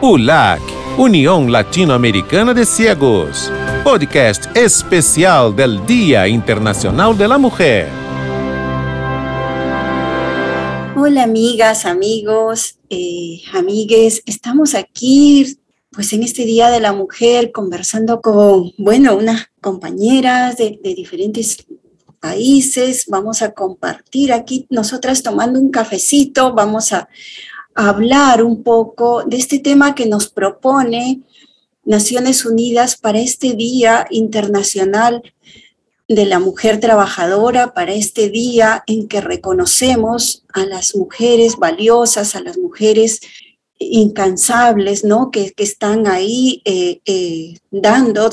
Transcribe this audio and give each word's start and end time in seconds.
ULAC, 0.00 0.62
União 0.96 1.48
Latino-Americana 1.48 2.54
de 2.54 2.64
Ciegos. 2.64 3.50
Podcast 3.82 4.46
especial 4.56 5.56
del 5.56 5.84
Día 5.86 6.28
Internacional 6.28 7.18
de 7.18 7.26
la 7.26 7.36
Mujer. 7.36 7.88
Hola 10.96 11.24
amigas, 11.24 11.84
amigos, 11.84 12.78
eh, 12.90 13.40
amigues, 13.52 14.22
estamos 14.24 14.76
aquí 14.76 15.58
pues 15.90 16.12
en 16.12 16.22
este 16.22 16.44
Día 16.44 16.70
de 16.70 16.78
la 16.78 16.92
Mujer 16.92 17.50
conversando 17.50 18.20
con, 18.20 18.70
bueno, 18.78 19.16
unas 19.16 19.48
compañeras 19.60 20.56
de, 20.58 20.78
de 20.80 20.94
diferentes 20.94 21.66
países, 22.20 23.06
vamos 23.08 23.42
a 23.42 23.50
compartir 23.50 24.32
aquí 24.32 24.64
nosotras 24.70 25.24
tomando 25.24 25.58
un 25.58 25.72
cafecito, 25.72 26.54
vamos 26.54 26.92
a, 26.92 27.08
hablar 27.78 28.42
un 28.42 28.64
poco 28.64 29.22
de 29.22 29.36
este 29.36 29.60
tema 29.60 29.94
que 29.94 30.06
nos 30.06 30.28
propone 30.28 31.20
Naciones 31.84 32.44
Unidas 32.44 32.96
para 32.96 33.20
este 33.20 33.54
Día 33.54 34.04
Internacional 34.10 35.22
de 36.08 36.26
la 36.26 36.40
Mujer 36.40 36.80
Trabajadora, 36.80 37.74
para 37.74 37.92
este 37.92 38.30
día 38.30 38.82
en 38.88 39.06
que 39.06 39.20
reconocemos 39.20 40.44
a 40.52 40.66
las 40.66 40.96
mujeres 40.96 41.56
valiosas, 41.56 42.34
a 42.34 42.40
las 42.40 42.58
mujeres 42.58 43.20
incansables, 43.78 45.04
¿no? 45.04 45.30
Que, 45.30 45.54
están 45.56 46.08
ahí 46.08 46.62
eh, 46.64 47.00
eh, 47.04 47.58
dando 47.70 48.28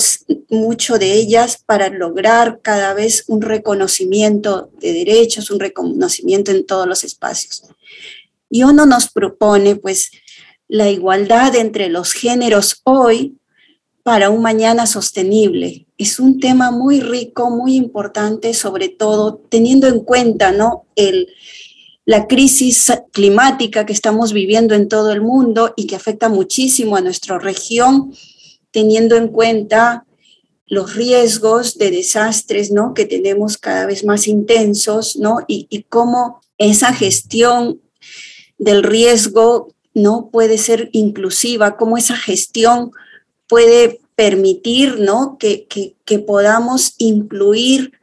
mucho 0.49 0.97
de 0.97 1.13
ellas 1.13 1.61
para 1.63 1.89
lograr 1.89 2.61
cada 2.63 2.95
vez 2.95 3.25
un 3.27 3.43
reconocimiento 3.43 4.71
de 4.79 4.91
derechos, 4.91 5.51
un 5.51 5.59
reconocimiento 5.59 6.49
en 6.49 6.65
todos 6.65 6.87
los 6.87 7.03
espacios. 7.03 7.61
Y 8.55 8.63
uno 8.63 8.85
nos 8.85 9.09
propone 9.09 9.75
pues 9.75 10.11
la 10.69 10.89
igualdad 10.89 11.57
entre 11.57 11.89
los 11.89 12.13
géneros 12.13 12.79
hoy 12.85 13.37
para 14.01 14.29
un 14.29 14.41
mañana 14.41 14.87
sostenible. 14.87 15.87
Es 15.97 16.21
un 16.21 16.39
tema 16.39 16.71
muy 16.71 17.01
rico, 17.01 17.49
muy 17.49 17.75
importante, 17.75 18.53
sobre 18.53 18.87
todo 18.87 19.41
teniendo 19.49 19.89
en 19.89 19.99
cuenta 19.99 20.53
¿no? 20.53 20.85
El, 20.95 21.27
la 22.05 22.27
crisis 22.27 22.93
climática 23.11 23.85
que 23.85 23.91
estamos 23.91 24.31
viviendo 24.31 24.73
en 24.73 24.87
todo 24.87 25.11
el 25.11 25.19
mundo 25.19 25.73
y 25.75 25.85
que 25.85 25.97
afecta 25.97 26.29
muchísimo 26.29 26.95
a 26.95 27.01
nuestra 27.01 27.37
región, 27.37 28.13
teniendo 28.71 29.17
en 29.17 29.27
cuenta 29.27 30.05
los 30.65 30.95
riesgos 30.95 31.77
de 31.77 31.91
desastres 31.91 32.71
¿no? 32.71 32.93
que 32.93 33.05
tenemos 33.05 33.57
cada 33.57 33.85
vez 33.85 34.05
más 34.05 34.29
intensos 34.29 35.17
¿no? 35.17 35.39
y, 35.45 35.67
y 35.69 35.83
cómo 35.83 36.39
esa 36.57 36.93
gestión 36.93 37.81
del 38.57 38.83
riesgo 38.83 39.73
no 39.93 40.29
puede 40.31 40.57
ser 40.57 40.89
inclusiva, 40.91 41.77
cómo 41.77 41.97
esa 41.97 42.15
gestión 42.15 42.91
puede 43.47 43.99
permitir 44.15 44.99
¿no? 44.99 45.37
que, 45.39 45.67
que, 45.67 46.19
podamos 46.19 46.95
incluir 46.97 47.93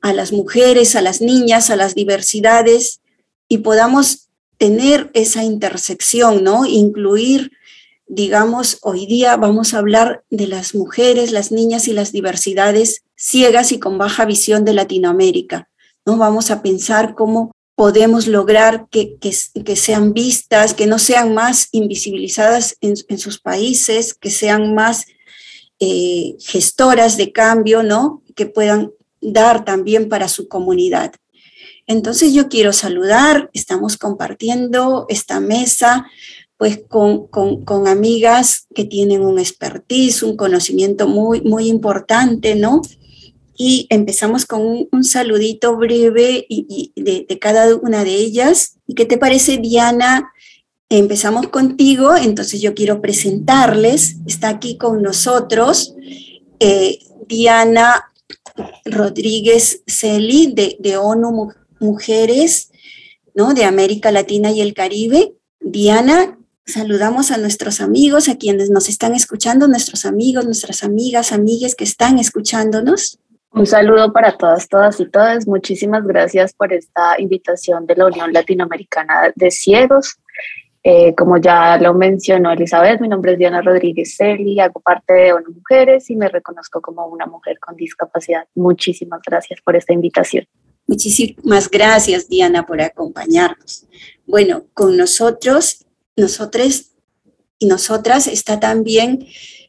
a 0.00 0.12
las 0.12 0.32
mujeres, 0.32 0.94
a 0.94 1.02
las 1.02 1.20
niñas, 1.20 1.70
a 1.70 1.76
las 1.76 1.94
diversidades 1.94 3.00
y 3.48 3.58
podamos 3.58 4.28
tener 4.56 5.10
esa 5.14 5.44
intersección, 5.44 6.44
¿no? 6.44 6.64
Incluir, 6.66 7.52
digamos, 8.06 8.78
hoy 8.82 9.06
día 9.06 9.36
vamos 9.36 9.74
a 9.74 9.78
hablar 9.78 10.22
de 10.30 10.46
las 10.46 10.74
mujeres, 10.74 11.32
las 11.32 11.50
niñas 11.52 11.88
y 11.88 11.92
las 11.92 12.12
diversidades 12.12 13.02
ciegas 13.16 13.72
y 13.72 13.80
con 13.80 13.98
baja 13.98 14.24
visión 14.24 14.64
de 14.64 14.74
Latinoamérica, 14.74 15.68
¿no? 16.06 16.16
Vamos 16.16 16.50
a 16.50 16.62
pensar 16.62 17.14
cómo 17.14 17.52
podemos 17.78 18.26
lograr 18.26 18.88
que, 18.90 19.18
que, 19.20 19.76
sean 19.76 20.12
vistas, 20.12 20.74
que 20.74 20.88
no 20.88 20.98
sean 20.98 21.32
más 21.32 21.68
invisibilizadas 21.70 22.76
en, 22.80 23.18
sus 23.18 23.38
países, 23.38 24.14
que 24.14 24.32
sean 24.32 24.74
más 24.74 25.06
eh, 25.78 26.34
gestoras 26.40 27.16
de 27.16 27.30
cambio, 27.30 27.84
¿no? 27.84 28.24
Que 28.34 28.46
puedan 28.46 28.90
dar 29.20 29.64
también 29.64 30.08
para 30.08 30.26
su 30.26 30.48
comunidad. 30.48 31.12
Entonces 31.86 32.34
yo 32.34 32.48
quiero 32.48 32.72
saludar, 32.72 33.48
estamos 33.52 33.96
compartiendo 33.96 35.06
esta 35.08 35.38
mesa 35.38 36.04
pues 36.56 36.80
con, 36.88 37.28
con, 37.28 37.64
con, 37.64 37.86
amigas 37.86 38.66
que 38.74 38.86
tienen 38.86 39.20
un 39.20 39.38
expertise, 39.38 40.24
un 40.24 40.36
conocimiento 40.36 41.06
muy, 41.06 41.42
muy 41.42 41.68
importante, 41.68 42.56
¿no? 42.56 42.82
Y 43.60 43.88
empezamos 43.90 44.46
con 44.46 44.86
un, 44.90 45.04
saludito 45.04 45.76
breve 45.76 46.46
de, 46.48 47.38
cada 47.40 47.74
una 47.74 48.04
de 48.04 48.14
ellas. 48.14 48.76
¿Y 48.86 48.94
qué 48.94 49.04
te 49.04 49.18
parece, 49.18 49.58
Diana? 49.58 50.32
Empezamos 50.88 51.48
contigo, 51.48 52.16
entonces 52.16 52.60
yo 52.60 52.72
quiero 52.72 53.00
presentarles. 53.02 54.18
Está 54.26 54.48
aquí 54.48 54.78
con 54.78 55.02
nosotros 55.02 55.96
eh, 56.60 57.00
Diana 57.26 58.12
Rodríguez 58.84 59.82
Celi 59.88 60.52
de, 60.54 60.76
de 60.78 60.96
ONU 60.96 61.52
Mujeres, 61.80 62.70
¿no? 63.34 63.54
De 63.54 63.64
América 63.64 64.12
Latina 64.12 64.52
y 64.52 64.60
el 64.60 64.72
Caribe. 64.72 65.34
Diana, 65.60 66.38
saludamos 66.64 67.32
a 67.32 67.38
nuestros 67.38 67.80
amigos, 67.80 68.28
a 68.28 68.36
quienes 68.36 68.70
nos 68.70 68.88
están 68.88 69.16
escuchando, 69.16 69.66
nuestros 69.66 70.04
amigos, 70.04 70.44
nuestras 70.44 70.84
amigas, 70.84 71.32
amigues 71.32 71.74
que 71.74 71.84
están 71.84 72.20
escuchándonos. 72.20 73.18
Un 73.50 73.66
saludo 73.66 74.12
para 74.12 74.36
todas, 74.36 74.68
todas 74.68 75.00
y 75.00 75.06
todas. 75.06 75.46
Muchísimas 75.46 76.06
gracias 76.06 76.52
por 76.52 76.72
esta 76.72 77.18
invitación 77.18 77.86
de 77.86 77.96
la 77.96 78.06
Unión 78.06 78.32
Latinoamericana 78.32 79.32
de 79.34 79.50
Ciegos. 79.50 80.18
Eh, 80.82 81.14
como 81.14 81.38
ya 81.38 81.76
lo 81.78 81.92
mencionó 81.92 82.52
Elizabeth, 82.52 83.00
mi 83.00 83.08
nombre 83.08 83.32
es 83.32 83.38
Diana 83.38 83.60
Rodríguez 83.60 84.16
Celi, 84.16 84.60
hago 84.60 84.80
parte 84.80 85.12
de 85.12 85.32
ONU 85.32 85.52
Mujeres 85.52 86.08
y 86.08 86.16
me 86.16 86.28
reconozco 86.28 86.80
como 86.80 87.06
una 87.06 87.26
mujer 87.26 87.58
con 87.58 87.74
discapacidad. 87.74 88.46
Muchísimas 88.54 89.20
gracias 89.26 89.60
por 89.60 89.76
esta 89.76 89.92
invitación. 89.92 90.46
Muchísimas 90.86 91.68
gracias, 91.70 92.28
Diana, 92.28 92.64
por 92.64 92.80
acompañarnos. 92.80 93.86
Bueno, 94.26 94.64
con 94.72 94.96
nosotros, 94.96 95.84
nosotros 96.16 96.92
y 97.58 97.66
nosotras 97.66 98.26
está 98.26 98.60
también 98.60 99.26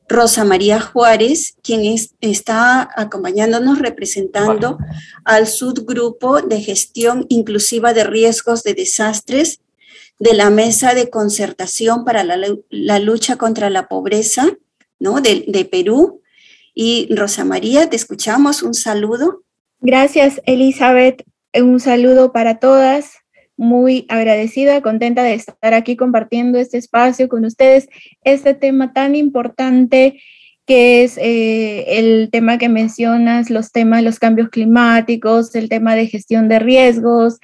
Rosa 0.10 0.44
María 0.44 0.82
Juárez, 0.82 1.56
quien 1.62 1.96
está 2.20 2.90
acompañándonos 2.96 3.78
representando 3.78 4.80
al 5.24 5.46
subgrupo 5.48 6.42
de 6.42 6.62
gestión 6.62 7.28
inclusiva 7.30 7.94
de 7.94 8.04
riesgos 8.04 8.64
de 8.64 8.74
desastres 8.74 9.62
de 10.18 10.34
la 10.34 10.50
Mesa 10.50 10.96
de 10.96 11.12
Concertación 11.12 12.04
para 12.06 12.24
la, 12.24 13.00
Lucha 13.00 13.38
contra 13.38 13.70
la 13.70 13.88
Pobreza 13.88 14.48
¿no? 15.00 15.22
de, 15.22 15.46
de 15.48 15.64
Perú. 15.64 16.22
Y 16.74 17.08
Rosa 17.16 17.46
María, 17.46 17.90
te 17.90 17.96
escuchamos. 17.96 18.64
Un 18.64 18.74
saludo. 18.74 19.44
Gracias, 19.80 20.42
Elizabeth. 20.46 21.24
Un 21.54 21.80
saludo 21.80 22.32
para 22.32 22.60
todas 22.60 23.20
muy 23.60 24.06
agradecida, 24.08 24.82
contenta 24.82 25.22
de 25.22 25.34
estar 25.34 25.74
aquí 25.74 25.98
compartiendo 25.98 26.58
este 26.58 26.78
espacio 26.78 27.28
con 27.28 27.44
ustedes, 27.44 27.90
este 28.24 28.54
tema 28.54 28.94
tan 28.94 29.16
importante 29.16 30.22
que 30.66 31.04
es 31.04 31.18
eh, 31.18 32.00
el 32.00 32.30
tema 32.32 32.58
que 32.58 32.70
mencionas, 32.70 33.50
los 33.50 33.74
temas, 33.74 34.02
los 34.02 34.18
cambios 34.18 34.48
climáticos, 34.48 35.54
el 35.56 35.68
tema 35.68 35.96
de 35.96 36.08
gestión 36.08 36.48
de 36.48 36.60
riesgos, 36.60 37.40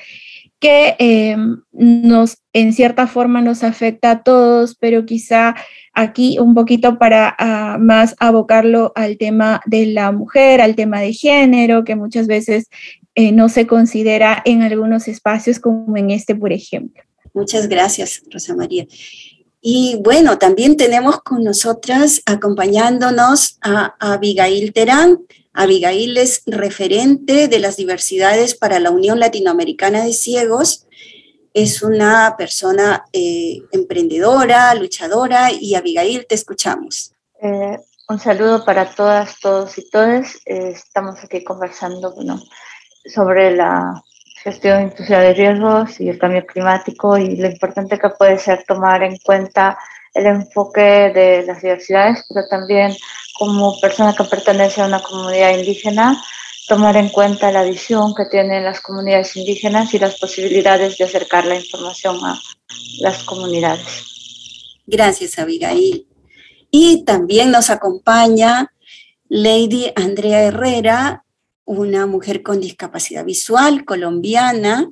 que 0.62 0.96
eh, 1.00 1.36
nos, 1.74 2.38
en 2.54 2.72
cierta 2.72 3.08
forma, 3.08 3.42
nos 3.42 3.66
afecta 3.66 4.12
a 4.12 4.24
todos, 4.24 4.76
pero 4.76 5.06
quizá 5.06 5.54
aquí 5.94 6.40
un 6.40 6.56
poquito 6.56 6.98
para 6.98 7.36
ah, 7.38 7.78
más 7.78 8.16
abocarlo 8.20 8.94
al 8.96 9.18
tema 9.18 9.60
de 9.66 9.88
la 9.88 10.14
mujer, 10.14 10.62
al 10.62 10.76
tema 10.76 11.02
de 11.02 11.12
género, 11.12 11.84
que 11.84 11.96
muchas 11.98 12.28
veces 12.28 12.70
eh, 13.18 13.32
no 13.32 13.48
se 13.48 13.66
considera 13.66 14.42
en 14.44 14.62
algunos 14.62 15.08
espacios 15.08 15.60
como 15.60 15.96
en 15.96 16.12
este, 16.12 16.36
por 16.36 16.52
ejemplo. 16.52 17.02
Muchas 17.34 17.70
gracias, 17.70 18.22
Rosa 18.30 18.56
María. 18.56 18.86
Y 19.62 20.00
bueno, 20.04 20.38
también 20.38 20.76
tenemos 20.76 21.22
con 21.22 21.44
nosotras 21.44 22.22
acompañándonos 22.26 23.58
a, 23.62 23.96
Abigail 24.00 24.74
Terán. 24.74 25.26
Abigail 25.54 26.18
es 26.18 26.44
referente 26.46 27.48
de 27.48 27.60
las 27.60 27.78
diversidades 27.78 28.54
para 28.54 28.80
la 28.82 28.92
Unión 28.92 29.20
Latinoamericana 29.22 30.04
de 30.04 30.12
Ciegos. 30.12 30.86
Es 31.54 31.82
una 31.84 32.36
persona 32.38 33.06
eh, 33.14 33.62
emprendedora, 33.72 34.76
luchadora 34.76 35.54
y 35.54 35.76
Abigail, 35.76 36.26
te 36.28 36.36
escuchamos. 36.36 37.14
Eh, 37.42 37.78
un 38.10 38.20
saludo 38.20 38.66
para 38.66 38.94
todas, 38.94 39.40
todos 39.40 39.78
y 39.78 39.90
todas. 39.90 40.38
estamos 40.46 41.24
aquí 41.24 41.46
conversando 41.46 42.14
bueno, 42.14 42.42
sobre 43.06 43.56
la 43.56 44.02
gestión 44.44 44.84
inclusiva 44.84 45.20
de 45.20 45.34
riesgos 45.34 46.00
y 46.00 46.10
el 46.10 46.20
cambio 46.20 46.46
climático 46.46 47.18
y 47.18 47.36
lo 47.36 47.48
importante 47.48 47.98
que 47.98 48.10
puede 48.10 48.38
ser 48.38 48.64
tomar 48.68 49.04
en 49.04 49.18
cuenta 49.18 49.78
el 50.14 50.28
enfoque 50.28 51.12
de 51.14 51.44
las 51.46 51.62
diversidades, 51.62 52.24
pero 52.30 52.48
también 52.48 52.96
como 53.38 53.80
persona 53.80 54.16
que 54.16 54.24
pertenece 54.24 54.82
a 54.82 54.86
una 54.86 55.02
comunidad 55.02 55.58
indígena, 55.58 56.22
tomar 56.68 56.96
en 56.96 57.10
cuenta 57.10 57.52
la 57.52 57.64
visión 57.64 58.16
que 58.16 58.26
tienen 58.26 58.64
las 58.64 58.80
comunidades 58.82 59.36
indígenas 59.36 59.94
y 59.94 60.00
las 60.00 60.18
posibilidades 60.20 60.98
de 60.98 61.04
acercar 61.04 61.46
la 61.46 61.56
información 61.56 62.18
a 62.24 62.40
las 63.02 63.24
comunidades. 63.24 64.80
Gracias, 64.88 65.38
Abigail. 65.38 66.08
Y 66.72 67.04
también 67.04 67.52
nos 67.52 67.70
acompaña 67.70 68.72
Lady 69.28 69.92
Andrea 69.96 70.44
Herrera, 70.44 71.25
una 71.66 72.06
mujer 72.06 72.44
con 72.44 72.62
discapacidad 72.62 73.26
visual 73.26 73.86
colombiana, 73.86 74.90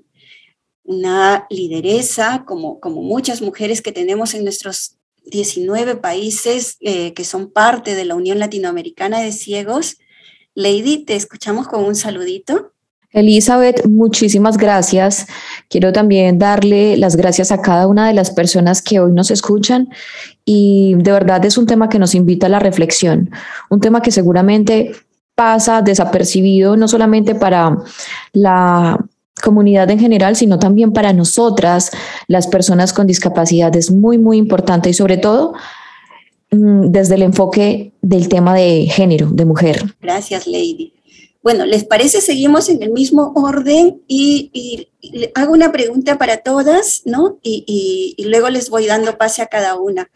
una 0.84 1.46
lideresa, 1.50 2.44
como, 2.46 2.80
como 2.80 3.02
muchas 3.02 3.42
mujeres 3.42 3.82
que 3.82 3.92
tenemos 3.92 4.34
en 4.34 4.44
nuestros 4.44 4.98
19 5.26 5.96
países 5.98 6.78
eh, 6.82 7.14
que 7.14 7.24
son 7.24 7.52
parte 7.52 7.96
de 7.96 8.06
la 8.06 8.16
Unión 8.16 8.40
Latinoamericana 8.40 9.22
de 9.22 9.32
Ciegos. 9.32 9.98
Lady, 10.56 11.06
te 11.06 11.16
escuchamos 11.16 11.68
con 11.68 11.84
un 11.84 11.96
saludito. 11.96 12.74
Elizabeth, 13.12 13.86
muchísimas 13.86 14.58
gracias. 14.58 15.28
Quiero 15.70 15.94
también 15.94 16.40
darle 16.40 16.98
las 16.98 17.16
gracias 17.16 17.52
a 17.52 17.62
cada 17.62 17.88
una 17.88 18.08
de 18.08 18.14
las 18.14 18.32
personas 18.32 18.82
que 18.82 19.00
hoy 19.00 19.12
nos 19.12 19.30
escuchan 19.30 19.90
y 20.46 20.96
de 20.98 21.12
verdad 21.12 21.46
es 21.46 21.58
un 21.58 21.68
tema 21.68 21.90
que 21.90 22.00
nos 22.00 22.16
invita 22.16 22.48
a 22.48 22.50
la 22.50 22.60
reflexión, 22.60 23.30
un 23.70 23.80
tema 23.80 24.02
que 24.02 24.12
seguramente 24.12 24.94
pasa 25.36 25.82
desapercibido 25.82 26.78
no 26.78 26.88
solamente 26.88 27.36
para 27.36 27.78
la 28.34 28.98
comunidad 29.42 29.90
en 29.92 30.00
general, 30.00 30.36
sino 30.36 30.60
también 30.60 30.94
para 30.94 31.12
nosotras, 31.12 31.92
las 32.28 32.48
personas 32.48 32.94
con 32.94 33.08
discapacidad. 33.08 33.76
Es 33.76 33.92
muy, 33.92 34.18
muy 34.18 34.38
importante 34.38 34.90
y 34.90 34.94
sobre 34.94 35.18
todo 35.18 35.54
mm, 36.52 36.92
desde 36.92 37.16
el 37.16 37.24
enfoque 37.24 37.94
del 38.02 38.30
tema 38.30 38.54
de 38.54 38.88
género, 38.90 39.30
de 39.32 39.46
mujer. 39.46 39.96
Gracias, 40.02 40.48
Lady. 40.48 40.94
Bueno, 41.44 41.66
¿les 41.66 41.84
parece? 41.84 42.22
Seguimos 42.22 42.70
en 42.70 42.82
el 42.82 42.92
mismo 42.92 43.34
orden 43.36 44.02
y, 44.08 44.88
hago 45.36 45.52
una 45.52 45.74
pregunta 45.74 46.18
para 46.18 46.38
todas, 46.38 47.02
¿no? 47.04 47.38
Y, 47.44 48.16
luego 48.26 48.50
les 48.50 48.70
voy 48.70 48.86
dando 48.86 49.18
pase 49.18 49.42
a 49.42 49.48
cada 49.48 49.76
una. 49.76 50.10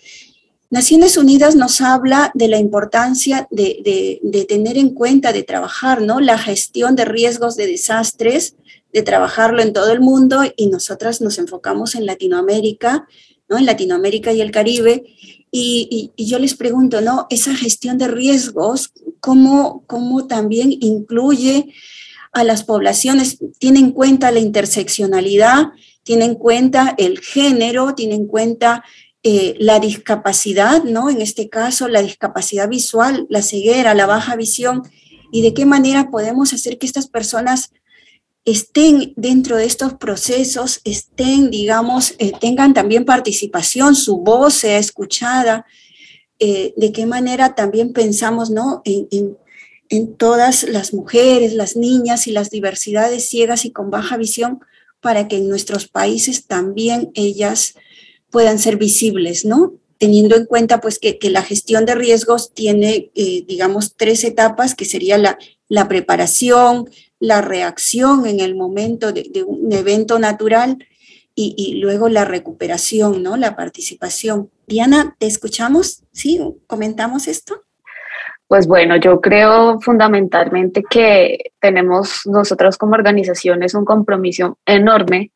Naciones 0.69 1.15
Unidas 1.15 1.55
nos 1.55 1.79
habla 1.79 2.31
de 2.33 2.49
la 2.49 2.57
importancia 2.57 3.47
de, 3.51 4.19
de, 4.21 4.45
tener 4.45 4.77
en 4.77 4.89
cuenta, 4.89 5.31
de 5.31 5.43
trabajar, 5.43 6.01
¿no? 6.01 6.19
La 6.19 6.37
gestión 6.37 6.95
de 6.95 7.05
riesgos 7.05 7.55
de 7.55 7.67
desastres, 7.67 8.55
de 8.91 9.01
trabajarlo 9.01 9.61
en 9.61 9.71
todo 9.71 9.91
el 9.91 10.01
mundo 10.01 10.41
y 10.57 10.67
nosotras 10.67 11.21
nos 11.21 11.37
enfocamos 11.37 11.95
en 11.95 12.05
Latinoamérica, 12.05 13.07
¿no? 13.47 13.57
En 13.57 13.65
Latinoamérica 13.65 14.33
y 14.33 14.41
el 14.41 14.51
Caribe. 14.51 15.05
Y, 15.51 16.11
y, 16.17 16.25
yo 16.25 16.37
les 16.37 16.55
pregunto, 16.55 16.99
¿no? 16.99 17.27
Esa 17.29 17.55
gestión 17.55 17.97
de 17.97 18.09
riesgos, 18.09 18.91
¿cómo, 19.21 19.85
cómo 19.87 20.27
también 20.27 20.73
incluye 20.81 21.73
a 22.33 22.43
las 22.43 22.65
poblaciones? 22.65 23.37
¿Tiene 23.57 23.79
en 23.79 23.91
cuenta 23.91 24.31
la 24.31 24.39
interseccionalidad? 24.39 25.67
¿Tiene 26.03 26.25
en 26.25 26.35
cuenta 26.35 26.93
el 26.97 27.19
género? 27.19 27.95
¿Tiene 27.95 28.15
en 28.15 28.27
cuenta 28.27 28.83
eh, 29.23 29.55
la 29.59 29.79
discapacidad, 29.79 30.83
¿no? 30.83 31.09
En 31.09 31.21
este 31.21 31.49
caso, 31.49 31.87
la 31.87 32.01
discapacidad 32.01 32.69
visual, 32.69 33.25
la 33.29 33.41
ceguera, 33.41 33.93
la 33.93 34.05
baja 34.05 34.35
visión. 34.35 34.83
¿Y 35.31 35.41
de 35.41 35.53
qué 35.53 35.65
manera 35.65 36.09
podemos 36.09 36.53
hacer 36.53 36.77
que 36.77 36.85
estas 36.85 37.07
personas 37.07 37.71
estén 38.47 39.13
dentro 39.17 39.57
de 39.57 39.65
estos 39.65 39.95
procesos, 39.95 40.79
estén, 40.85 41.51
digamos, 41.51 42.15
eh, 42.17 42.31
tengan 42.39 42.73
también 42.73 43.03
participación, 43.03 43.93
su 43.93 44.19
voz 44.19 44.53
sea 44.53 44.77
escuchada, 44.77 45.65
eh, 46.39 46.73
de 46.77 46.93
qué 46.93 47.05
manera 47.05 47.55
también 47.55 47.91
pensamos 47.91 48.49
¿no? 48.49 48.81
En, 48.85 49.07
en, 49.89 50.15
todas 50.15 50.63
las 50.63 50.93
mujeres, 50.93 51.53
las 51.53 51.75
niñas 51.75 52.27
y 52.27 52.31
las 52.31 52.49
diversidades 52.49 53.27
ciegas 53.27 53.65
y 53.65 53.71
con 53.71 53.89
baja 53.89 54.15
visión 54.15 54.59
para 55.01 55.27
que 55.27 55.37
en 55.37 55.49
nuestros 55.49 55.87
países 55.87 56.45
también 56.47 57.11
ellas 57.15 57.75
puedan 58.29 58.59
ser 58.59 58.77
visibles, 58.77 59.45
¿no? 59.45 59.73
Teniendo 59.97 60.35
en 60.35 60.45
cuenta 60.45 60.79
pues 60.79 60.99
que, 60.99 61.17
que 61.17 61.29
la 61.29 61.41
gestión 61.41 61.85
de 61.85 61.95
riesgos 61.95 62.53
tiene, 62.53 63.11
eh, 63.15 63.43
digamos, 63.47 63.95
tres 63.95 64.23
etapas, 64.23 64.75
que 64.75 64.85
sería 64.85 65.17
la, 65.17 65.37
la 65.69 65.87
preparación, 65.87 66.89
la 67.19 67.41
reacción 67.41 68.25
en 68.25 68.39
el 68.39 68.55
momento 68.55 69.11
de, 69.11 69.43
un 69.45 69.71
evento 69.71 70.19
natural 70.19 70.77
y, 71.39 71.75
luego 71.75 72.09
la 72.09 72.25
recuperación, 72.25 73.21
¿no? 73.21 73.37
La 73.37 73.55
participación. 73.55 74.49
Diana, 74.65 75.15
¿te 75.19 75.27
escuchamos? 75.27 76.03
¿Sí? 76.11 76.39
¿Comentamos 76.65 77.27
esto? 77.27 77.61
Pues 78.47 78.65
bueno, 78.65 78.95
yo 78.95 79.21
creo 79.21 79.79
fundamentalmente 79.79 80.83
que 80.89 81.51
tenemos 81.59 82.21
nosotros 82.25 82.79
como 82.79 82.95
organizaciones 82.95 83.75
un 83.75 83.85
compromiso 83.85 84.57
enorme 84.65 85.31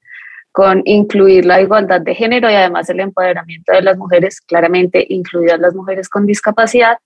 con 0.51 0.81
incluir 0.85 1.45
la 1.45 1.61
igualdad 1.61 2.01
de 2.01 2.15
género 2.15 2.49
y 2.49 2.55
además 2.55 2.89
el 2.89 2.99
empoderamiento 2.99 3.71
de 3.71 3.81
las 3.81 3.97
mujeres, 3.97 4.41
claramente 4.41 5.05
incluidas 5.09 5.59
las 5.59 5.73
mujeres 5.73 6.09
con 6.09 6.25
discapacidad, 6.25 6.97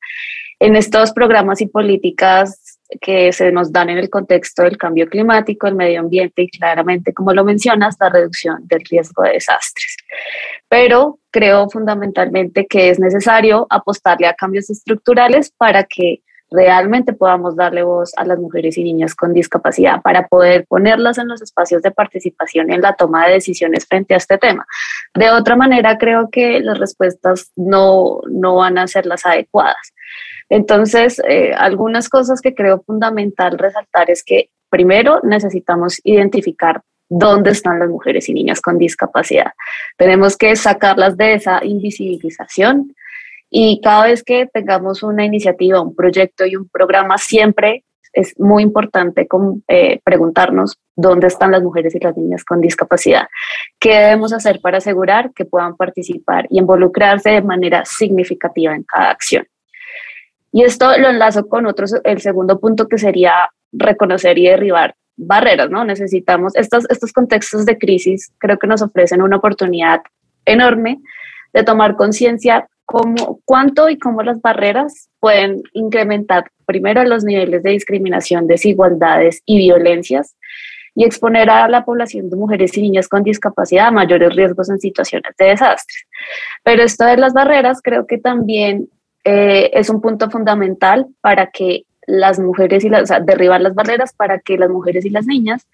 en 0.59 0.75
estos 0.75 1.11
programas 1.11 1.61
y 1.61 1.67
políticas 1.67 2.79
que 3.01 3.31
se 3.33 3.51
nos 3.51 3.71
dan 3.71 3.89
en 3.89 3.97
el 3.97 4.09
contexto 4.09 4.63
del 4.63 4.77
cambio 4.77 5.07
climático, 5.07 5.67
el 5.67 5.75
medio 5.75 5.99
ambiente 5.99 6.43
y 6.43 6.49
claramente, 6.49 7.13
como 7.13 7.33
lo 7.33 7.43
mencionas, 7.43 7.97
la 7.99 8.09
reducción 8.09 8.59
del 8.67 8.81
riesgo 8.89 9.23
de 9.23 9.33
desastres. 9.33 9.97
Pero 10.69 11.19
creo 11.31 11.69
fundamentalmente 11.69 12.67
que 12.67 12.89
es 12.89 12.99
necesario 12.99 13.67
apostarle 13.69 14.27
a 14.27 14.33
cambios 14.33 14.69
estructurales 14.69 15.51
para 15.51 15.83
que 15.83 16.21
realmente 16.55 17.13
podamos 17.13 17.55
darle 17.55 17.83
voz 17.83 18.13
a 18.17 18.25
las 18.25 18.39
mujeres 18.39 18.77
y 18.77 18.83
niñas 18.83 19.13
con 19.13 19.33
discapacidad 19.33 20.01
para 20.01 20.27
poder 20.27 20.65
ponerlas 20.65 21.17
en 21.17 21.27
los 21.27 21.41
espacios 21.41 21.81
de 21.81 21.91
participación 21.91 22.71
en 22.71 22.81
la 22.81 22.93
toma 22.93 23.27
de 23.27 23.33
decisiones 23.33 23.85
frente 23.85 24.13
a 24.13 24.17
este 24.17 24.37
tema. 24.37 24.65
De 25.13 25.29
otra 25.29 25.55
manera, 25.55 25.97
creo 25.97 26.29
que 26.29 26.59
las 26.61 26.79
respuestas 26.79 27.51
no, 27.55 28.21
no 28.29 28.55
van 28.55 28.77
a 28.77 28.87
ser 28.87 29.05
las 29.05 29.25
adecuadas. 29.25 29.93
Entonces, 30.49 31.21
eh, 31.27 31.53
algunas 31.57 32.09
cosas 32.09 32.41
que 32.41 32.53
creo 32.53 32.81
fundamental 32.85 33.57
resaltar 33.57 34.09
es 34.09 34.23
que 34.23 34.49
primero 34.69 35.19
necesitamos 35.23 35.99
identificar 36.03 36.81
dónde 37.09 37.51
están 37.51 37.79
las 37.79 37.89
mujeres 37.89 38.29
y 38.29 38.33
niñas 38.33 38.61
con 38.61 38.77
discapacidad. 38.77 39.51
Tenemos 39.97 40.37
que 40.37 40.55
sacarlas 40.55 41.17
de 41.17 41.35
esa 41.35 41.63
invisibilización 41.63 42.95
y 43.57 43.79
cada 43.79 44.07
vez 44.07 44.21
que 44.21 44.47
tengamos 44.47 45.01
una 45.01 45.23
iniciativa, 45.23 45.79
un 45.79 45.95
proyecto 45.95 46.45
y 46.45 46.57
un 46.57 46.67
programa, 46.67 47.17
siempre 47.17 47.85
es 48.11 48.37
muy 48.37 48.63
importante 48.63 49.29
eh, 49.69 50.01
preguntarnos 50.03 50.77
dónde 50.93 51.27
están 51.27 51.51
las 51.51 51.63
mujeres 51.63 51.95
y 51.95 51.99
las 51.99 52.17
niñas 52.17 52.43
con 52.43 52.59
discapacidad, 52.59 53.29
qué 53.79 53.97
debemos 53.97 54.33
hacer 54.33 54.59
para 54.59 54.79
asegurar 54.79 55.31
que 55.33 55.45
puedan 55.45 55.77
participar 55.77 56.47
y 56.49 56.59
involucrarse 56.59 57.29
de 57.29 57.41
manera 57.41 57.85
significativa 57.85 58.75
en 58.75 58.83
cada 58.83 59.11
acción. 59.11 59.47
Y 60.51 60.63
esto 60.63 60.97
lo 60.97 61.07
enlazo 61.07 61.47
con 61.47 61.65
otro, 61.65 61.85
el 62.03 62.19
segundo 62.19 62.59
punto 62.59 62.89
que 62.89 62.97
sería 62.97 63.51
reconocer 63.71 64.37
y 64.37 64.49
derribar 64.49 64.95
barreras, 65.15 65.69
¿no? 65.69 65.85
Necesitamos 65.85 66.57
estos, 66.57 66.89
estos 66.89 67.13
contextos 67.13 67.65
de 67.65 67.77
crisis, 67.77 68.33
creo 68.37 68.59
que 68.59 68.67
nos 68.67 68.81
ofrecen 68.81 69.21
una 69.21 69.37
oportunidad 69.37 70.01
enorme 70.43 70.99
de 71.53 71.63
tomar 71.63 71.95
conciencia 71.95 72.67
cómo, 72.85 73.39
cuánto 73.45 73.89
y 73.89 73.97
cómo 73.97 74.23
las 74.23 74.41
barreras 74.41 75.09
pueden 75.19 75.63
incrementar 75.73 76.51
primero 76.65 77.03
los 77.03 77.23
niveles 77.23 77.63
de 77.63 77.71
discriminación, 77.71 78.47
desigualdades 78.47 79.41
y 79.45 79.57
violencias 79.57 80.35
y 80.95 81.03
exponer 81.03 81.49
a 81.49 81.67
la 81.67 81.83
población 81.83 82.29
de 82.29 82.37
mujeres 82.37 82.77
y 82.77 82.81
niñas 82.81 83.09
con 83.09 83.23
discapacidad 83.23 83.87
a 83.87 83.91
mayores 83.91 84.33
riesgos 84.33 84.69
en 84.69 84.79
situaciones 84.79 85.33
de 85.37 85.47
desastres. 85.47 86.07
Pero 86.63 86.83
esto 86.83 87.05
de 87.05 87.17
las 87.17 87.33
barreras 87.33 87.81
creo 87.83 88.07
que 88.07 88.17
también 88.17 88.87
eh, 89.25 89.71
es 89.73 89.89
un 89.89 89.99
punto 89.99 90.29
fundamental 90.29 91.07
para 91.19 91.47
que 91.47 91.83
las 92.07 92.39
mujeres 92.39 92.85
y 92.85 92.89
las, 92.89 93.09
derribar 93.25 93.59
las 93.61 93.75
barreras 93.75 94.13
para 94.13 94.39
que 94.39 94.57
las 94.57 94.69
mujeres 94.69 95.05
y 95.05 95.09
las 95.09 95.25
niñas 95.25 95.67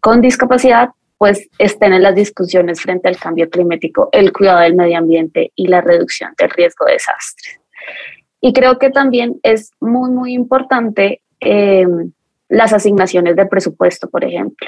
con 0.00 0.20
discapacidad 0.20 0.90
pues 1.22 1.48
estén 1.56 1.92
en 1.92 2.02
las 2.02 2.16
discusiones 2.16 2.80
frente 2.80 3.06
al 3.06 3.16
cambio 3.16 3.48
climático, 3.48 4.08
el 4.10 4.32
cuidado 4.32 4.58
del 4.58 4.74
medio 4.74 4.98
ambiente 4.98 5.52
y 5.54 5.68
la 5.68 5.80
reducción 5.80 6.32
del 6.36 6.50
riesgo 6.50 6.84
de 6.84 6.94
desastres. 6.94 7.60
Y 8.40 8.52
creo 8.52 8.76
que 8.80 8.90
también 8.90 9.38
es 9.44 9.70
muy, 9.78 10.10
muy 10.10 10.32
importante 10.32 11.22
eh, 11.38 11.86
las 12.48 12.72
asignaciones 12.72 13.36
de 13.36 13.46
presupuesto, 13.46 14.10
por 14.10 14.24
ejemplo 14.24 14.66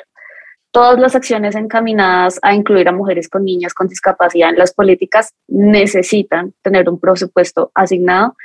todas 0.71 0.99
las 0.99 1.15
acciones 1.15 1.55
encaminadas 1.55 2.41
a 2.43 2.53
incluir 2.53 2.89
a 2.89 2.93
mujeres 2.93 3.29
con 3.29 3.45
niñas 3.45 3.75
con 3.75 3.87
discapacidad 3.87 4.51
en 4.51 4.59
las 4.59 4.75
políticas 4.75 5.33
necesitan 5.47 6.53
tener 6.63 6.89
un 6.89 6.99
presupuesto 6.99 7.71
asignado 7.75 8.37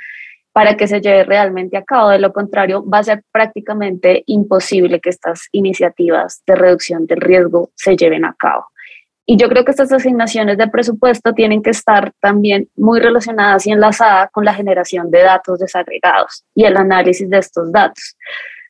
para 0.52 0.76
que 0.76 0.88
se 0.88 1.00
lleve 1.00 1.24
realmente 1.24 1.76
a 1.76 1.84
cabo. 1.84 2.10
De 2.10 2.18
lo 2.18 2.32
contrario, 2.32 2.84
va 2.88 2.98
a 2.98 3.04
ser 3.04 3.22
prácticamente 3.32 4.22
imposible 4.26 5.00
que 5.00 5.10
estas 5.10 5.48
iniciativas 5.52 6.42
de 6.46 6.54
reducción 6.54 7.06
del 7.06 7.20
riesgo 7.20 7.70
se 7.74 7.96
lleven 7.96 8.24
a 8.24 8.34
cabo. 8.38 8.66
Y 9.26 9.36
yo 9.36 9.48
creo 9.48 9.64
que 9.64 9.70
estas 9.70 9.92
asignaciones 9.92 10.58
de 10.58 10.66
presupuesto 10.66 11.32
tienen 11.34 11.62
que 11.62 11.70
estar 11.70 12.12
también 12.20 12.68
muy 12.76 12.98
relacionadas 12.98 13.64
y 13.66 13.70
enlazadas 13.70 14.28
con 14.32 14.44
la 14.44 14.54
generación 14.54 15.08
de 15.10 15.22
datos 15.22 15.60
desagregados 15.60 16.44
y 16.52 16.64
el 16.64 16.76
análisis 16.76 17.30
de 17.30 17.38
estos 17.38 17.70
datos. 17.70 18.16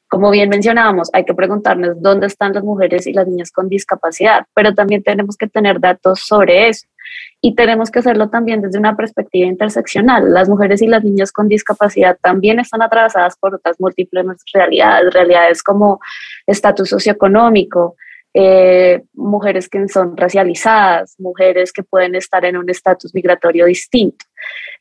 Como 0.06 0.30
bien 0.30 0.48
mencionábamos, 0.48 1.08
hay 1.12 1.24
que 1.24 1.34
preguntarnos 1.34 2.02
dónde 2.02 2.26
están 2.26 2.52
las 2.52 2.64
mujeres 2.64 3.06
y 3.06 3.12
las 3.12 3.26
niñas 3.26 3.52
con 3.52 3.68
discapacidad, 3.68 4.44
pero 4.52 4.74
también 4.74 5.02
tenemos 5.02 5.36
que 5.36 5.46
tener 5.46 5.80
datos 5.80 6.20
sobre 6.26 6.68
eso. 6.68 6.86
Y 7.40 7.54
tenemos 7.54 7.90
que 7.90 8.00
hacerlo 8.00 8.28
también 8.28 8.60
desde 8.60 8.78
una 8.78 8.96
perspectiva 8.96 9.46
interseccional. 9.46 10.32
Las 10.32 10.48
mujeres 10.48 10.82
y 10.82 10.86
las 10.86 11.02
niñas 11.02 11.32
con 11.32 11.48
discapacidad 11.48 12.18
también 12.20 12.60
están 12.60 12.82
atravesadas 12.82 13.36
por 13.38 13.54
otras 13.54 13.80
múltiples 13.80 14.26
realidades, 14.52 15.12
realidades 15.14 15.62
como 15.62 16.00
estatus 16.46 16.90
socioeconómico, 16.90 17.96
eh, 18.34 19.02
mujeres 19.14 19.68
que 19.68 19.88
son 19.88 20.16
racializadas, 20.16 21.16
mujeres 21.18 21.72
que 21.72 21.82
pueden 21.82 22.14
estar 22.14 22.44
en 22.44 22.56
un 22.56 22.68
estatus 22.68 23.14
migratorio 23.14 23.64
distinto. 23.64 24.24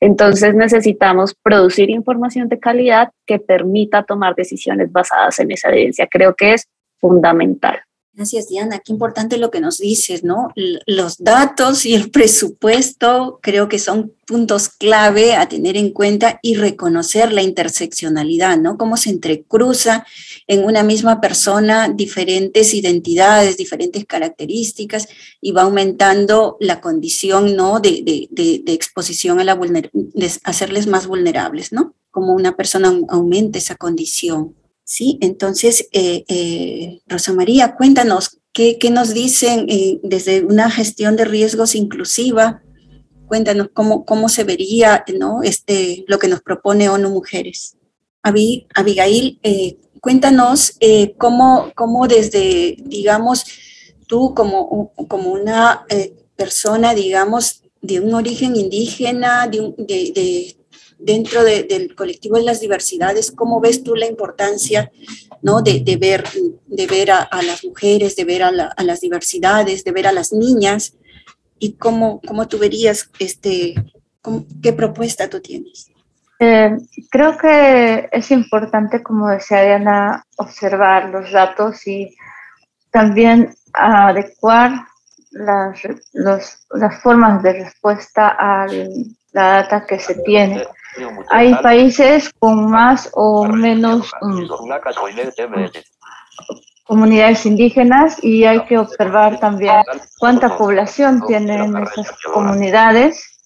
Entonces 0.02 0.54
necesitamos 0.54 1.34
producir 1.42 1.90
información 1.90 2.50
de 2.50 2.60
calidad 2.60 3.10
que 3.26 3.40
permita 3.40 4.04
tomar 4.04 4.36
decisiones 4.36 4.92
basadas 4.92 5.40
en 5.40 5.52
esa 5.52 5.70
evidencia. 5.70 6.08
Creo 6.12 6.36
que 6.36 6.54
es 6.54 6.68
fundamental. 7.00 7.80
Gracias, 8.14 8.50
Diana. 8.50 8.80
Qué 8.80 8.92
importante 8.92 9.38
lo 9.38 9.50
que 9.50 9.62
nos 9.62 9.78
dices, 9.78 10.24
¿no? 10.24 10.50
Los 10.56 11.20
datos 11.20 11.86
y 11.86 11.94
el 11.94 12.12
presupuesto 12.12 13.40
creo 13.42 13.70
que 13.70 13.80
son 13.80 14.12
puntos 14.26 14.68
clave 14.68 15.36
a 15.36 15.48
tener 15.48 15.78
en 15.78 15.92
cuenta 15.92 16.40
y 16.42 16.56
reconocer 16.56 17.32
la 17.32 17.44
interseccionalidad, 17.44 18.58
¿no? 18.58 18.78
Cómo 18.78 18.98
se 18.98 19.12
entrecruza 19.12 20.06
en 20.48 20.66
una 20.66 20.84
misma 20.84 21.22
persona 21.22 21.88
diferentes 21.88 22.74
identidades, 22.74 23.58
diferentes 23.58 24.06
características 24.06 25.08
y 25.40 25.52
va 25.52 25.62
aumentando 25.62 26.58
la 26.60 26.82
condición, 26.82 27.56
¿no? 27.56 27.80
De, 27.80 28.28
de 28.32 28.74
exposición 28.74 29.40
a 29.40 29.46
la 29.46 29.56
vulnerabilidad, 29.56 30.32
hacerles 30.44 30.88
más 30.88 31.08
vulnerables, 31.08 31.72
¿no? 31.72 31.94
Como 32.12 32.34
una 32.34 32.58
persona 32.58 32.92
aumenta 33.08 33.60
esa 33.60 33.76
condición. 33.76 34.59
Sí, 34.92 35.20
entonces, 35.22 35.88
eh, 35.92 36.24
eh, 36.28 37.02
Rosa 37.06 37.32
María, 37.32 37.76
cuéntanos, 37.76 38.40
¿qué, 38.52 38.80
nos 38.92 39.14
dicen 39.14 39.68
eh, 39.70 40.00
desde 40.02 40.44
una 40.44 40.72
gestión 40.72 41.16
de 41.16 41.26
riesgos 41.26 41.76
inclusiva? 41.76 42.64
Cuéntanos 43.28 43.70
cómo, 43.72 44.04
cómo 44.04 44.30
se 44.30 44.46
vería 44.46 45.06
¿no? 45.20 45.44
este, 45.44 46.06
lo 46.08 46.18
que 46.18 46.28
nos 46.28 46.42
propone 46.42 46.90
ONU 46.90 47.08
Mujeres. 47.12 47.78
Abigail, 48.24 49.40
cuéntanos 50.02 50.80
cómo, 51.20 51.72
cómo, 51.76 52.08
desde, 52.08 52.76
digamos, 52.80 53.46
tú 54.08 54.34
como, 54.34 54.92
como 55.08 55.34
una 55.34 55.86
persona, 56.36 56.96
digamos, 56.96 57.62
de 57.84 58.00
un 58.00 58.16
origen 58.16 58.56
indígena, 58.56 59.48
de, 59.48 59.72
de, 59.78 60.59
dentro 61.00 61.44
del 61.44 61.96
colectivo 61.96 62.38
de 62.38 62.44
las 62.44 62.60
diversidades, 62.60 63.32
¿cómo 63.32 63.60
ves 63.62 63.84
tú 63.84 63.96
la 63.96 64.06
importancia 64.06 64.92
¿no? 65.42 65.62
de, 65.62 65.98
ver, 66.00 66.26
de 66.68 66.88
ver 66.88 67.12
a, 67.12 67.28
las 67.42 67.64
mujeres, 67.64 68.16
de 68.16 68.26
ver 68.26 68.44
a, 68.44 68.52
las 68.52 69.00
diversidades, 69.00 69.84
de 69.84 69.92
ver 69.92 70.08
a 70.08 70.12
las 70.12 70.34
niñas? 70.34 70.94
¿Y 71.58 71.74
cómo, 71.74 72.22
cómo 72.28 72.48
tú 72.48 72.60
verías, 72.60 73.10
este, 73.20 73.76
qué 74.62 74.74
propuesta 74.74 75.30
tú 75.30 75.42
tienes? 75.42 75.90
Eh, 76.40 76.72
creo 77.10 77.38
que 77.38 78.08
es 78.12 78.32
importante, 78.32 79.02
como 79.02 79.30
decía 79.30 79.64
Diana, 79.64 80.26
observar 80.38 81.10
los 81.10 81.32
datos 81.32 81.86
y 81.86 82.16
también 82.92 83.54
adecuar 83.74 84.86
las, 85.32 85.80
las 86.14 87.02
formas 87.02 87.44
de 87.44 87.54
respuesta 87.54 88.36
a 88.40 88.68
la 88.68 89.44
data 89.44 89.86
que 89.86 90.00
se 90.00 90.16
tiene. 90.16 90.64
Hay 91.30 91.56
países 91.56 92.32
con 92.40 92.70
más 92.70 93.10
o 93.14 93.46
menos 93.46 94.12
um, 94.22 94.48
comunidades 96.86 97.46
indígenas 97.46 98.24
y 98.24 98.46
hay 98.46 98.66
que 98.66 98.78
observar 98.78 99.40
también 99.40 99.84
cuánta 100.18 100.58
población 100.58 101.22
tienen 101.28 101.78
esas 101.78 102.12
comunidades 102.34 103.40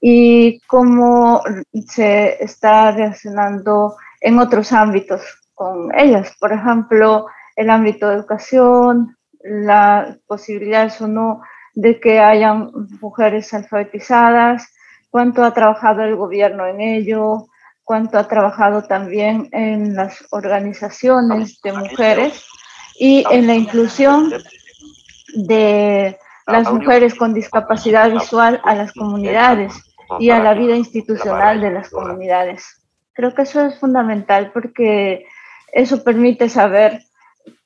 y 0.00 0.58
cómo 0.66 1.42
se 1.86 2.42
está 2.42 2.92
reaccionando 2.92 3.96
en 4.20 4.38
otros 4.38 4.72
ámbitos 4.72 5.20
con 5.54 5.96
ellas. 5.96 6.34
Por 6.40 6.52
ejemplo, 6.52 7.26
el 7.56 7.70
ámbito 7.70 8.08
de 8.08 8.16
educación, 8.16 9.16
la 9.42 10.16
posibilidad 10.26 10.90
o 11.00 11.06
no 11.06 11.42
de 11.74 12.00
que 12.00 12.20
hayan 12.20 12.70
mujeres 13.00 13.52
alfabetizadas, 13.54 14.72
cuánto 15.12 15.44
ha 15.44 15.52
trabajado 15.52 16.02
el 16.02 16.16
gobierno 16.16 16.66
en 16.66 16.80
ello, 16.80 17.46
cuánto 17.84 18.18
ha 18.18 18.26
trabajado 18.26 18.82
también 18.82 19.50
en 19.52 19.94
las 19.94 20.24
organizaciones 20.30 21.60
de 21.60 21.72
mujeres 21.74 22.46
y 22.98 23.22
en 23.30 23.46
la 23.46 23.54
inclusión 23.54 24.32
de 25.34 26.18
las 26.46 26.72
mujeres 26.72 27.14
con 27.14 27.34
discapacidad 27.34 28.10
visual 28.10 28.62
a 28.64 28.74
las 28.74 28.94
comunidades 28.94 29.74
y 30.18 30.30
a 30.30 30.38
la 30.38 30.54
vida 30.54 30.76
institucional 30.76 31.60
de 31.60 31.72
las 31.72 31.90
comunidades. 31.90 32.82
Creo 33.12 33.34
que 33.34 33.42
eso 33.42 33.60
es 33.66 33.78
fundamental 33.78 34.50
porque 34.50 35.26
eso 35.74 36.02
permite 36.02 36.48
saber 36.48 37.02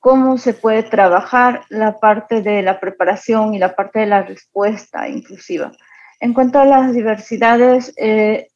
cómo 0.01 0.37
se 0.37 0.53
puede 0.53 0.83
trabajar 0.83 1.63
la 1.69 1.97
parte 1.97 2.41
de 2.41 2.61
la 2.61 2.81
preparación 2.81 3.53
y 3.53 3.59
la 3.59 3.73
parte 3.73 3.99
de 3.99 4.07
la 4.07 4.23
respuesta 4.23 5.07
inclusiva. 5.07 5.71
En 6.19 6.33
cuanto 6.33 6.59
a 6.59 6.65
las 6.65 6.93
diversidades, 6.93 7.93
eh, 7.97 8.47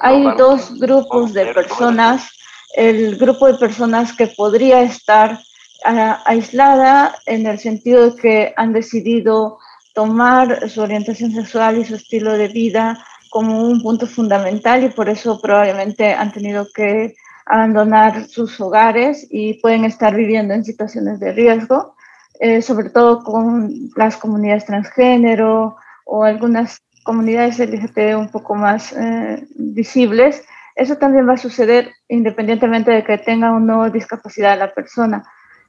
hay 0.00 0.24
dos 0.36 0.78
grupos 0.78 1.32
de 1.32 1.46
personas. 1.52 2.30
El 2.76 3.16
grupo 3.16 3.48
de 3.48 3.58
personas 3.58 4.12
que 4.12 4.28
podría 4.28 4.82
estar 4.82 5.38
ah, 5.84 6.22
aislada 6.24 7.16
en 7.26 7.46
el 7.46 7.58
sentido 7.58 8.10
de 8.10 8.16
que 8.20 8.54
han 8.56 8.72
decidido 8.72 9.58
tomar 9.92 10.70
su 10.70 10.82
orientación 10.82 11.32
sexual 11.32 11.78
y 11.78 11.84
su 11.84 11.96
estilo 11.96 12.34
de 12.34 12.46
vida 12.46 13.04
como 13.28 13.62
un 13.62 13.82
punto 13.82 14.06
fundamental 14.06 14.84
y 14.84 14.90
por 14.90 15.08
eso 15.08 15.40
probablemente 15.40 16.12
han 16.12 16.32
tenido 16.32 16.66
que 16.72 17.14
abandonar 17.46 18.28
sus 18.28 18.60
hogares 18.60 19.26
y 19.30 19.54
pueden 19.54 19.84
estar 19.84 20.14
viviendo 20.14 20.54
en 20.54 20.64
situaciones 20.64 21.18
de 21.18 21.32
riesgo, 21.32 21.96
eh, 22.38 22.62
sobre 22.62 22.90
todo 22.90 23.24
con 23.24 23.90
las 23.96 24.16
comunidades 24.16 24.66
transgénero 24.66 25.76
o 26.04 26.24
algunas 26.24 26.80
comunidades 27.02 27.58
LGBT 27.58 28.16
un 28.16 28.28
poco 28.28 28.54
más 28.54 28.92
eh, 28.92 29.46
visibles, 29.56 30.44
eso 30.74 30.96
también 30.96 31.28
va 31.28 31.34
a 31.34 31.36
suceder 31.36 31.92
independientemente 32.08 32.90
de 32.90 33.04
que 33.04 33.18
tenga 33.18 33.52
o 33.52 33.60
no 33.60 33.90
discapacidad 33.90 34.58
la 34.58 34.72
persona. 34.72 35.24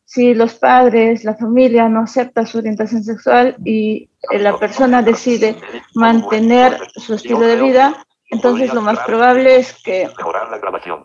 Si 0.05 0.33
los 0.33 0.55
padres, 0.55 1.23
la 1.23 1.35
familia 1.35 1.87
no 1.87 2.01
acepta 2.01 2.45
su 2.45 2.57
orientación 2.59 3.03
sexual 3.03 3.55
y 3.63 4.09
eh, 4.31 4.39
la 4.39 4.57
persona 4.57 5.01
decide 5.01 5.55
mantener 5.95 6.77
su 6.95 7.13
estilo 7.13 7.41
de 7.41 7.61
vida, 7.61 8.05
entonces 8.29 8.73
lo 8.73 8.81
más 8.81 8.99
probable 8.99 9.57
es 9.57 9.73
que 9.83 10.09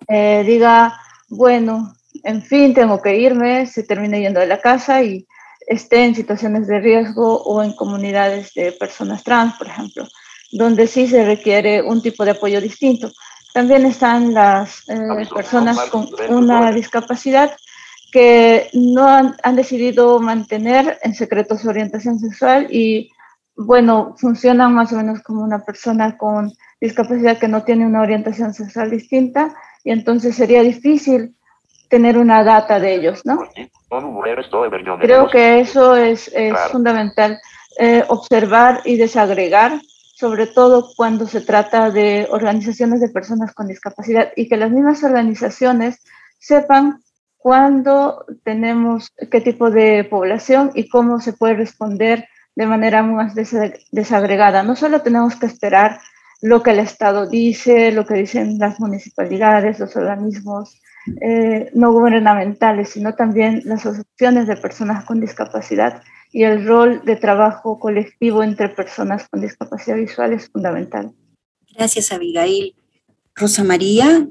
eh, 0.09 0.45
diga, 0.47 0.99
bueno, 1.29 1.95
en 2.23 2.43
fin, 2.43 2.75
tengo 2.75 3.03
que 3.03 3.17
irme, 3.17 3.67
se 3.67 3.83
termine 3.83 4.21
yendo 4.21 4.41
de 4.41 4.47
la 4.47 4.61
casa 4.61 5.03
y 5.03 5.27
esté 5.67 6.05
en 6.05 6.15
situaciones 6.15 6.67
de 6.67 6.81
riesgo 6.81 7.43
o 7.43 7.63
en 7.63 7.73
comunidades 7.73 8.55
de 8.55 8.73
personas 8.73 9.23
trans, 9.25 9.55
por 9.57 9.67
ejemplo, 9.67 10.07
donde 10.53 10.87
sí 10.87 11.09
se 11.09 11.25
requiere 11.25 11.83
un 11.83 12.03
tipo 12.03 12.25
de 12.25 12.33
apoyo 12.33 12.61
distinto. 12.61 13.11
También 13.53 13.85
están 13.87 14.35
las 14.35 14.89
eh, 14.89 15.27
personas 15.35 15.79
con 15.91 16.09
una 16.29 16.71
discapacidad 16.73 17.57
que 18.13 18.71
no 18.73 19.09
han, 19.09 19.37
han, 19.43 19.57
decidido 19.57 20.21
mantener 20.21 20.99
en 21.03 21.15
secreto 21.15 21.59
su 21.59 21.69
orientación 21.69 22.19
sexual 22.19 22.69
y, 22.71 23.11
bueno, 23.57 24.15
funcionan 24.19 24.75
más 24.75 24.93
o 24.93 24.97
menos 24.97 25.21
como 25.23 25.43
una 25.43 25.65
persona 25.65 26.17
con 26.17 26.53
discapacidad 26.81 27.39
que 27.39 27.49
no 27.49 27.65
tiene 27.65 27.87
una 27.87 28.03
orientación 28.03 28.55
sexual 28.55 28.91
distinta 28.91 29.55
y 29.83 29.91
entonces 29.91 30.37
sería 30.37 30.63
difícil 30.63 31.36
tener 31.89 32.19
una 32.19 32.43
data 32.45 32.81
de 32.81 32.95
ellos, 32.95 33.25
¿no? 33.25 33.39
Creo 35.01 35.29
que 35.29 35.61
eso 35.61 35.97
es, 35.97 36.29
es 36.35 36.55
fundamental, 36.71 37.39
eh, 37.79 38.05
observar 38.09 38.81
y 38.85 38.97
desagregar, 38.97 39.81
sobre 40.15 40.47
todo 40.47 40.91
cuando 40.97 41.27
se 41.27 41.41
trata 41.41 41.91
de 41.91 42.27
organizaciones 42.31 43.01
de 43.01 43.11
personas 43.11 43.53
con 43.55 43.69
discapacidad 43.69 44.33
y 44.35 44.49
que 44.49 44.57
las 44.57 44.71
mismas 44.71 45.05
organizaciones 45.05 46.03
sepan 46.39 47.03
cuándo 47.37 48.25
tenemos 48.43 49.13
qué 49.31 49.41
tipo 49.41 49.71
de 49.71 50.05
población 50.05 50.73
y 50.75 50.89
cómo 50.89 51.21
se 51.21 51.33
puede 51.33 51.55
responder 51.55 52.27
de 52.57 52.67
manera 52.67 53.03
más 53.03 53.35
desagregada. 53.35 54.63
No 54.63 54.75
solo 54.75 55.03
tenemos 55.03 55.37
que 55.37 55.47
esperar 55.47 56.01
lo 56.41 56.63
que 56.63 56.71
el 56.71 56.79
Estado 56.79 57.29
dice, 57.29 57.93
lo 57.93 58.07
que 58.07 58.15
dicen 58.15 58.59
las 58.59 58.81
municipalidades, 58.81 59.79
los 59.79 59.95
organismos 59.97 60.81
eh, 61.21 61.71
no 61.75 61.93
gubernamentales, 61.93 62.91
sino 62.91 63.15
también 63.15 63.63
las 63.65 63.87
asociaciones 63.87 64.47
de 64.47 64.57
personas 64.57 65.05
con 65.05 65.21
discapacidad 65.21 66.03
y 66.33 66.45
el 66.45 66.67
rol 66.67 67.03
de 67.05 67.17
trabajo 67.17 67.79
colectivo 67.79 68.43
entre 68.43 68.69
personas 68.69 69.29
con 69.29 69.41
discapacidad 69.41 69.97
visual 69.97 70.33
es 70.33 70.49
fundamental. 70.49 71.13
Gracias, 71.75 72.13
Abigail. 72.13 72.75
Rosa 73.35 73.65
María, 73.65 74.29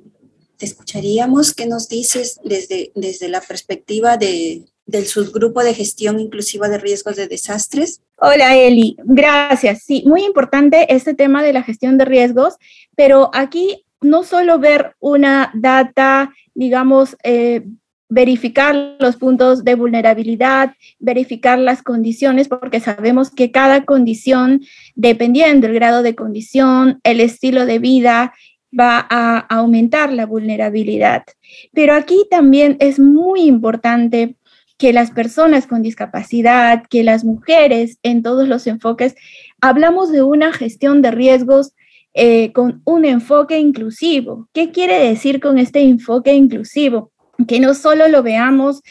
te 0.58 0.66
escucharíamos. 0.66 1.54
¿Qué 1.54 1.68
nos 1.68 1.90
dices 1.90 2.40
desde, 2.44 2.92
desde 2.96 3.30
la 3.30 3.42
perspectiva 3.42 4.18
de, 4.18 4.66
del 4.86 5.06
subgrupo 5.06 5.64
de 5.64 5.74
gestión 5.74 6.20
inclusiva 6.20 6.70
de 6.70 6.78
riesgos 6.78 7.16
de 7.16 7.28
desastres? 7.28 8.02
Hola 8.18 8.56
Eli, 8.56 8.96
gracias. 9.04 9.84
Sí, 9.84 10.04
muy 10.06 10.24
importante 10.24 10.94
este 10.94 11.14
tema 11.14 11.44
de 11.44 11.54
la 11.54 11.64
gestión 11.64 11.98
de 11.98 12.06
riesgos, 12.06 12.56
pero 12.96 13.30
aquí 13.34 13.85
no 14.06 14.24
solo 14.24 14.60
ver 14.60 14.96
una 15.00 15.52
data, 15.54 16.34
digamos, 16.54 17.18
eh, 17.24 17.64
verificar 18.08 18.96
los 19.00 19.16
puntos 19.18 19.64
de 19.64 19.76
vulnerabilidad, 19.76 20.74
verificar 21.00 21.58
las 21.58 21.82
condiciones, 21.82 22.48
porque 22.48 22.80
sabemos 22.80 23.32
que 23.32 23.52
cada 23.52 23.84
condición, 23.84 24.62
dependiendo 24.96 25.68
del 25.68 25.76
grado 25.76 26.04
de 26.04 26.16
condición, 26.16 27.00
el 27.04 27.20
estilo 27.20 27.66
de 27.66 27.80
vida, 27.80 28.34
va 28.78 29.06
a 29.10 29.40
aumentar 29.40 30.14
la 30.14 30.26
vulnerabilidad. 30.26 31.24
Pero 31.74 31.94
aquí 31.94 32.26
también 32.30 32.78
es 32.80 33.00
muy 33.00 33.42
importante 33.42 34.36
que 34.78 34.94
las 34.94 35.12
personas 35.12 35.68
con 35.68 35.82
discapacidad, 35.82 36.84
que 36.90 37.04
las 37.04 37.24
mujeres 37.24 37.98
en 38.04 38.22
todos 38.22 38.48
los 38.48 38.68
enfoques, 38.68 39.16
hablamos 39.62 40.12
de 40.12 40.22
una 40.22 40.52
gestión 40.52 41.02
de 41.02 41.12
riesgos 41.12 41.74
eh, 42.18 42.54
con 42.54 42.82
un 42.86 43.04
enfoque 43.04 43.60
inclusivo. 43.60 44.48
¿Qué 44.54 44.72
quiere 44.72 45.00
decir 45.00 45.42
con 45.42 45.60
este 45.60 45.82
enfoque 45.82 46.34
inclusivo? 46.34 47.12
Que 47.46 47.60
no 47.60 47.74
solo 47.74 48.08
lo 48.08 48.24
veamos 48.24 48.82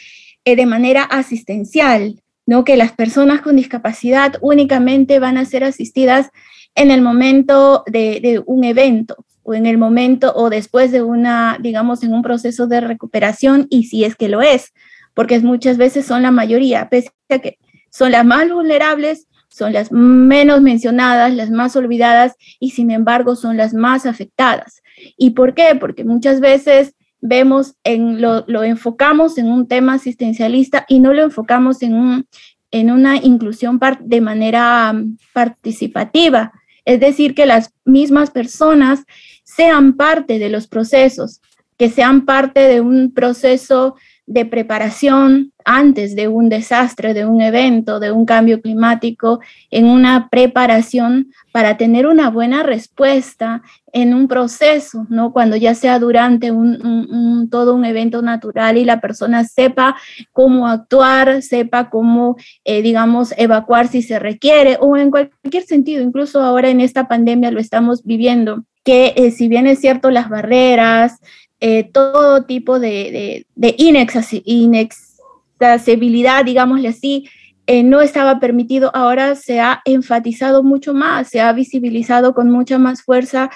eh, 0.45 0.55
de 0.55 0.67
manera 0.67 1.01
asistencial, 1.01 2.21
¿no? 2.45 2.63
que 2.63 2.77
las 2.77 2.91
personas 2.91 3.41
con 3.41 3.55
discapacidad 3.55 4.35
únicamente 4.41 5.17
van 5.17 5.39
a 5.39 5.45
ser 5.45 5.63
asistidas 5.63 6.29
en 6.75 6.91
el 6.91 7.01
momento 7.01 7.83
de, 7.87 8.19
de 8.21 8.43
un 8.45 8.63
evento 8.63 9.25
o 9.41 9.55
en 9.55 9.65
el 9.65 9.79
momento 9.79 10.31
o 10.35 10.51
después 10.51 10.91
de 10.91 11.01
una, 11.01 11.57
digamos, 11.59 12.03
en 12.03 12.13
un 12.13 12.21
proceso 12.21 12.67
de 12.67 12.79
recuperación 12.79 13.65
y 13.71 13.85
si 13.85 14.03
es 14.03 14.15
que 14.15 14.29
lo 14.29 14.43
es, 14.43 14.71
porque 15.15 15.39
muchas 15.39 15.77
veces 15.77 16.05
son 16.05 16.21
la 16.21 16.29
mayoría, 16.29 16.89
pese 16.89 17.09
a 17.29 17.39
que 17.39 17.57
son 17.89 18.11
las 18.11 18.23
más 18.23 18.51
vulnerables, 18.51 19.25
son 19.55 19.71
las 19.71 19.89
menos 19.89 20.61
mencionadas, 20.61 21.33
las 21.33 21.49
más 21.49 21.77
olvidadas 21.77 22.35
y 22.59 22.71
sin 22.71 22.91
embargo 22.91 23.37
son 23.37 23.55
las 23.55 23.73
más 23.73 24.05
afectadas. 24.05 24.81
¿Y 25.17 25.29
por 25.29 25.53
qué? 25.53 25.77
Porque 25.79 26.03
muchas 26.03 26.41
veces 26.41 26.93
vemos 27.21 27.75
en 27.85 28.21
lo, 28.21 28.45
enfocamos 28.63 29.37
en 29.37 29.47
un 29.47 29.65
tema 29.65 29.93
asistencialista 29.93 30.85
y 30.89 30.99
no 30.99 31.13
lo 31.13 31.23
enfocamos 31.23 31.81
en, 31.83 31.93
un, 31.93 32.27
en 32.71 32.91
una 32.91 33.15
inclusión 33.15 33.79
de 34.01 34.19
manera 34.19 34.91
mm, 34.91 35.19
participativa. 35.31 36.51
Es 36.83 36.99
decir, 36.99 37.33
que 37.33 37.45
las 37.45 37.71
mismas 37.85 38.31
personas 38.31 39.05
sean 39.45 39.93
parte 39.93 40.37
de 40.37 40.49
los 40.49 40.67
procesos, 40.67 41.39
que 41.77 41.89
sean 41.89 42.25
parte 42.25 42.59
de 42.59 42.81
un 42.81 43.13
proceso 43.13 43.95
de 44.27 44.45
preparación 44.45 45.51
antes 45.65 46.15
de 46.15 46.27
un 46.27 46.49
desastre, 46.49 47.13
de 47.13 47.25
un 47.25 47.41
evento, 47.41 47.99
de 47.99 48.11
un 48.11 48.25
cambio 48.25 48.61
climático, 48.61 49.39
en 49.71 49.85
una 49.85 50.29
preparación 50.29 51.31
para 51.51 51.77
tener 51.77 52.07
una 52.07 52.29
buena 52.29 52.63
respuesta 52.63 53.61
en 53.91 54.13
un 54.13 54.27
proceso, 54.27 55.07
¿no? 55.09 55.31
Cuando 55.31 55.55
ya 55.55 55.73
sea 55.73 55.99
durante 55.99 56.51
un, 56.51 57.47
todo 57.49 57.73
un 57.73 57.85
evento 57.85 58.21
natural 58.21 58.77
y 58.77 58.85
la 58.85 58.99
persona 58.99 59.43
sepa 59.43 59.95
cómo 60.33 60.67
actuar, 60.67 61.41
sepa 61.41 61.89
cómo, 61.89 62.35
eh, 62.63 62.81
digamos, 62.81 63.33
evacuar 63.37 63.87
si 63.87 64.01
se 64.01 64.19
requiere 64.19 64.77
o 64.79 64.97
en 64.97 65.11
cualquier 65.11 65.63
sentido, 65.63 66.03
incluso 66.03 66.41
ahora 66.41 66.69
en 66.69 66.81
esta 66.81 67.07
pandemia 67.07 67.51
lo 67.51 67.59
estamos 67.59 68.03
viviendo, 68.03 68.65
que 68.83 69.13
eh, 69.15 69.31
si 69.31 69.47
bien 69.47 69.65
es 69.65 69.79
cierto 69.79 70.11
las 70.11 70.29
barreras, 70.29 71.19
eh, 71.67 71.83
todo 71.83 72.43
tipo 72.43 72.77
de, 72.77 73.47
de, 73.55 73.75
inaccesibilidad, 73.79 76.45
digámosle 76.45 76.89
así, 76.89 77.27
eh, 77.65 77.81
no 77.81 78.01
estaba 78.01 78.39
permitido, 78.39 78.91
ahora 78.93 79.33
se 79.33 79.59
ha 79.59 79.81
enfatizado 79.83 80.61
mucho 80.61 80.93
más, 80.93 81.29
se 81.29 81.41
ha 81.41 81.51
visibilizado 81.53 82.35
con 82.35 82.51
mucha 82.51 82.77
más 82.77 83.01
fuerza 83.01 83.49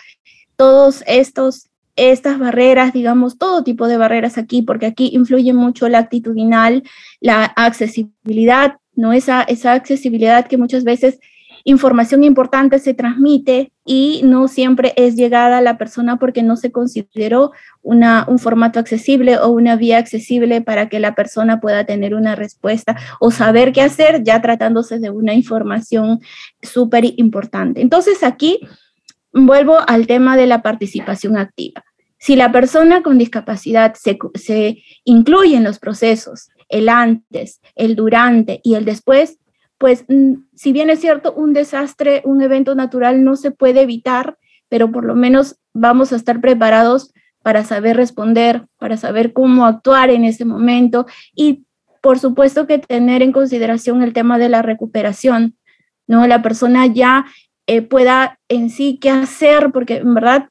todos 0.56 1.04
estos 1.06 1.70
estas 1.96 2.40
barreras, 2.40 2.94
digamos, 2.94 3.38
todo 3.38 3.64
tipo 3.64 3.88
de 3.88 3.98
barreras 3.98 4.40
aquí, 4.40 4.64
porque 4.64 4.88
aquí 4.88 5.12
influye 5.14 5.54
mucho 5.54 5.88
la 5.88 6.00
actitudinal, 6.00 6.82
la 7.20 7.46
accesibilidad, 7.46 8.78
¿no? 8.96 9.14
Esa, 9.14 9.44
esa 9.44 9.74
accesibilidad 9.74 10.48
que 10.48 10.58
muchas 10.58 10.84
veces 10.84 11.20
información 11.64 12.24
importante 12.24 12.80
se 12.80 12.94
transmite 12.94 13.72
y 13.86 14.22
no 14.24 14.48
siempre 14.48 14.94
es 14.96 15.16
llegada 15.16 15.58
a 15.58 15.62
la 15.62 15.78
persona 15.78 16.18
porque 16.18 16.44
no 16.44 16.56
se 16.56 16.72
consideró 16.72 17.52
una, 17.82 18.26
un 18.28 18.40
formato 18.40 18.80
accesible 18.80 19.38
o 19.38 19.50
una 19.50 19.76
vía 19.76 19.98
accesible 19.98 20.62
para 20.62 20.90
que 20.90 21.00
la 21.00 21.16
persona 21.16 21.60
pueda 21.60 21.86
tener 21.86 22.14
una 22.14 22.36
respuesta 22.36 22.98
o 23.20 23.32
saber 23.32 23.72
qué 23.72 23.82
hacer 23.82 24.24
ya 24.24 24.42
tratándose 24.42 25.00
de 25.00 25.10
una 25.10 25.34
información 25.34 26.20
súper 26.62 27.06
importante. 27.18 27.82
Entonces 27.82 28.24
aquí 28.24 28.60
vuelvo 29.34 29.78
al 29.88 30.08
tema 30.08 30.38
de 30.38 30.48
la 30.48 30.62
participación 30.62 31.38
activa. 31.38 31.84
Si 32.18 32.36
la 32.36 32.52
persona 32.52 33.02
con 33.02 33.18
discapacidad 33.18 33.94
se, 33.96 34.18
se 34.36 34.84
incluye 35.06 35.56
en 35.56 35.64
los 35.64 35.80
procesos, 35.80 36.50
el 36.68 36.90
antes, 36.90 37.62
el 37.76 37.96
durante 37.96 38.62
y 38.64 38.76
el 38.76 38.86
después, 38.86 39.39
pues 39.80 40.06
mm, 40.08 40.34
si 40.54 40.72
bien 40.72 40.92
es 40.92 41.00
cierto, 41.00 41.34
un 41.34 41.54
desastre, 41.54 42.22
un 42.26 42.44
evento 42.44 42.76
natural 42.76 43.24
no 43.24 43.36
se 43.36 43.50
puede 43.50 43.82
evitar, 43.82 44.38
pero 44.68 44.92
por 44.92 45.06
lo 45.06 45.16
menos 45.16 45.56
vamos 45.74 46.14
a 46.14 46.18
estar 46.18 46.40
preparados 46.42 47.12
para 47.42 47.64
saber 47.64 47.96
responder, 47.96 48.68
para 48.78 48.98
saber 48.98 49.34
cómo 49.34 49.66
actuar 49.66 50.12
en 50.12 50.26
ese 50.26 50.46
momento 50.46 51.08
y 51.34 51.66
por 52.02 52.20
supuesto 52.20 52.68
que 52.68 52.80
tener 52.80 53.22
en 53.22 53.32
consideración 53.32 54.04
el 54.04 54.14
tema 54.14 54.38
de 54.38 54.50
la 54.50 54.62
recuperación, 54.62 55.58
¿no? 56.08 56.28
La 56.28 56.42
persona 56.42 56.86
ya 56.86 57.26
eh, 57.66 57.82
pueda 57.82 58.40
en 58.50 58.70
sí 58.70 59.00
qué 59.02 59.10
hacer, 59.10 59.72
porque 59.72 59.98
en 59.98 60.14
verdad 60.14 60.50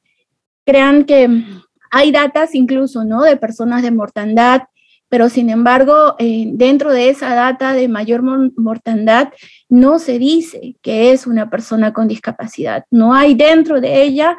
crean 0.65 1.05
que 1.05 1.43
hay 1.91 2.11
datas 2.11 2.55
incluso, 2.55 3.03
¿no? 3.03 3.21
De 3.21 3.37
personas 3.37 3.83
de 3.83 3.91
mortandad 3.91 4.63
pero 5.09 5.27
sin 5.27 5.49
embargo, 5.49 6.15
eh, 6.19 6.45
dentro 6.53 6.93
de 6.93 7.09
esa 7.09 7.33
data 7.33 7.73
de 7.73 7.87
mayor 7.87 8.21
mortandad, 8.21 9.29
no 9.67 9.99
se 9.99 10.19
dice 10.19 10.75
que 10.81 11.11
es 11.11 11.27
una 11.27 11.49
persona 11.49 11.93
con 11.93 12.07
discapacidad. 12.07 12.85
No 12.91 13.13
hay 13.13 13.33
dentro 13.33 13.81
de 13.81 14.03
ella 14.03 14.37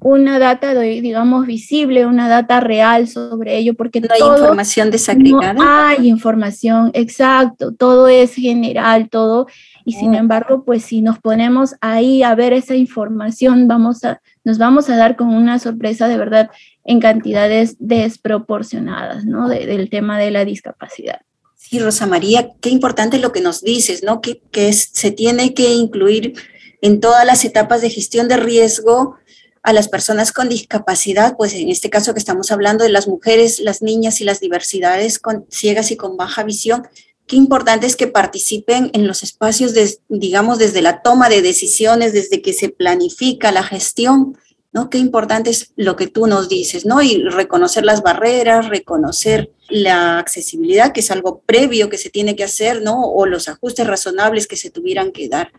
una 0.00 0.38
data, 0.38 0.78
digamos, 0.78 1.46
visible, 1.46 2.06
una 2.06 2.28
data 2.28 2.60
real 2.60 3.08
sobre 3.08 3.58
ello, 3.58 3.74
porque 3.74 4.00
no 4.00 4.08
hay 4.12 4.20
información 4.20 4.90
desagregada. 4.90 5.54
No 5.54 5.64
hay 5.68 6.08
información, 6.08 6.90
exacto, 6.94 7.74
todo 7.74 8.06
es 8.06 8.34
general, 8.34 9.08
todo, 9.10 9.48
y 9.84 9.94
sin 9.94 10.12
mm. 10.12 10.16
embargo, 10.16 10.64
pues 10.64 10.84
si 10.84 11.00
nos 11.00 11.18
ponemos 11.18 11.74
ahí 11.80 12.22
a 12.22 12.34
ver 12.34 12.52
esa 12.52 12.76
información, 12.76 13.66
vamos 13.66 14.04
a, 14.04 14.20
nos 14.44 14.58
vamos 14.58 14.88
a 14.88 14.96
dar 14.96 15.16
con 15.16 15.28
una 15.28 15.58
sorpresa 15.58 16.08
de 16.08 16.16
verdad 16.16 16.50
en 16.84 17.00
cantidades 17.00 17.76
desproporcionadas, 17.78 19.24
¿no? 19.24 19.48
del 19.48 19.90
tema 19.90 20.18
de 20.18 20.30
la 20.30 20.44
discapacidad. 20.44 21.20
Sí, 21.68 21.80
Rosa 21.80 22.06
María, 22.06 22.50
qué 22.60 22.70
importante 22.70 23.18
lo 23.18 23.32
que 23.32 23.42
nos 23.42 23.62
dices, 23.62 24.02
¿no? 24.02 24.22
Que, 24.22 24.40
se 24.72 25.10
tiene 25.10 25.52
que 25.52 25.74
incluir 25.74 26.34
en 26.80 27.00
todas 27.00 27.26
las 27.26 27.44
etapas 27.44 27.82
de 27.82 27.90
gestión 27.90 28.28
de 28.28 28.38
riesgo 28.38 29.16
a 29.62 29.72
las 29.72 29.88
personas 29.88 30.32
con 30.32 30.48
discapacidad, 30.48 31.36
pues 31.36 31.52
en 31.52 31.68
este 31.68 31.90
caso 31.90 32.14
que 32.14 32.20
estamos 32.20 32.52
hablando 32.52 32.84
de 32.84 32.90
las 32.90 33.06
mujeres, 33.06 33.60
las 33.60 33.82
niñas 33.82 34.20
y 34.20 34.24
las 34.24 34.40
diversidades 34.40 35.18
con, 35.18 35.46
ciegas 35.50 35.90
y 35.90 35.96
con 35.96 36.16
baja 36.16 36.42
visión, 36.42 36.86
qué 37.28 37.36
importante 37.36 37.86
es 37.86 37.94
que 37.94 38.08
participen 38.08 38.90
en 38.94 39.06
los 39.06 39.22
espacios, 39.22 39.74
de, 39.74 39.98
digamos, 40.08 40.58
desde 40.58 40.82
la 40.82 41.02
toma 41.02 41.28
de 41.28 41.42
decisiones, 41.42 42.12
desde 42.12 42.42
que 42.42 42.52
se 42.52 42.70
planifica 42.70 43.52
la 43.52 43.62
gestión 43.62 44.36
¿no? 44.72 44.90
Qué 44.90 44.98
importante 44.98 45.50
es 45.50 45.72
lo 45.76 45.96
que 45.96 46.08
tú 46.08 46.26
nos 46.26 46.48
dices, 46.48 46.84
¿no? 46.84 47.00
Y 47.00 47.22
reconocer 47.22 47.84
las 47.84 48.02
barreras, 48.02 48.68
reconocer 48.68 49.50
la 49.68 50.18
accesibilidad, 50.18 50.92
que 50.92 51.00
es 51.00 51.10
algo 51.10 51.40
previo 51.44 51.88
que 51.88 51.98
se 51.98 52.10
tiene 52.10 52.36
que 52.36 52.44
hacer, 52.44 52.82
¿no? 52.82 53.02
O 53.02 53.26
los 53.26 53.48
ajustes 53.48 53.86
razonables 53.86 54.46
que 54.46 54.56
se 54.56 54.70
tuvieran 54.70 55.12
que 55.12 55.28
dar, 55.28 55.52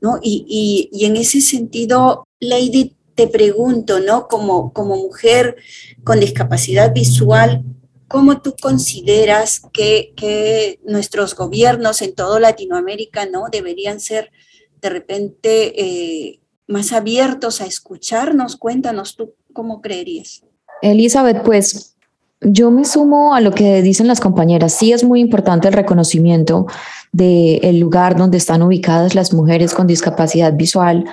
¿no? 0.00 0.18
Y, 0.22 0.90
en 0.92 1.16
ese 1.16 1.40
sentido, 1.40 2.26
Lady, 2.40 2.96
te 3.14 3.28
pregunto, 3.28 4.00
¿no? 4.00 4.26
Como, 4.26 4.72
como 4.72 4.96
mujer 4.96 5.56
con 6.02 6.20
discapacidad 6.20 6.92
visual, 6.92 7.62
¿cómo 8.08 8.40
tú 8.40 8.54
consideras 8.60 9.62
que, 9.72 10.80
nuestros 10.84 11.34
gobiernos 11.34 12.02
en 12.02 12.14
toda 12.14 12.40
Latinoamérica, 12.40 13.26
¿no? 13.26 13.44
Deberían 13.50 14.00
ser 14.00 14.32
de 14.80 14.88
repente... 14.90 15.80
Eh, 15.80 16.40
más 16.68 16.92
abiertos 16.92 17.60
a 17.60 17.66
escucharnos? 17.66 18.56
Cuéntanos 18.56 19.16
tú 19.16 19.34
cómo 19.52 19.80
creerías. 19.80 20.44
Elizabeth, 20.82 21.42
pues 21.42 21.96
yo 22.40 22.70
me 22.70 22.84
sumo 22.84 23.34
a 23.34 23.40
lo 23.40 23.52
que 23.52 23.82
dicen 23.82 24.06
las 24.06 24.20
compañeras. 24.20 24.74
Sí 24.74 24.92
es 24.92 25.02
muy 25.02 25.20
importante 25.20 25.66
el 25.66 25.74
reconocimiento 25.74 26.66
del 27.10 27.80
lugar 27.80 28.16
donde 28.16 28.36
están 28.36 28.62
ubicadas 28.62 29.16
las 29.16 29.32
mujeres 29.32 29.74
con 29.74 29.88
discapacidad 29.88 30.52
visual, 30.52 31.06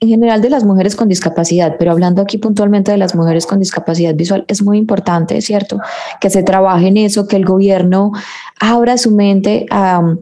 en 0.00 0.08
general 0.08 0.42
de 0.42 0.50
las 0.50 0.64
mujeres 0.64 0.94
con 0.94 1.08
discapacidad, 1.08 1.76
pero 1.78 1.90
hablando 1.90 2.20
aquí 2.20 2.36
puntualmente 2.36 2.92
de 2.92 2.98
las 2.98 3.14
mujeres 3.14 3.46
con 3.46 3.58
discapacidad 3.58 4.14
visual, 4.14 4.44
es 4.48 4.62
muy 4.62 4.76
importante, 4.76 5.40
¿cierto? 5.40 5.80
Que 6.20 6.28
se 6.28 6.42
trabaje 6.42 6.88
en 6.88 6.98
eso, 6.98 7.26
que 7.26 7.36
el 7.36 7.46
gobierno 7.46 8.12
abra 8.60 8.98
su 8.98 9.10
mente 9.10 9.66
a 9.70 10.00
um, 10.00 10.18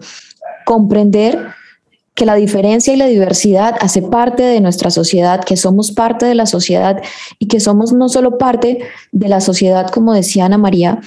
comprender 0.65 1.49
que 2.15 2.25
la 2.25 2.37
diferencia 2.37 2.95
y 2.95 2.97
la 2.97 3.07
diversidad 3.07 3.75
hace 3.81 4.01
parte 4.01 4.45
de 4.45 4.61
nuestra 4.61 4.91
sociedad, 4.91 5.43
que 5.45 5.57
somos 5.57 5.91
parte 5.91 6.27
de 6.27 6.37
la 6.37 6.47
sociedad 6.47 7.03
y 7.41 7.49
que 7.49 7.59
somos 7.59 7.93
no 7.93 8.09
solo 8.09 8.39
parte 8.39 8.79
de 9.11 9.29
la 9.29 9.41
sociedad, 9.41 9.91
como 9.91 10.15
decía 10.15 10.45
Ana 10.45 10.59
María, 10.59 11.01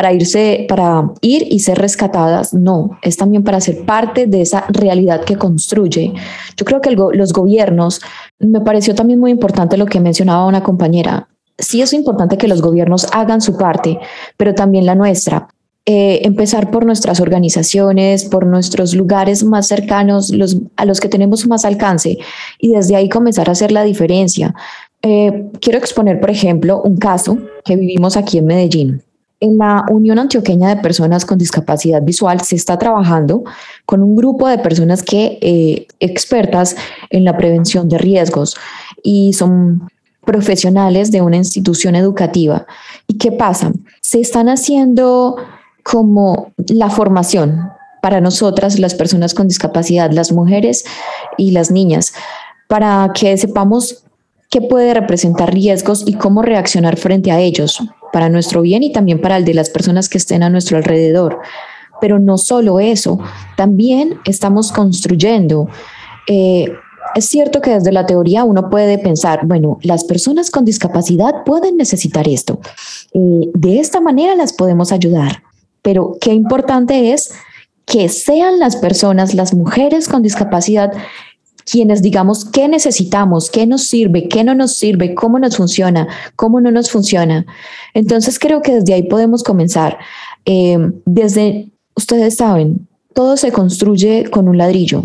para 0.00 0.14
irse, 0.14 0.64
para 0.66 1.12
ir 1.20 1.46
y 1.50 1.58
ser 1.58 1.76
rescatadas, 1.76 2.54
no, 2.54 2.98
es 3.02 3.18
también 3.18 3.44
para 3.44 3.60
ser 3.60 3.84
parte 3.84 4.26
de 4.26 4.40
esa 4.40 4.64
realidad 4.70 5.24
que 5.26 5.36
construye. 5.36 6.14
Yo 6.56 6.64
creo 6.64 6.80
que 6.80 6.90
los 6.92 7.34
gobiernos, 7.34 8.00
me 8.38 8.62
pareció 8.62 8.94
también 8.94 9.20
muy 9.20 9.30
importante 9.30 9.76
lo 9.76 9.84
que 9.84 10.00
mencionaba 10.00 10.46
una 10.46 10.62
compañera, 10.62 11.28
sí 11.58 11.82
es 11.82 11.92
importante 11.92 12.38
que 12.38 12.48
los 12.48 12.62
gobiernos 12.62 13.08
hagan 13.12 13.42
su 13.42 13.58
parte, 13.58 13.98
pero 14.38 14.54
también 14.54 14.86
la 14.86 14.94
nuestra. 14.94 15.48
Eh, 15.84 16.22
empezar 16.24 16.70
por 16.70 16.86
nuestras 16.86 17.20
organizaciones, 17.20 18.24
por 18.24 18.46
nuestros 18.46 18.94
lugares 18.94 19.44
más 19.44 19.68
cercanos, 19.68 20.32
a 20.76 20.86
los 20.86 20.98
que 20.98 21.10
tenemos 21.10 21.46
más 21.46 21.66
alcance, 21.66 22.16
y 22.58 22.70
desde 22.70 22.96
ahí 22.96 23.10
comenzar 23.10 23.50
a 23.50 23.52
hacer 23.52 23.70
la 23.70 23.84
diferencia. 23.84 24.54
Eh, 25.02 25.50
quiero 25.60 25.78
exponer, 25.78 26.20
por 26.20 26.30
ejemplo, 26.30 26.80
un 26.80 26.96
caso 26.96 27.36
que 27.66 27.76
vivimos 27.76 28.16
aquí 28.16 28.38
en 28.38 28.46
Medellín. 28.46 29.02
En 29.40 29.56
la 29.56 29.84
Unión 29.90 30.18
Antioqueña 30.18 30.68
de 30.68 30.82
Personas 30.82 31.24
con 31.24 31.38
Discapacidad 31.38 32.02
Visual 32.02 32.42
se 32.42 32.56
está 32.56 32.78
trabajando 32.78 33.42
con 33.86 34.02
un 34.02 34.14
grupo 34.14 34.46
de 34.46 34.58
personas 34.58 35.02
que 35.02 35.38
eh, 35.40 35.86
expertas 35.98 36.76
en 37.08 37.24
la 37.24 37.38
prevención 37.38 37.88
de 37.88 37.96
riesgos 37.96 38.56
y 39.02 39.32
son 39.32 39.88
profesionales 40.26 41.10
de 41.10 41.22
una 41.22 41.38
institución 41.38 41.96
educativa. 41.96 42.66
¿Y 43.06 43.16
qué 43.16 43.32
pasa? 43.32 43.72
Se 44.02 44.20
están 44.20 44.50
haciendo 44.50 45.36
como 45.82 46.52
la 46.68 46.90
formación 46.90 47.70
para 48.02 48.20
nosotras, 48.20 48.78
las 48.78 48.94
personas 48.94 49.34
con 49.34 49.48
discapacidad, 49.48 50.10
las 50.10 50.32
mujeres 50.32 50.84
y 51.36 51.52
las 51.52 51.70
niñas, 51.70 52.12
para 52.68 53.10
que 53.14 53.36
sepamos 53.36 54.04
qué 54.50 54.60
puede 54.60 54.94
representar 54.94 55.52
riesgos 55.52 56.04
y 56.06 56.14
cómo 56.14 56.42
reaccionar 56.42 56.96
frente 56.96 57.30
a 57.30 57.40
ellos, 57.40 57.80
para 58.12 58.28
nuestro 58.28 58.62
bien 58.62 58.82
y 58.82 58.92
también 58.92 59.20
para 59.20 59.36
el 59.36 59.44
de 59.44 59.54
las 59.54 59.70
personas 59.70 60.08
que 60.08 60.18
estén 60.18 60.42
a 60.42 60.50
nuestro 60.50 60.76
alrededor. 60.76 61.38
Pero 62.00 62.18
no 62.18 62.38
solo 62.38 62.80
eso, 62.80 63.18
también 63.56 64.18
estamos 64.24 64.72
construyendo. 64.72 65.68
Eh, 66.26 66.72
es 67.14 67.24
cierto 67.26 67.60
que 67.60 67.70
desde 67.70 67.92
la 67.92 68.06
teoría 68.06 68.44
uno 68.44 68.70
puede 68.70 68.98
pensar, 68.98 69.46
bueno, 69.46 69.78
las 69.82 70.04
personas 70.04 70.50
con 70.50 70.64
discapacidad 70.64 71.44
pueden 71.44 71.76
necesitar 71.76 72.28
esto. 72.28 72.60
Eh, 73.12 73.50
de 73.54 73.80
esta 73.80 74.00
manera 74.00 74.34
las 74.34 74.52
podemos 74.52 74.92
ayudar. 74.92 75.42
Pero 75.82 76.16
qué 76.20 76.32
importante 76.32 77.12
es 77.12 77.32
que 77.86 78.08
sean 78.08 78.58
las 78.60 78.76
personas, 78.76 79.34
las 79.34 79.54
mujeres 79.54 80.08
con 80.08 80.22
discapacidad, 80.22 80.92
quienes 81.70 82.02
digamos 82.02 82.44
qué 82.44 82.68
necesitamos, 82.68 83.50
qué 83.50 83.66
nos 83.66 83.84
sirve, 83.84 84.28
qué 84.28 84.42
no 84.42 84.54
nos 84.54 84.74
sirve, 84.74 85.14
cómo 85.14 85.38
nos 85.38 85.56
funciona, 85.56 86.08
cómo 86.36 86.60
no 86.60 86.70
nos 86.70 86.90
funciona. 86.90 87.46
Entonces 87.94 88.38
creo 88.38 88.60
que 88.60 88.74
desde 88.74 88.94
ahí 88.94 89.04
podemos 89.04 89.42
comenzar. 89.42 89.98
Eh, 90.44 90.78
desde, 91.04 91.70
ustedes 91.94 92.36
saben, 92.36 92.88
todo 93.14 93.36
se 93.36 93.52
construye 93.52 94.28
con 94.30 94.48
un 94.48 94.58
ladrillo 94.58 95.04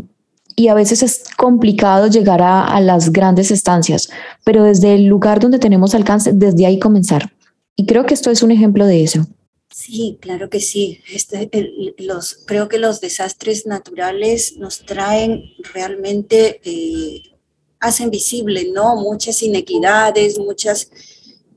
y 0.55 0.69
a 0.69 0.73
veces 0.73 1.03
es 1.03 1.23
complicado 1.37 2.07
llegar 2.07 2.41
a, 2.41 2.63
a 2.63 2.79
las 2.81 3.11
grandes 3.11 3.51
estancias, 3.51 4.09
pero 4.43 4.63
desde 4.63 4.95
el 4.95 5.05
lugar 5.05 5.39
donde 5.39 5.59
tenemos 5.59 5.93
alcance, 5.93 6.31
desde 6.33 6.65
ahí 6.65 6.79
comenzar. 6.79 7.31
Y 7.75 7.85
creo 7.85 8.05
que 8.05 8.13
esto 8.13 8.31
es 8.31 8.41
un 8.41 8.51
ejemplo 8.51 8.85
de 8.85 9.03
eso. 9.03 9.27
Sí, 9.77 10.17
claro 10.21 10.49
que 10.49 10.61
sí. 10.61 11.01
Este, 11.11 11.49
los, 11.97 12.45
creo 12.45 12.69
que 12.69 12.77
los 12.77 13.01
desastres 13.01 13.65
naturales 13.65 14.55
nos 14.55 14.85
traen 14.85 15.51
realmente, 15.73 16.61
eh, 16.63 17.35
hacen 17.81 18.09
visible, 18.09 18.71
¿no? 18.71 18.95
Muchas 18.95 19.43
inequidades, 19.43 20.39
muchas 20.39 20.89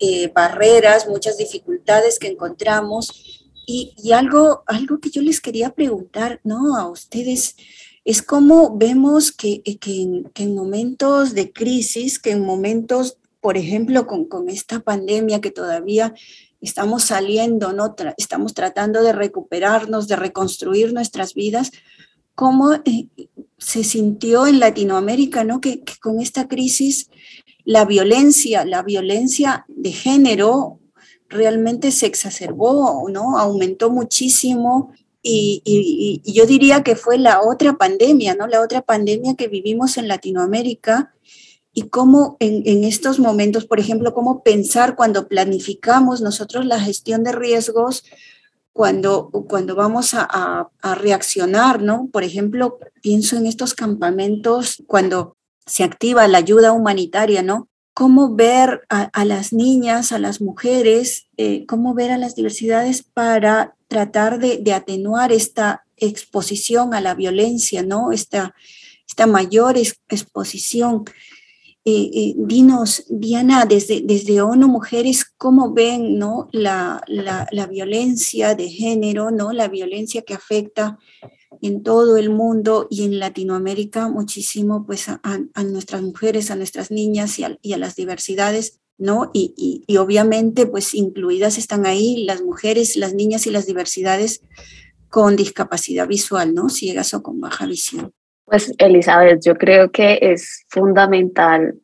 eh, 0.00 0.33
barreras, 0.35 1.07
muchas 1.07 1.38
dificultades 1.38 2.18
que 2.18 2.26
encontramos. 2.26 3.46
Y, 3.68 3.94
y, 4.02 4.11
algo, 4.11 4.64
algo 4.66 4.98
que 4.98 5.11
yo 5.11 5.22
les 5.22 5.40
quería 5.40 5.70
preguntar, 5.70 6.40
¿no? 6.42 6.76
A 6.76 6.88
ustedes, 6.88 7.54
es 8.04 8.20
cómo 8.20 8.76
vemos 8.76 9.31
que, 9.31 9.62
que, 9.62 10.02
en, 10.02 10.24
que 10.35 10.42
en 10.42 10.57
momentos 10.57 11.35
de 11.35 11.52
crisis, 11.52 12.18
que 12.18 12.33
en 12.33 12.44
momentos, 12.44 13.16
por 13.40 13.57
ejemplo, 13.57 14.09
con, 14.09 14.24
con 14.24 14.48
esta 14.48 14.81
pandemia 14.81 15.40
que 15.40 15.52
todavía 15.52 16.14
estamos 16.61 17.05
saliendo, 17.05 17.73
¿no? 17.73 17.94
estamos 18.16 18.55
tratando 18.55 19.03
de 19.03 19.12
recuperarnos, 19.12 20.09
de 20.09 20.16
reconstruir 20.16 20.92
nuestras 20.92 21.35
vidas, 21.35 21.71
cómo 22.35 22.75
eh, 22.75 23.09
se 23.59 23.85
sintió 23.85 24.47
en 24.47 24.61
Latinoamérica, 24.61 25.44
¿no? 25.44 25.61
Que, 25.61 25.83
con 26.01 26.21
esta 26.21 26.47
crisis 26.47 27.11
la 27.64 27.85
violencia, 27.85 28.64
la 28.64 28.83
violencia 28.83 29.66
de 29.68 29.92
género 29.92 30.81
realmente 31.29 31.90
se 31.90 32.07
exacerbó, 32.07 33.09
¿no? 33.11 33.38
Aumentó 33.38 33.90
muchísimo 33.90 34.92
y, 35.21 35.62
y, 35.64 36.33
yo 36.33 36.47
diría 36.47 36.83
que 36.83 36.97
fue 36.97 37.18
la 37.18 37.42
otra 37.42 37.77
pandemia, 37.77 38.35
¿no? 38.35 38.47
La 38.47 38.62
otra 38.62 38.83
pandemia 38.83 39.35
que 39.35 39.49
vivimos 39.49 39.99
en 39.99 40.09
Latinoamérica 40.09 41.12
y 41.79 41.83
cómo 41.91 42.37
en, 42.41 42.83
estos 42.83 43.21
momentos, 43.21 43.64
por 43.64 43.79
ejemplo, 43.79 44.12
cómo 44.12 44.43
pensar 44.43 44.97
cuando 44.97 45.29
planificamos 45.29 46.21
nosotros 46.21 46.67
la 46.67 46.81
gestión 46.81 47.23
de 47.23 47.31
riesgos, 47.31 48.03
cuando, 48.73 49.31
cuando 49.49 49.77
vamos 49.77 50.11
a, 50.12 50.71
reaccionar, 50.97 51.81
¿no? 51.81 52.09
Por 52.12 52.25
ejemplo, 52.25 52.81
pienso 53.01 53.37
en 53.37 53.47
estos 53.47 53.75
campamentos 53.75 54.83
cuando 54.88 55.37
se 55.67 55.85
activa 55.85 56.27
la 56.27 56.38
ayuda 56.38 56.73
humanitaria, 56.73 57.45
¿no? 57.45 57.69
Cómo 57.95 58.35
ver 58.35 58.83
a, 58.88 59.25
las 59.25 59.53
niñas, 59.53 60.11
a 60.11 60.19
las 60.19 60.41
mujeres, 60.41 61.29
eh, 61.37 61.64
cómo 61.67 61.95
ver 61.95 62.11
a 62.11 62.19
las 62.19 62.35
diversidades 62.35 63.05
para 63.05 63.77
tratar 63.87 64.41
de, 64.41 64.59
de 64.59 64.73
atenuar 64.73 65.31
esta 65.31 65.85
exposición 65.97 66.93
a 66.93 67.01
la 67.01 67.14
violencia, 67.14 67.85
¿no? 67.85 68.11
Esta, 68.11 68.53
esta 69.07 69.29
mayor 69.29 69.77
exposición. 69.77 71.05
Eh, 71.90 72.11
eh, 72.12 72.35
dinos, 72.37 73.05
Diana, 73.09 73.64
desde, 73.64 74.03
desde 74.05 74.42
ONU 74.42 74.68
Mujeres, 74.68 75.24
¿cómo 75.24 75.72
ven 75.72 76.18
¿no? 76.18 76.51
la, 76.53 77.01
la, 77.07 77.66
violencia 77.66 78.55
de 78.55 78.68
género, 78.68 79.31
¿no? 79.31 79.55
la 79.55 79.68
violencia 79.68 80.20
que 80.20 80.35
afecta 80.35 80.98
en 81.62 81.83
todo 81.83 82.18
el 82.18 82.29
mundo 82.29 82.88
y 82.90 83.05
en 83.05 83.18
Latinoamérica 83.18 84.11
muchísimo 84.11 84.85
pues, 84.85 85.09
a, 85.09 85.62
nuestras 85.64 86.03
mujeres, 86.03 86.51
a 86.51 86.57
nuestras 86.57 86.90
niñas 86.90 87.38
y 87.38 87.44
a, 87.72 87.79
las 87.79 87.96
diversidades? 87.96 88.81
¿no? 88.98 89.31
Y, 89.33 89.55
y, 89.57 89.85
y, 89.87 89.96
obviamente, 89.96 90.66
pues 90.66 90.92
incluidas 90.92 91.57
están 91.57 91.87
ahí 91.87 92.22
las 92.27 92.42
mujeres, 92.42 92.96
las 92.96 93.14
niñas 93.14 93.46
y 93.46 93.51
las 93.51 93.64
diversidades 93.64 94.42
con 95.09 95.37
discapacidad 95.37 96.07
visual, 96.07 96.53
¿no? 96.53 96.68
Ciegas 96.68 97.14
o 97.14 97.22
con 97.22 97.40
baja 97.40 97.64
visión. 97.64 98.12
Pues 98.48 98.72
Elizabeth, 98.78 99.40
yo 99.44 99.54
creo 99.56 99.90
que 99.90 100.18
es 100.22 100.64
fundamental 100.68 101.74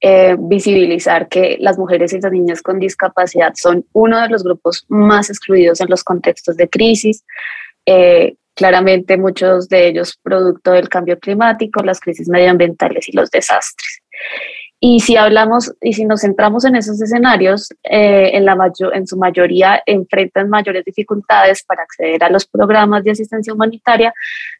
eh, 0.00 0.36
visibilizar 0.36 1.28
que 1.28 1.56
las 1.60 1.78
mujeres 1.78 2.12
y 2.12 2.20
las 2.20 2.32
niñas 2.32 2.60
con 2.60 2.80
discapacidad 2.80 3.52
son 3.54 3.86
uno 3.92 4.20
de 4.20 4.28
los 4.28 4.42
grupos 4.42 4.84
más 4.88 5.30
excluidos 5.30 5.80
en 5.80 5.88
los 5.88 6.02
contextos 6.02 6.56
de 6.56 6.68
crisis. 6.68 7.24
Eh, 7.86 8.34
claramente 8.54 9.16
muchos 9.16 9.68
de 9.68 9.88
ellos 9.88 10.18
producto 10.22 10.72
del 10.72 10.88
cambio 10.88 11.18
climático, 11.18 11.82
las 11.82 12.00
crisis 12.00 12.28
medioambientales 12.28 13.08
y 13.08 13.12
los 13.12 13.30
desastres. 13.30 14.02
Y 14.84 14.98
si 14.98 15.16
hablamos 15.16 15.72
y 15.80 15.92
si 15.92 16.04
nos 16.04 16.22
centramos 16.22 16.64
en 16.64 16.74
esos 16.74 17.00
escenarios, 17.00 17.68
eh, 17.84 18.30
en, 18.32 18.44
la 18.44 18.56
mayor, 18.56 18.96
en 18.96 19.06
su 19.06 19.16
mayoría 19.16 19.80
enfrentan 19.86 20.50
mayores 20.50 20.84
dificultades 20.84 21.62
para 21.62 21.84
acceder 21.84 22.24
a 22.24 22.28
los 22.28 22.46
programas 22.46 23.04
de 23.04 23.12
asistencia 23.12 23.54
humanitaria 23.54 24.12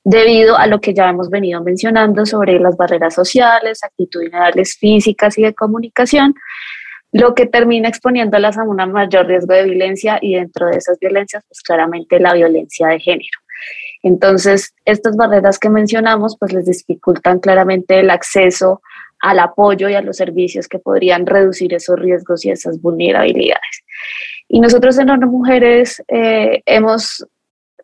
debido 0.05 0.57
a 0.57 0.69
lo 0.69 0.81
que 0.81 0.95
ya 0.95 1.09
hemos 1.09 1.29
venido 1.29 1.61
mencionando 1.61 2.25
sobre 2.25 2.61
las 2.61 2.77
barreras 2.77 3.17
sociales, 3.17 3.83
actitudinales, 3.83 4.77
físicas 4.79 5.37
y 5.39 5.43
de 5.43 5.55
comunicación, 5.55 6.37
lo 7.11 7.35
que 7.35 7.47
termina 7.47 7.89
exponiéndolas 7.89 8.59
a 8.59 8.63
un 8.63 8.77
mayor 8.93 9.27
riesgo 9.27 9.55
de 9.55 9.65
violencia 9.65 10.21
y 10.23 10.37
dentro 10.37 10.69
de 10.69 10.79
esas 10.79 11.01
violencias, 11.01 11.43
pues 11.49 11.63
claramente 11.63 12.21
la 12.21 12.33
violencia 12.33 12.87
de 12.87 13.01
género. 13.01 13.41
Entonces, 14.05 14.73
estas 14.85 15.17
barreras 15.17 15.59
que 15.59 15.69
mencionamos, 15.69 16.37
pues 16.39 16.53
les 16.53 16.67
dificultan 16.67 17.41
claramente 17.41 17.99
el 17.99 18.11
acceso 18.11 18.83
al 19.23 19.39
apoyo 19.39 19.89
y 19.89 19.95
a 19.95 20.03
los 20.03 20.17
servicios 20.17 20.69
que 20.69 20.79
podrían 20.79 21.27
reducir 21.27 21.73
esos 21.73 21.99
riesgos 21.99 22.45
y 22.45 22.51
esas 22.51 22.81
vulnerabilidades. 22.83 23.85
Y 24.49 24.61
nosotros 24.61 24.99
en 24.99 25.11
ONU 25.11 25.29
Mujeres 25.29 26.03
eh, 26.09 26.61
hemos 26.67 27.25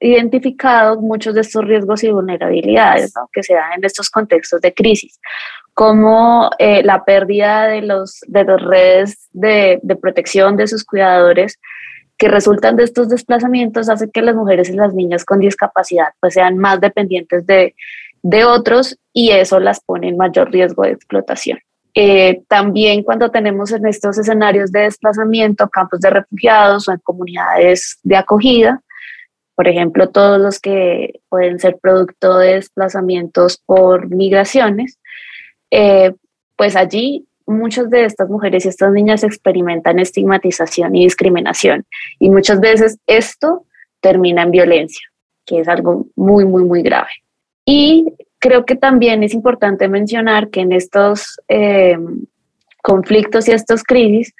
identificado 0.01 1.01
muchos 1.01 1.35
de 1.35 1.41
estos 1.41 1.65
riesgos 1.65 2.05
y 2.05 2.11
vulnerabilidades 2.11 3.13
que 3.33 3.43
se 3.43 3.55
dan 3.55 3.75
en 3.79 3.85
estos 3.85 4.11
contextos 4.11 4.61
de 4.61 4.75
crisis, 4.75 5.19
como 5.75 6.51
eh, 6.59 6.83
la 6.83 7.05
pérdida 7.05 7.67
de, 7.69 7.83
los, 7.83 8.21
de 8.27 8.45
las 8.45 8.61
redes 8.61 9.29
de, 9.33 9.79
de, 9.83 9.97
protección 9.97 10.57
de 10.57 10.67
sus 10.67 10.85
cuidadores 10.85 11.59
que 12.17 12.29
resultan 12.29 12.77
de 12.77 12.83
estos 12.83 13.09
desplazamientos 13.09 13.89
hace 13.89 14.11
que 14.11 14.23
las 14.23 14.35
mujeres 14.35 14.69
y 14.71 14.73
las 14.73 14.93
niñas 14.93 15.25
con 15.25 15.39
discapacidad 15.39 16.09
pues 16.21 16.35
sean 16.35 16.59
más 16.59 16.81
dependientes 16.81 17.47
de 17.47 17.75
de 18.23 18.45
otros 18.45 18.99
y 19.13 19.31
eso 19.31 19.61
las 19.61 19.81
pone 19.81 20.09
en 20.09 20.17
mayor 20.17 20.51
riesgo 20.51 20.83
de 20.83 20.93
explotación. 20.93 21.59
Eh, 21.95 22.43
también 22.49 23.03
cuando 23.03 23.31
tenemos 23.31 23.73
en 23.73 23.87
estos 23.87 24.19
escenarios 24.19 24.71
de 24.71 24.81
desplazamiento 24.81 25.69
campos 25.69 26.01
de 26.01 26.11
refugiados 26.11 26.89
o 26.89 26.93
en 26.93 26.99
comunidades 26.99 27.99
de 28.03 28.17
acogida, 28.17 28.83
por 29.57 29.67
ejemplo, 29.67 30.09
todos 30.09 30.41
los 30.41 30.61
que 30.61 31.21
pueden 31.29 31.59
ser 31.59 31.79
producto 31.79 32.39
de 32.39 32.55
desplazamientos 32.55 33.61
por 33.67 34.09
migraciones, 34.09 35.01
eh, 35.73 36.15
pues 36.55 36.77
allí 36.77 37.27
muchas 37.47 37.91
de 37.91 38.05
estas 38.05 38.29
mujeres 38.29 38.65
y 38.65 38.69
estas 38.69 38.93
niñas 38.93 39.25
experimentan 39.25 39.99
estigmatización 39.99 40.95
y 40.95 41.05
discriminación 41.05 41.87
y 42.21 42.31
muchas 42.31 42.61
veces 42.61 42.99
esto 43.07 43.65
termina 44.01 44.43
en 44.43 44.53
violencia, 44.53 45.09
que 45.45 45.61
es 45.61 45.69
algo 45.69 46.07
muy, 46.15 46.45
muy, 46.45 46.63
muy 46.63 46.83
grave. 46.83 47.11
Y 47.71 48.07
creo 48.39 48.65
que 48.65 48.77
también 48.77 49.23
es 49.23 49.35
importante 49.35 49.89
mencionar 49.89 50.49
que 50.49 50.61
en 50.61 50.73
estos 50.73 51.39
eh, 51.49 51.99
conflictos 52.83 53.47
y 53.47 53.53
estas 53.53 53.83
crisis, 53.83 54.35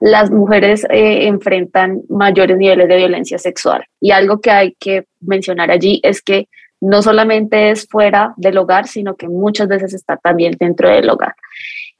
las 0.00 0.32
mujeres 0.32 0.84
eh, 0.90 1.28
enfrentan 1.28 2.02
mayores 2.08 2.58
niveles 2.58 2.88
de 2.88 2.96
violencia 2.96 3.38
sexual. 3.38 3.84
Y 4.00 4.10
algo 4.10 4.40
que 4.40 4.50
hay 4.50 4.74
que 4.80 5.06
mencionar 5.20 5.70
allí 5.70 6.00
es 6.02 6.22
que 6.22 6.48
no 6.80 7.02
solamente 7.02 7.70
es 7.70 7.86
fuera 7.86 8.34
del 8.36 8.58
hogar, 8.58 8.88
sino 8.88 9.14
que 9.14 9.28
muchas 9.28 9.68
veces 9.68 9.94
está 9.94 10.16
también 10.16 10.56
dentro 10.58 10.88
del 10.88 11.08
hogar. 11.08 11.36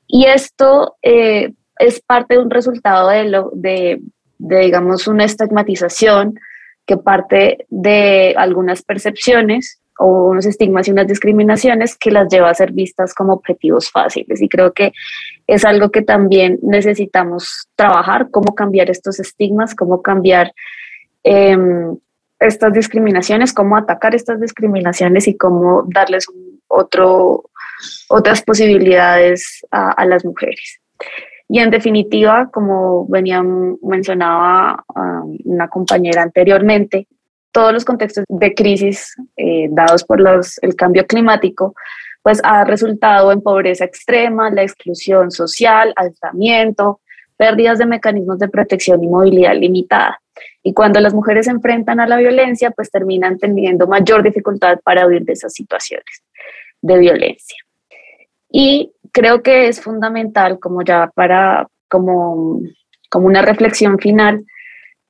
Y 0.08 0.24
esto 0.24 0.96
eh, 1.00 1.52
es 1.78 2.00
parte 2.00 2.34
de 2.34 2.42
un 2.42 2.50
resultado 2.50 3.08
de, 3.08 3.24
lo, 3.28 3.52
de, 3.54 4.00
de, 4.38 4.58
digamos, 4.58 5.06
una 5.06 5.26
estigmatización 5.26 6.40
que 6.86 6.96
parte 6.96 7.66
de 7.70 8.34
algunas 8.36 8.82
percepciones 8.82 9.78
o 9.98 10.30
unos 10.30 10.46
estigmas 10.46 10.88
y 10.88 10.92
unas 10.92 11.06
discriminaciones 11.06 11.96
que 11.96 12.10
las 12.10 12.28
lleva 12.28 12.50
a 12.50 12.54
ser 12.54 12.72
vistas 12.72 13.14
como 13.14 13.34
objetivos 13.34 13.90
fáciles. 13.90 14.40
Y 14.40 14.48
creo 14.48 14.72
que 14.72 14.92
es 15.46 15.64
algo 15.64 15.90
que 15.90 16.02
también 16.02 16.58
necesitamos 16.62 17.68
trabajar, 17.76 18.28
cómo 18.30 18.54
cambiar 18.54 18.90
estos 18.90 19.20
estigmas, 19.20 19.74
cómo 19.74 20.02
cambiar 20.02 20.52
em, 21.22 21.96
estas 22.38 22.72
discriminaciones, 22.72 23.52
cómo 23.52 23.76
atacar 23.76 24.14
estas 24.14 24.40
discriminaciones 24.40 25.28
y 25.28 25.36
cómo 25.36 25.84
darles 25.86 26.26
otro, 26.68 27.44
otras 28.08 28.42
posibilidades 28.42 29.64
a, 29.70 30.04
las 30.06 30.24
mujeres. 30.24 30.80
Y 31.48 31.58
en 31.60 31.70
definitiva, 31.70 32.48
como 32.52 33.06
venía 33.08 33.42
mencionaba 33.42 34.84
um, 34.94 35.36
una 35.44 35.68
compañera 35.68 36.22
anteriormente, 36.22 37.06
todos 37.52 37.72
los 37.72 37.84
contextos 37.84 38.24
de 38.28 38.54
crisis 38.54 39.14
eh, 39.36 39.68
dados 39.70 40.04
por 40.04 40.20
los, 40.20 40.58
el 40.62 40.74
cambio 40.74 41.06
climático, 41.06 41.74
pues 42.22 42.40
ha 42.44 42.64
resultado 42.64 43.32
en 43.32 43.42
pobreza 43.42 43.84
extrema, 43.84 44.50
la 44.50 44.62
exclusión 44.62 45.30
social, 45.30 45.92
aislamiento, 45.96 47.00
pérdidas 47.36 47.78
de 47.78 47.86
mecanismos 47.86 48.38
de 48.38 48.48
protección 48.48 49.02
y 49.02 49.08
movilidad 49.08 49.54
limitada. 49.54 50.20
Y 50.62 50.72
cuando 50.72 51.00
las 51.00 51.12
mujeres 51.12 51.46
se 51.46 51.52
enfrentan 51.52 52.00
a 52.00 52.06
la 52.06 52.16
violencia, 52.16 52.70
pues 52.70 52.90
terminan 52.90 53.38
teniendo 53.38 53.86
mayor 53.86 54.22
dificultad 54.22 54.78
para 54.84 55.06
huir 55.06 55.24
de 55.24 55.32
esas 55.32 55.52
situaciones 55.52 56.22
de 56.80 56.98
violencia. 56.98 57.58
Y 58.48 58.92
creo 59.12 59.42
que 59.42 59.68
es 59.68 59.80
fundamental, 59.80 60.58
como 60.58 60.82
ya 60.82 61.10
para, 61.14 61.66
como, 61.88 62.60
como 63.10 63.26
una 63.26 63.42
reflexión 63.42 63.98
final, 63.98 64.44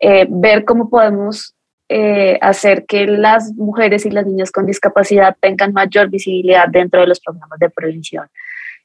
eh, 0.01 0.27
ver 0.29 0.65
cómo 0.65 0.89
podemos 0.89 1.55
eh, 1.93 2.39
hacer 2.41 2.87
que 2.87 3.07
las 3.07 3.53
mujeres 3.53 4.07
y 4.07 4.11
las 4.11 4.27
niñas 4.27 4.51
con 4.51 4.67
discapacidad 4.67 5.37
tengan 5.41 5.73
mayor 5.73 6.09
visibilidad 6.09 6.67
dentro 6.69 7.01
de 7.01 7.07
los 7.07 7.21
programas 7.21 7.59
de 7.59 7.71
prevención 7.71 8.27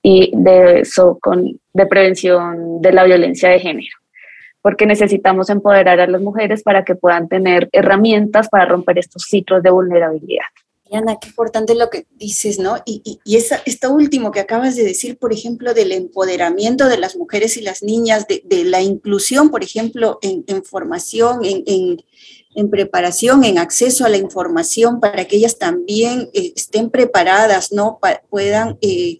y 0.03 0.31
de, 0.35 0.81
eso 0.81 1.17
con, 1.21 1.59
de 1.73 1.85
prevención 1.85 2.81
de 2.81 2.91
la 2.91 3.03
violencia 3.03 3.49
de 3.49 3.59
género 3.59 3.97
porque 4.61 4.85
necesitamos 4.85 5.49
empoderar 5.49 6.01
a 6.01 6.07
las 6.07 6.19
mujeres 6.19 6.61
para 6.61 6.83
que 6.83 6.93
puedan 6.93 7.29
tener 7.29 7.69
herramientas 7.71 8.49
para 8.49 8.65
romper 8.65 8.97
estos 8.97 9.23
ciclos 9.23 9.63
de 9.63 9.69
vulnerabilidad. 9.69 10.43
Diana, 10.89 11.17
qué 11.21 11.29
importante 11.29 11.73
lo 11.75 11.89
que 11.89 12.05
dices, 12.15 12.59
¿no? 12.59 12.77
Y, 12.85 13.19
y, 13.23 13.35
esa, 13.37 13.61
esto 13.65 13.91
último 13.91 14.31
que 14.31 14.39
acabas 14.39 14.75
de 14.75 14.83
decir, 14.83 15.17
por 15.17 15.31
ejemplo, 15.33 15.73
del 15.73 15.91
empoderamiento 15.91 16.87
de 16.87 16.97
las 16.97 17.15
mujeres 17.15 17.57
y 17.57 17.61
las 17.61 17.83
niñas, 17.83 18.27
de, 18.27 18.41
de 18.45 18.63
la 18.63 18.81
inclusión, 18.81 19.49
por 19.49 19.63
ejemplo, 19.63 20.19
en, 20.21 20.43
en 20.47 20.63
formación, 20.63 21.43
en, 21.43 21.63
en, 21.65 22.03
en, 22.57 22.69
preparación, 22.69 23.43
en 23.43 23.59
acceso 23.59 24.03
a 24.03 24.09
la 24.09 24.17
información, 24.17 24.99
para 24.99 25.25
que 25.25 25.37
ellas 25.37 25.57
también 25.59 26.29
eh, 26.33 26.53
estén 26.55 26.89
preparadas, 26.89 27.71
¿no? 27.71 27.99
puedan 28.29 28.77
eh, 28.81 29.19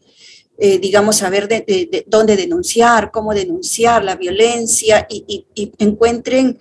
eh, 0.60 0.80
digamos, 0.80 1.17
saber 1.17 1.47
de, 1.47 2.04
dónde 2.08 2.36
denunciar, 2.36 3.12
cómo 3.12 3.36
denunciar 3.36 4.04
la 4.04 4.15
violencia 4.15 5.06
y, 5.08 5.45
encuentren 5.78 6.58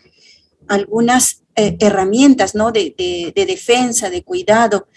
algunas 0.69 1.43
herramientas, 1.55 2.55
¿no? 2.55 2.73
De, 2.73 2.93
defensa, 3.35 4.11
de 4.11 4.23
cuidado, 4.23 4.89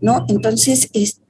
¿no? 0.00 0.26
Entonces 0.28 0.90
es, 0.92 1.20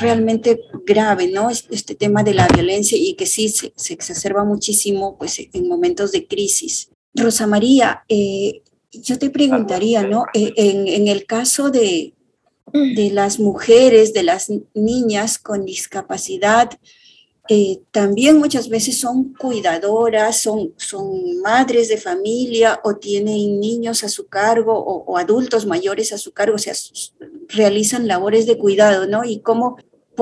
realmente 0.00 0.62
grave, 0.86 1.28
¿no? 1.28 1.50
Este 1.50 1.94
tema 1.94 2.22
de 2.22 2.32
la 2.32 2.48
violencia 2.48 2.96
y 2.96 3.12
que 3.14 3.26
sí 3.26 3.50
se, 3.50 3.74
exacerba 3.92 4.42
muchísimo, 4.42 5.18
pues, 5.18 5.42
en 5.52 5.68
momentos 5.68 6.10
de 6.10 6.26
crisis. 6.26 6.88
Rosa 7.14 7.46
María, 7.46 8.02
yo 8.92 9.18
te 9.18 9.30
preguntaría, 9.30 10.02
¿no? 10.02 10.26
en, 10.34 10.86
en 10.88 11.08
el 11.08 11.26
caso 11.26 11.70
de, 11.70 12.14
de 12.72 13.10
las 13.10 13.38
mujeres, 13.38 14.12
de 14.12 14.22
las 14.22 14.50
niñas 14.74 15.38
con 15.38 15.64
discapacidad, 15.64 16.70
eh, 17.48 17.80
también 17.90 18.38
muchas 18.38 18.68
veces 18.68 18.98
son 18.98 19.34
cuidadoras, 19.34 20.40
son, 20.40 20.72
son 20.76 21.40
madres 21.40 21.88
de 21.88 21.98
familia 21.98 22.80
o 22.84 22.96
tienen 22.96 23.58
niños 23.58 24.04
a 24.04 24.08
su 24.08 24.28
cargo 24.28 24.78
o, 24.78 25.18
adultos 25.18 25.66
mayores 25.66 26.12
a 26.12 26.18
su 26.18 26.32
cargo, 26.32 26.54
o 26.54 26.58
sea, 26.58 26.72
realizan 27.48 28.06
labores 28.06 28.46
de 28.46 28.56
cuidado, 28.56 29.06
¿no? 29.06 29.24
Y 29.24 29.40
cómo 29.40 29.76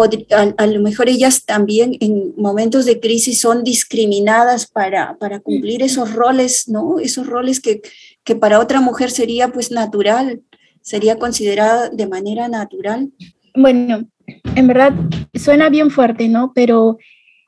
a, 0.04 0.66
lo 0.66 0.80
mejor 0.80 1.08
ellas 1.08 1.44
también 1.44 1.96
en 2.00 2.34
momentos 2.36 2.84
de 2.84 3.00
crisis 3.00 3.40
son 3.40 3.64
discriminadas 3.64 4.66
para, 4.66 5.16
para 5.18 5.40
cumplir 5.40 5.82
esos 5.82 6.14
roles, 6.14 6.68
¿no? 6.68 6.98
Esos 6.98 7.26
roles 7.26 7.60
que, 7.60 7.82
que 8.24 8.36
para 8.36 8.60
otra 8.60 8.80
mujer 8.80 9.10
sería 9.10 9.48
pues 9.48 9.70
natural 9.70 10.42
sería 10.82 11.18
considerada 11.18 11.88
de 11.90 12.06
manera 12.06 12.48
natural? 12.48 13.10
Bueno, 13.54 14.08
en 14.54 14.66
verdad 14.66 14.92
suena 15.34 15.68
bien 15.68 15.90
fuerte, 15.90 16.28
¿no? 16.28 16.52
Pero 16.54 16.98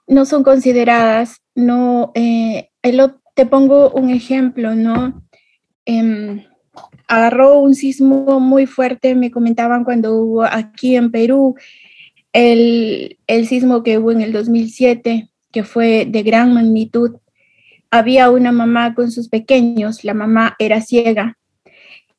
no 0.06 0.24
son 0.24 0.42
consideradas, 0.42 1.42
no, 1.54 2.12
eh, 2.14 2.70
te 3.34 3.46
pongo 3.46 3.90
un 3.90 4.10
ejemplo, 4.10 4.74
¿no? 4.74 5.22
Em, 5.84 6.44
agarró 7.08 7.60
un 7.60 7.74
sismo 7.74 8.40
muy 8.40 8.66
fuerte, 8.66 9.14
me 9.14 9.30
comentaban 9.30 9.84
cuando 9.84 10.14
hubo 10.16 10.44
aquí 10.44 10.96
en 10.96 11.10
Perú 11.10 11.54
el, 12.32 13.18
el 13.26 13.46
sismo 13.46 13.82
que 13.82 13.98
hubo 13.98 14.12
en 14.12 14.20
el 14.20 14.32
2007, 14.32 15.28
que 15.50 15.64
fue 15.64 16.06
de 16.06 16.22
gran 16.22 16.54
magnitud. 16.54 17.16
Había 17.90 18.30
una 18.30 18.52
mamá 18.52 18.94
con 18.94 19.10
sus 19.10 19.28
pequeños, 19.28 20.04
la 20.04 20.14
mamá 20.14 20.56
era 20.58 20.80
ciega 20.80 21.38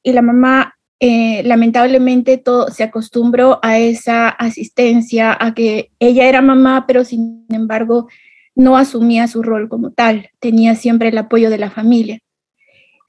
y 0.03 0.11
la 0.13 0.21
mamá 0.21 0.75
eh, 0.99 1.43
lamentablemente 1.43 2.37
todo 2.37 2.69
se 2.69 2.83
acostumbró 2.83 3.59
a 3.61 3.77
esa 3.77 4.29
asistencia, 4.29 5.35
a 5.37 5.53
que 5.53 5.91
ella 5.99 6.29
era 6.29 6.41
mamá, 6.41 6.85
pero 6.87 7.03
sin 7.03 7.45
embargo 7.49 8.07
no 8.55 8.77
asumía 8.77 9.27
su 9.27 9.43
rol 9.43 9.67
como 9.67 9.91
tal, 9.91 10.29
tenía 10.39 10.75
siempre 10.75 11.09
el 11.09 11.17
apoyo 11.17 11.49
de 11.49 11.57
la 11.57 11.71
familia. 11.71 12.19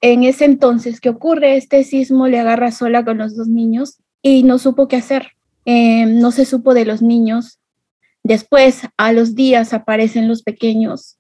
En 0.01 0.25
ese 0.25 0.45
entonces, 0.45 1.01
¿qué 1.01 1.09
ocurre? 1.09 1.57
Este 1.57 1.85
sismo 1.85 2.27
le 2.27 2.41
agarra 2.41 2.73
sola 2.73 3.05
con 3.05 3.19
los 3.19 3.37
dos 3.37 3.47
niños 3.47 3.99
y 4.23 4.43
no 4.43 4.59
supo 4.59 4.89
qué 4.89 4.97
hacer. 4.97 5.37
Eh, 5.65 6.07
no 6.07 6.31
se 6.31 6.45
supo 6.45 6.75
de 6.75 6.85
los 6.85 7.03
niños. 7.03 7.59
Después, 8.23 8.83
a 8.97 9.13
los 9.13 9.35
días, 9.35 9.73
aparecen 9.73 10.29
los 10.29 10.43
pequeños. 10.43 11.19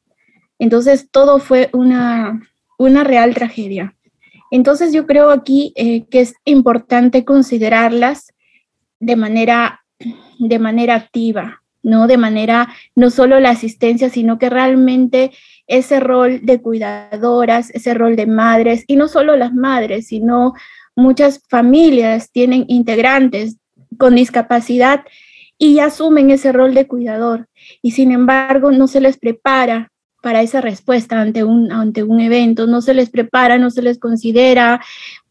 Entonces, 0.58 1.08
todo 1.10 1.38
fue 1.38 1.70
una, 1.72 2.40
una 2.78 3.04
real 3.04 3.34
tragedia. 3.34 3.94
Entonces 4.54 4.92
yo 4.92 5.04
creo 5.04 5.30
aquí 5.30 5.72
eh, 5.74 6.04
que 6.06 6.20
es 6.20 6.34
importante 6.44 7.24
considerarlas 7.24 8.32
de 9.00 9.16
manera, 9.16 9.84
de 10.38 10.58
manera 10.60 10.94
activa, 10.94 11.62
¿no? 11.82 12.06
De 12.06 12.16
manera, 12.16 12.68
no 12.94 13.10
solo 13.10 13.40
la 13.40 13.50
asistencia, 13.50 14.10
sino 14.10 14.38
que 14.38 14.50
realmente 14.50 15.32
ese 15.66 15.98
rol 15.98 16.40
de 16.44 16.60
cuidadoras, 16.62 17.70
ese 17.70 17.94
rol 17.94 18.14
de 18.14 18.26
madres, 18.26 18.84
y 18.86 18.94
no 18.94 19.08
solo 19.08 19.36
las 19.36 19.52
madres, 19.52 20.06
sino 20.06 20.54
muchas 20.94 21.42
familias 21.48 22.30
tienen 22.30 22.64
integrantes 22.68 23.56
con 23.98 24.14
discapacidad 24.14 25.04
y 25.58 25.78
asumen 25.78 26.30
ese 26.30 26.52
rol 26.52 26.74
de 26.74 26.86
cuidador 26.86 27.48
y 27.82 27.92
sin 27.92 28.12
embargo 28.12 28.72
no 28.72 28.86
se 28.88 29.00
les 29.00 29.16
prepara 29.16 29.92
para 30.22 30.42
esa 30.42 30.60
respuesta 30.60 31.20
ante 31.20 31.44
un, 31.44 31.70
ante 31.70 32.02
un 32.02 32.20
evento, 32.20 32.66
no 32.66 32.80
se 32.80 32.94
les 32.94 33.10
prepara, 33.10 33.58
no 33.58 33.70
se 33.70 33.82
les 33.82 33.98
considera, 33.98 34.80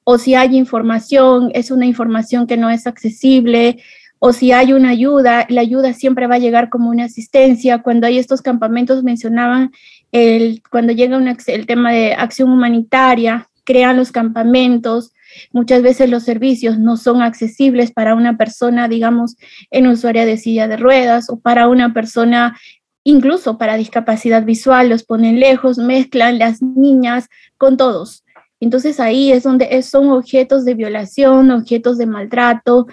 o 0.04 0.18
si 0.18 0.36
hay 0.36 0.56
información, 0.56 1.50
es 1.54 1.72
una 1.72 1.86
información 1.86 2.46
que 2.46 2.58
no 2.58 2.70
es 2.70 2.86
accesible, 2.86 3.82
o 4.20 4.32
si 4.32 4.52
hay 4.52 4.72
una 4.72 4.90
ayuda, 4.90 5.46
la 5.50 5.62
ayuda 5.62 5.94
siempre 5.94 6.28
va 6.28 6.36
a 6.36 6.40
llegar 6.40 6.70
como 6.70 6.90
una 6.90 7.06
asistencia. 7.06 7.82
Cuando 7.82 8.08
hay 8.08 8.18
estos 8.18 8.42
campamentos, 8.42 9.04
mencionaban 9.04 9.72
el, 10.14 10.62
cuando 10.70 10.94
llega 10.94 11.18
el 11.48 11.66
tema 11.66 11.92
de 11.92 12.14
acción 12.14 12.50
humanitaria, 12.50 13.50
crean 13.66 13.98
los 13.98 14.14
campamentos, 14.14 15.12
muchas 15.52 15.82
veces 15.82 16.10
los 16.10 16.24
servicios 16.24 16.80
no 16.80 16.98
son 16.98 17.22
accesibles 17.22 17.92
para 17.92 18.16
una 18.16 18.38
persona, 18.38 18.88
digamos, 18.88 19.36
en 19.72 19.88
usuaria 19.88 20.26
de 20.26 20.38
silla 20.38 20.68
de 20.68 20.78
ruedas 20.78 21.30
o 21.30 21.40
para 21.40 21.68
una 21.68 21.94
persona 21.94 22.58
incluso 23.04 23.58
para 23.58 23.76
discapacidad 23.76 24.46
visual, 24.46 24.90
los 24.90 25.04
ponen 25.04 25.40
lejos, 25.40 25.78
mezclan 25.78 26.40
las 26.40 26.62
niñas 26.62 27.28
con 27.58 27.76
todos. 27.78 28.24
Entonces 28.60 29.00
ahí 29.00 29.32
es 29.32 29.44
donde 29.44 29.82
son 29.82 30.10
objetos 30.10 30.64
de 30.64 30.74
violación, 30.74 31.52
objetos 31.52 31.98
de 31.98 32.06
maltrato, 32.06 32.88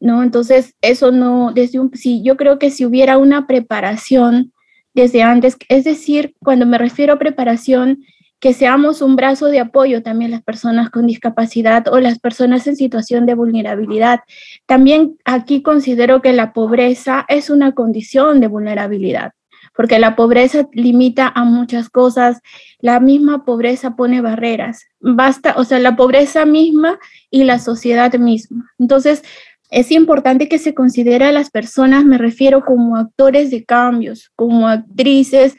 ¿no? 0.00 0.22
Entonces, 0.22 0.74
eso 0.82 1.10
no, 1.10 1.52
desde 1.52 1.80
un, 1.80 1.90
sí, 1.94 2.22
yo 2.22 2.36
creo 2.36 2.58
que 2.58 2.70
si 2.70 2.84
hubiera 2.84 3.18
una 3.18 3.46
preparación 3.46 4.52
desde 4.94 5.22
antes, 5.22 5.56
es 5.68 5.84
decir, 5.84 6.34
cuando 6.38 6.64
me 6.64 6.78
refiero 6.78 7.14
a 7.14 7.18
preparación, 7.18 8.04
que 8.40 8.52
seamos 8.52 9.00
un 9.00 9.16
brazo 9.16 9.46
de 9.46 9.60
apoyo 9.60 10.02
también 10.02 10.30
las 10.30 10.42
personas 10.42 10.90
con 10.90 11.06
discapacidad 11.06 11.88
o 11.88 11.98
las 12.00 12.18
personas 12.18 12.66
en 12.66 12.76
situación 12.76 13.26
de 13.26 13.34
vulnerabilidad. 13.34 14.20
También 14.66 15.16
aquí 15.24 15.62
considero 15.62 16.20
que 16.20 16.32
la 16.32 16.52
pobreza 16.52 17.24
es 17.28 17.48
una 17.48 17.72
condición 17.72 18.40
de 18.40 18.48
vulnerabilidad, 18.48 19.32
porque 19.74 19.98
la 19.98 20.16
pobreza 20.16 20.68
limita 20.72 21.32
a 21.34 21.44
muchas 21.44 21.88
cosas, 21.88 22.40
la 22.78 23.00
misma 23.00 23.44
pobreza 23.44 23.96
pone 23.96 24.20
barreras, 24.20 24.84
basta, 25.00 25.54
o 25.56 25.64
sea, 25.64 25.78
la 25.78 25.96
pobreza 25.96 26.44
misma 26.44 26.98
y 27.30 27.44
la 27.44 27.58
sociedad 27.58 28.12
misma. 28.14 28.70
Entonces, 28.78 29.22
es 29.70 29.90
importante 29.90 30.48
que 30.48 30.58
se 30.58 30.74
considere 30.74 31.24
a 31.24 31.32
las 31.32 31.50
personas, 31.50 32.04
me 32.04 32.18
refiero 32.18 32.64
como 32.64 32.96
actores 32.96 33.50
de 33.50 33.64
cambios, 33.64 34.30
como 34.36 34.68
actrices 34.68 35.56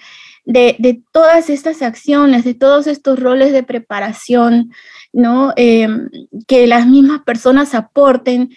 de, 0.47 1.03
todas 1.12 1.49
estas 1.49 1.81
acciones, 1.81 2.45
de 2.45 2.53
todos 2.53 2.88
estos 2.88 3.19
roles 3.19 3.51
de 3.51 3.63
preparación, 3.63 4.71
¿no? 5.12 5.53
Em, 5.57 6.10
que 6.47 6.67
las 6.67 6.88
mismas 6.88 7.21
personas 7.23 7.75
aporten. 7.75 8.49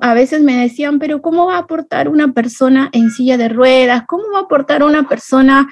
A 0.00 0.14
veces 0.14 0.40
me 0.40 0.56
decían, 0.56 0.98
pero 0.98 1.20
¿cómo 1.20 1.46
va 1.46 1.56
a 1.56 1.60
aportar 1.60 2.08
una 2.08 2.32
persona 2.32 2.88
en 2.92 3.10
silla 3.10 3.36
de 3.36 3.48
ruedas? 3.48 4.04
¿Cómo 4.06 4.24
va 4.32 4.38
a 4.38 4.42
aportar 4.42 4.82
una 4.82 5.08
persona 5.08 5.68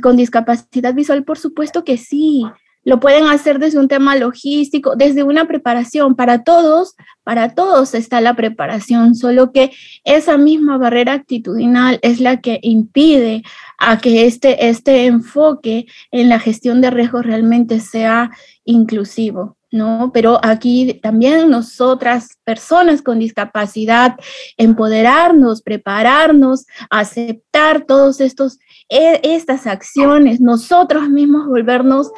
con 0.00 0.16
discapacidad 0.16 0.94
visual? 0.94 1.24
Por 1.24 1.38
supuesto 1.38 1.84
que 1.84 1.98
sí 1.98 2.46
lo 2.84 3.00
pueden 3.00 3.26
hacer 3.26 3.58
desde 3.58 3.78
un 3.78 3.88
tema 3.88 4.16
logístico, 4.16 4.96
desde 4.96 5.22
una 5.22 5.46
preparación. 5.46 6.14
Para 6.14 6.44
todos, 6.44 6.96
para 7.22 7.54
todos 7.54 7.94
está 7.94 8.20
la 8.20 8.34
preparación, 8.34 9.14
solo 9.14 9.52
que 9.52 9.72
esa 10.04 10.38
misma 10.38 10.78
barrera 10.78 11.12
actitudinal 11.12 11.98
es 12.02 12.20
la 12.20 12.40
que 12.40 12.58
impide 12.62 13.42
a 13.78 13.98
que 13.98 14.26
este, 14.26 14.68
este 14.68 15.06
enfoque 15.06 15.86
en 16.10 16.28
la 16.28 16.38
gestión 16.38 16.80
de 16.80 16.90
riesgos 16.90 17.26
realmente 17.26 17.80
sea 17.80 18.30
inclusivo. 18.64 19.56
¿No? 19.70 20.10
Pero 20.12 20.40
aquí 20.42 21.00
también 21.02 21.50
nosotras, 21.50 22.38
personas 22.44 23.02
con 23.02 23.18
discapacidad, 23.18 24.16
empoderarnos, 24.56 25.62
prepararnos, 25.62 26.66
aceptar 26.90 27.86
todos 27.86 28.20
estos 28.20 28.58
e, 28.88 29.20
estas 29.22 29.66
acciones, 29.66 30.40
nosotros 30.40 31.08
mismos 31.08 31.46
volvernos 31.46 32.10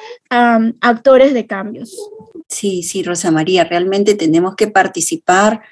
actores 0.81 1.35
de 1.35 1.47
cambios. 1.47 1.95
Sí, 2.49 2.83
sí, 2.83 3.03
Rosa 3.03 3.31
María, 3.31 3.65
realmente 3.65 4.15
tenemos 4.15 4.57
que 4.57 4.69
participar 4.69 5.63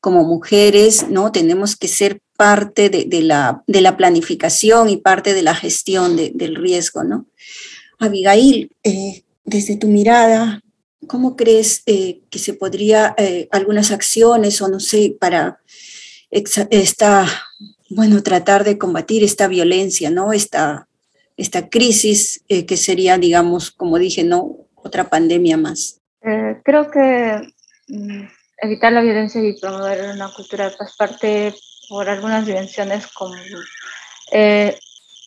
como 0.00 0.24
mujeres, 0.24 1.08
¿no? 1.08 1.32
Tenemos 1.32 1.76
que 1.76 1.88
ser 1.88 2.20
parte 2.36 2.88
de, 2.88 3.22
la, 3.22 3.64
de 3.66 3.80
la, 3.80 3.96
planificación 3.96 4.88
y 4.88 4.96
parte 4.96 5.34
de 5.34 5.42
la 5.42 5.54
gestión 5.54 6.16
del 6.16 6.54
riesgo, 6.54 7.02
¿no? 7.02 7.26
Abigail, 7.98 8.70
eh, 8.84 9.24
desde 9.44 9.76
tu 9.76 9.88
mirada, 9.88 10.62
¿cómo 11.06 11.36
crees 11.36 11.82
eh, 11.86 12.20
que 12.30 12.38
se 12.38 12.54
podría, 12.54 13.14
eh, 13.18 13.48
algunas 13.52 13.92
acciones 13.92 14.60
o 14.60 14.68
no 14.68 14.80
sé, 14.80 15.16
para 15.18 15.60
esta 16.30 17.26
bueno, 17.90 18.22
tratar 18.22 18.64
de 18.64 18.78
combatir 18.78 19.24
esta 19.24 19.48
violencia, 19.48 20.10
¿no? 20.10 20.32
Esta, 20.32 20.88
esta 21.36 21.68
crisis 21.68 22.44
eh, 22.48 22.66
que 22.66 22.76
sería, 22.76 23.18
digamos, 23.18 23.70
como 23.70 23.98
dije, 23.98 24.24
¿no? 24.24 24.66
Otra 24.74 25.08
pandemia 25.08 25.56
más. 25.56 26.00
Eh, 26.22 26.60
creo 26.64 26.90
que 26.90 27.40
mm, 27.88 28.24
evitar 28.62 28.92
la 28.92 29.00
violencia 29.00 29.42
y 29.42 29.58
promover 29.58 30.14
una 30.14 30.30
cultura 30.34 30.68
de 30.68 30.76
paz 30.76 30.94
parte 30.96 31.54
por 31.88 32.08
algunas 32.08 32.46
dimensiones 32.46 33.06
como 33.06 33.34
eh, 34.32 34.78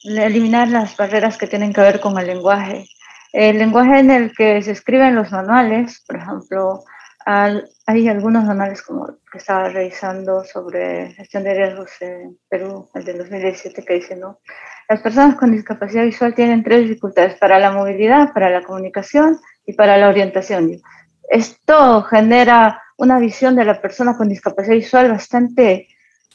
eliminar 0.04 0.68
las 0.68 0.96
barreras 0.96 1.38
que 1.38 1.48
tienen 1.48 1.74
que 1.74 1.82
ver 1.82 2.00
con 2.00 2.18
el 2.20 2.28
lenguaje. 2.28 2.88
El 3.34 3.58
lenguaje 3.58 4.00
en 4.00 4.12
el 4.12 4.34
que 4.34 4.62
se 4.62 4.72
escriben 4.72 5.16
los 5.16 5.32
manuales, 5.32 6.04
por 6.06 6.18
ejemplo, 6.18 6.84
hay 7.26 8.08
algunos 8.08 8.44
manuales 8.44 8.82
como 8.82 9.08
que 9.32 9.38
estaba 9.38 9.70
revisando 9.70 10.44
sobre 10.44 11.12
gestión 11.14 11.44
de 11.44 11.54
riesgos 11.54 11.92
en 12.02 12.38
Perú, 12.50 12.90
el 12.94 13.06
de 13.06 13.14
2017, 13.14 13.86
que 13.86 13.94
dice, 13.94 14.16
¿no? 14.16 14.40
Las 14.90 15.02
personas 15.02 15.36
con 15.36 15.52
discapacidad 15.52 16.04
visual 16.04 16.34
tienen 16.34 16.64
tres 16.64 16.82
dificultades 16.82 17.36
para 17.36 17.60
la 17.60 17.72
movilidad, 17.72 18.34
para 18.34 18.50
la 18.50 18.64
comunicación 18.64 19.40
y 19.66 19.74
para 19.74 19.98
la 19.98 20.10
orientación. 20.10 20.82
Esto 21.30 22.04
genera 22.04 22.82
una 22.98 23.18
visión 23.20 23.56
de 23.56 23.66
la 23.66 23.80
persona 23.80 24.18
con 24.18 24.28
discapacidad 24.28 24.76
visual 24.76 25.10
bastante, 25.10 25.88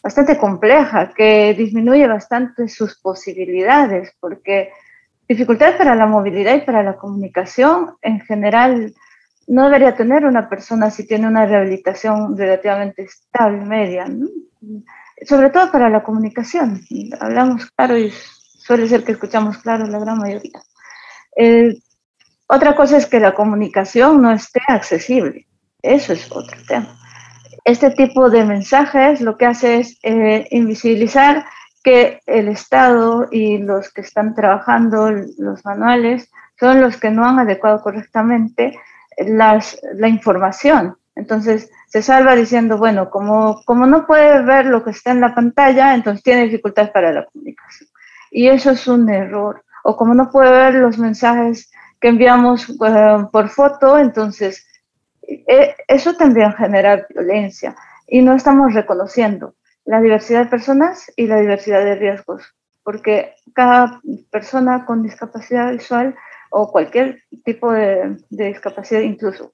bastante 0.02 0.38
compleja, 0.38 1.12
que 1.14 1.52
disminuye 1.52 2.06
bastante 2.06 2.68
sus 2.68 2.98
posibilidades, 3.00 4.16
porque 4.18 4.70
dificultades 5.28 5.76
para 5.76 5.94
la 5.94 6.06
movilidad 6.06 6.54
y 6.54 6.60
para 6.60 6.82
la 6.82 6.96
comunicación 6.96 7.96
en 8.02 8.20
general 8.20 8.94
no 9.46 9.66
debería 9.66 9.94
tener 9.94 10.24
una 10.24 10.48
persona 10.48 10.90
si 10.90 11.06
tiene 11.06 11.26
una 11.26 11.46
rehabilitación 11.46 12.36
relativamente 12.36 13.02
estable, 13.02 13.64
media, 13.64 14.06
sobre 15.24 15.50
todo 15.50 15.70
para 15.70 15.88
la 15.88 16.02
comunicación. 16.02 16.82
Hablamos 17.20 17.70
claro 17.70 17.96
y 17.96 18.12
suele 18.58 18.88
ser 18.88 19.04
que 19.04 19.12
escuchamos 19.12 19.58
claro 19.58 19.86
la 19.86 19.98
gran 19.98 20.18
mayoría. 20.18 20.60
Eh, 21.36 21.76
otra 22.48 22.74
cosa 22.74 22.96
es 22.96 23.06
que 23.06 23.20
la 23.20 23.34
comunicación 23.34 24.22
no 24.22 24.32
esté 24.32 24.60
accesible. 24.66 25.46
Eso 25.82 26.12
es 26.12 26.30
otro 26.30 26.58
tema. 26.66 26.98
Este 27.64 27.90
tipo 27.90 28.30
de 28.30 28.44
mensajes 28.44 29.20
lo 29.20 29.36
que 29.36 29.46
hace 29.46 29.78
es 29.78 29.98
eh, 30.02 30.46
invisibilizar 30.50 31.44
que 31.86 32.20
el 32.26 32.48
Estado 32.48 33.28
y 33.30 33.58
los 33.58 33.92
que 33.92 34.00
están 34.00 34.34
trabajando 34.34 35.08
los 35.38 35.64
manuales 35.64 36.32
son 36.58 36.80
los 36.80 36.96
que 36.96 37.12
no 37.12 37.24
han 37.24 37.38
adecuado 37.38 37.80
correctamente 37.80 38.76
las, 39.18 39.80
la 39.94 40.08
información. 40.08 40.96
Entonces 41.14 41.70
se 41.86 42.02
salva 42.02 42.34
diciendo, 42.34 42.76
bueno, 42.76 43.08
como, 43.08 43.62
como 43.64 43.86
no 43.86 44.04
puede 44.04 44.42
ver 44.42 44.66
lo 44.66 44.82
que 44.82 44.90
está 44.90 45.12
en 45.12 45.20
la 45.20 45.32
pantalla, 45.32 45.94
entonces 45.94 46.24
tiene 46.24 46.46
dificultades 46.46 46.90
para 46.90 47.12
la 47.12 47.24
comunicación. 47.26 47.88
Y 48.32 48.48
eso 48.48 48.72
es 48.72 48.88
un 48.88 49.08
error. 49.08 49.62
O 49.84 49.96
como 49.96 50.12
no 50.12 50.28
puede 50.28 50.50
ver 50.50 50.74
los 50.74 50.98
mensajes 50.98 51.70
que 52.00 52.08
enviamos 52.08 52.68
eh, 52.68 53.26
por 53.30 53.48
foto, 53.48 53.96
entonces 53.96 54.66
eh, 55.22 55.76
eso 55.86 56.14
también 56.16 56.52
genera 56.54 57.06
violencia. 57.08 57.76
Y 58.08 58.22
no 58.22 58.34
estamos 58.34 58.74
reconociendo 58.74 59.54
la 59.86 60.00
diversidad 60.00 60.44
de 60.44 60.50
personas 60.50 61.10
y 61.16 61.26
la 61.26 61.40
diversidad 61.40 61.84
de 61.84 61.94
riesgos, 61.94 62.54
porque 62.82 63.34
cada 63.54 64.00
persona 64.30 64.84
con 64.84 65.02
discapacidad 65.02 65.72
visual 65.72 66.14
o 66.50 66.70
cualquier 66.70 67.22
tipo 67.44 67.72
de, 67.72 68.16
discapacidad, 68.30 69.00
incluso 69.00 69.52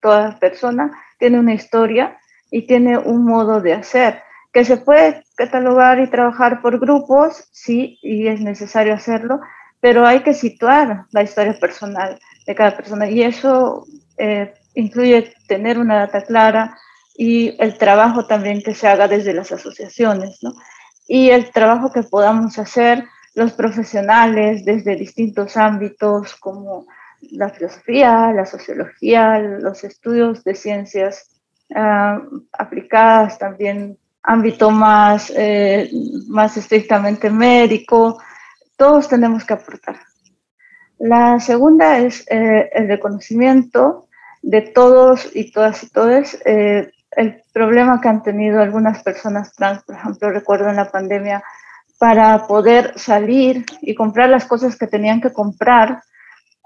toda 0.00 0.38
persona, 0.38 0.90
tiene 1.18 1.38
una 1.38 1.54
historia 1.54 2.18
y 2.50 2.66
tiene 2.66 2.98
un 2.98 3.24
modo 3.24 3.60
de 3.60 3.74
hacer 3.74 4.22
que 4.52 4.64
se 4.64 4.76
puede 4.76 5.24
catalogar 5.36 6.00
y 6.00 6.08
trabajar 6.08 6.62
por 6.62 6.78
grupos, 6.78 7.48
sí, 7.50 7.98
y 8.02 8.28
es 8.28 8.40
necesario 8.40 8.94
hacerlo, 8.94 9.40
pero 9.80 10.06
hay 10.06 10.20
que 10.20 10.32
situar 10.32 11.06
la 11.10 11.22
historia 11.22 11.58
personal 11.58 12.20
de 12.46 12.54
cada 12.54 12.76
persona 12.76 13.10
y 13.10 13.22
eso 13.22 13.84
eh, 14.16 14.54
incluye 14.74 15.34
tener 15.48 15.78
una 15.78 16.06
data 16.06 16.22
clara 16.22 16.78
y 17.16 17.56
el 17.62 17.78
trabajo 17.78 18.26
también 18.26 18.62
que 18.62 18.74
se 18.74 18.88
haga 18.88 19.08
desde 19.08 19.32
las 19.32 19.52
asociaciones, 19.52 20.38
¿no? 20.42 20.52
Y 21.06 21.30
el 21.30 21.50
trabajo 21.50 21.92
que 21.92 22.02
podamos 22.02 22.58
hacer 22.58 23.04
los 23.34 23.52
profesionales 23.52 24.64
desde 24.64 24.96
distintos 24.96 25.56
ámbitos 25.56 26.34
como 26.36 26.86
la 27.32 27.50
filosofía, 27.50 28.32
la 28.32 28.46
sociología, 28.46 29.38
los 29.38 29.84
estudios 29.84 30.44
de 30.44 30.54
ciencias 30.54 31.40
ah, 31.74 32.20
aplicadas, 32.52 33.38
también 33.38 33.98
ámbito 34.22 34.70
más, 34.70 35.32
eh, 35.36 35.90
más 36.28 36.56
estrictamente 36.56 37.30
médico, 37.30 38.18
todos 38.76 39.08
tenemos 39.08 39.44
que 39.44 39.54
aportar. 39.54 40.00
La 40.98 41.38
segunda 41.40 41.98
es 41.98 42.24
eh, 42.30 42.70
el 42.72 42.88
reconocimiento 42.88 44.08
de 44.42 44.62
todos 44.62 45.28
y 45.34 45.52
todas 45.52 45.82
y 45.82 45.90
todos 45.90 46.38
eh, 46.44 46.90
el 47.16 47.42
problema 47.52 48.00
que 48.00 48.08
han 48.08 48.22
tenido 48.22 48.60
algunas 48.60 49.02
personas 49.02 49.52
trans, 49.54 49.82
por 49.84 49.96
ejemplo, 49.96 50.30
recuerdo 50.30 50.68
en 50.68 50.76
la 50.76 50.90
pandemia, 50.90 51.42
para 51.98 52.46
poder 52.46 52.92
salir 52.98 53.64
y 53.80 53.94
comprar 53.94 54.28
las 54.28 54.44
cosas 54.46 54.76
que 54.76 54.86
tenían 54.86 55.20
que 55.20 55.32
comprar, 55.32 56.02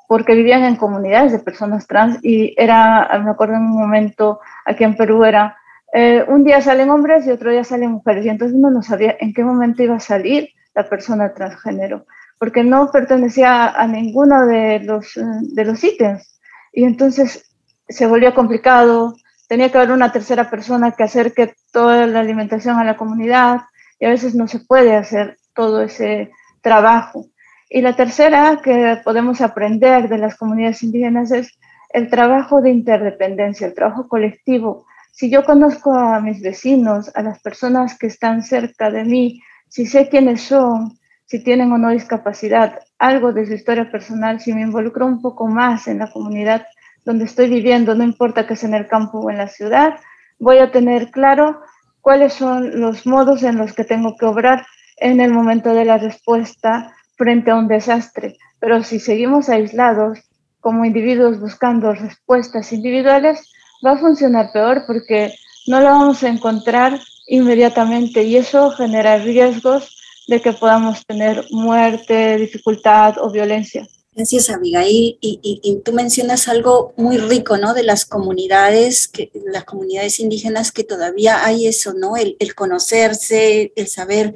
porque 0.09 0.35
vivían 0.35 0.65
en 0.65 0.77
comunidades 0.77 1.33
de 1.33 1.39
personas 1.39 1.87
trans 1.87 2.19
y 2.23 2.55
era, 2.57 3.09
me 3.23 3.31
acuerdo 3.31 3.55
en 3.57 3.63
un 3.63 3.79
momento 3.79 4.41
aquí 4.65 4.85
en 4.85 4.97
Perú, 4.97 5.25
era 5.25 5.57
eh, 5.93 6.25
un 6.29 6.45
día 6.45 6.61
salen 6.61 6.91
hombres 6.91 7.27
y 7.27 7.31
otro 7.31 7.51
día 7.51 7.65
salen 7.65 7.93
mujeres, 7.93 8.25
y 8.25 8.29
entonces 8.29 8.57
uno 8.57 8.71
no 8.71 8.83
sabía 8.83 9.17
en 9.21 9.33
qué 9.33 9.45
momento 9.45 9.83
iba 9.83 9.97
a 9.97 10.01
salir 10.01 10.51
la 10.75 10.89
persona 10.89 11.33
transgénero, 11.35 12.07
porque 12.39 12.63
no 12.63 12.91
pertenecía 12.91 13.69
a 13.69 13.87
ninguno 13.87 14.47
de 14.47 14.81
los, 14.81 15.13
de 15.15 15.65
los 15.65 15.83
ítems. 15.83 16.41
Y 16.73 16.85
entonces 16.85 17.51
se 17.89 18.07
volvió 18.07 18.35
complicado, 18.35 19.15
tenía 19.49 19.73
que 19.73 19.79
haber 19.79 19.93
una 19.93 20.13
tercera 20.13 20.49
persona 20.49 20.93
que 20.93 21.03
acerque 21.03 21.55
toda 21.73 22.07
la 22.07 22.21
alimentación 22.21 22.79
a 22.79 22.85
la 22.85 22.97
comunidad, 22.97 23.63
y 23.99 24.07
a 24.07 24.11
veces 24.11 24.35
no 24.35 24.47
se 24.47 24.61
puede 24.61 24.95
hacer 24.95 25.39
todo 25.55 25.83
ese 25.83 26.31
trabajo. 26.61 27.27
Y 27.69 27.83
la 27.83 27.97
tercera 27.97 28.61
que 28.63 29.01
podemos 29.03 29.41
aprender 29.41 30.09
de 30.09 30.19
las 30.19 30.37
comunidades 30.37 30.83
indígenas 30.83 31.33
es 31.33 31.59
el 31.91 32.09
trabajo 32.09 32.61
de 32.61 32.71
interdependencia, 32.71 33.67
el 33.67 33.75
trabajo 33.75 34.07
colectivo, 34.07 34.87
si 35.19 35.31
yo 35.31 35.45
conozco 35.45 35.93
a 35.95 36.21
mis 36.21 36.41
vecinos, 36.41 37.11
a 37.17 37.23
las 37.23 37.41
personas 37.41 37.99
que 37.99 38.07
están 38.07 38.45
cerca 38.45 38.89
de 38.89 39.03
mí, 39.03 39.43
si 39.69 39.85
sé 39.85 40.09
quiénes 40.09 40.43
son, 40.43 40.97
si 41.25 41.43
tienen 41.43 41.73
o 41.73 41.77
no 41.77 41.91
discapacidad, 41.91 42.79
algo 43.01 43.33
de 43.33 43.45
su 43.45 43.55
historia 43.55 43.91
personal, 43.91 44.39
si 44.39 44.53
me 44.53 44.63
involucro 44.63 45.07
un 45.07 45.21
poco 45.21 45.49
más 45.49 45.89
en 45.89 45.99
la 45.99 46.13
comunidad 46.13 46.67
donde 47.05 47.25
estoy 47.25 47.49
viviendo, 47.49 47.95
no 47.95 48.05
importa 48.05 48.47
que 48.47 48.57
sea 48.57 48.69
en 48.69 48.75
el 48.75 48.87
campo 48.87 49.19
o 49.19 49.31
en 49.31 49.39
la 49.39 49.49
ciudad, 49.49 49.99
voy 50.39 50.59
a 50.59 50.71
tener 50.71 51.11
claro 51.11 51.61
cuáles 52.01 52.33
son 52.35 52.81
los 52.81 53.07
modos 53.07 53.43
en 53.43 53.57
los 53.57 53.73
que 53.73 53.85
tengo 53.85 54.17
que 54.17 54.27
obrar 54.27 54.67
en 54.97 55.21
el 55.21 55.33
momento 55.33 55.75
de 55.75 55.85
la 55.85 55.99
respuesta 55.99 56.95
frente 57.17 57.51
a 57.51 57.57
un 57.57 57.69
desastre. 57.69 58.37
Pero 58.61 58.83
si 58.83 59.01
seguimos 59.01 59.49
aislados 59.49 60.21
como 60.61 60.85
individuos 60.85 61.41
buscando 61.41 61.93
respuestas 61.93 62.73
individuales, 62.73 63.51
va 63.85 63.93
a 63.93 63.99
funcionar 63.99 64.51
peor 64.53 64.85
porque 64.87 65.35
no 65.67 65.81
lo 65.81 65.87
vamos 65.87 66.23
a 66.23 66.29
encontrar 66.29 66.99
inmediatamente 67.27 68.23
y 68.23 68.37
eso 68.37 68.71
genera 68.71 69.19
riesgos 69.19 69.97
de 70.27 70.41
que 70.41 70.53
podamos 70.53 71.05
tener 71.07 71.45
muerte, 71.51 72.37
dificultad 72.37 73.17
o 73.19 73.31
violencia. 73.31 73.87
Gracias, 74.19 74.51
Abigail. 74.51 75.17
Y, 75.21 75.61
y, 75.63 75.77
tú 75.85 75.93
mencionas 75.93 76.49
algo 76.49 76.93
muy 76.97 77.19
rico, 77.19 77.57
¿no? 77.57 77.73
De 77.73 77.85
las 77.85 78.05
comunidades, 78.05 79.07
que, 79.07 79.31
las 79.47 79.63
comunidades 79.63 80.19
indígenas 80.19 80.73
que 80.73 80.83
todavía 80.83 81.47
hay 81.47 81.69
eso, 81.69 81.95
¿no? 81.95 82.17
El, 82.17 82.37
conocerse, 82.57 83.73
el 83.77 83.87
saber 83.87 84.35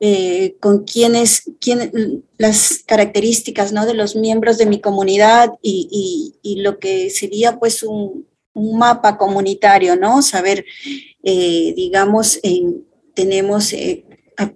eh, 0.00 0.56
con 0.60 0.84
quiénes, 0.84 1.44
quién, 1.62 2.24
las 2.36 2.82
características, 2.86 3.72
¿no? 3.72 3.86
De 3.86 3.94
los 3.94 4.16
miembros 4.16 4.58
de 4.58 4.66
mi 4.66 4.82
comunidad 4.82 5.50
y, 5.62 6.34
y 6.42 6.56
lo 6.56 6.78
que 6.78 7.08
sería, 7.08 7.58
pues, 7.58 7.82
un, 7.82 8.26
un 8.52 8.78
mapa 8.78 9.16
comunitario, 9.16 9.96
¿no? 9.96 10.20
Saber, 10.20 10.66
eh, 11.22 11.72
digamos, 11.74 12.38
tenemos 13.14 13.72
eh, 13.72 14.04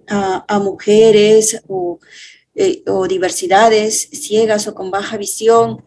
a, 0.07 0.59
mujeres 0.59 1.63
eh, 2.61 2.83
o, 2.85 3.07
diversidades 3.07 4.07
ciegas 4.11 4.67
o 4.67 4.75
con 4.75 4.91
baja 4.91 5.17
visión, 5.17 5.83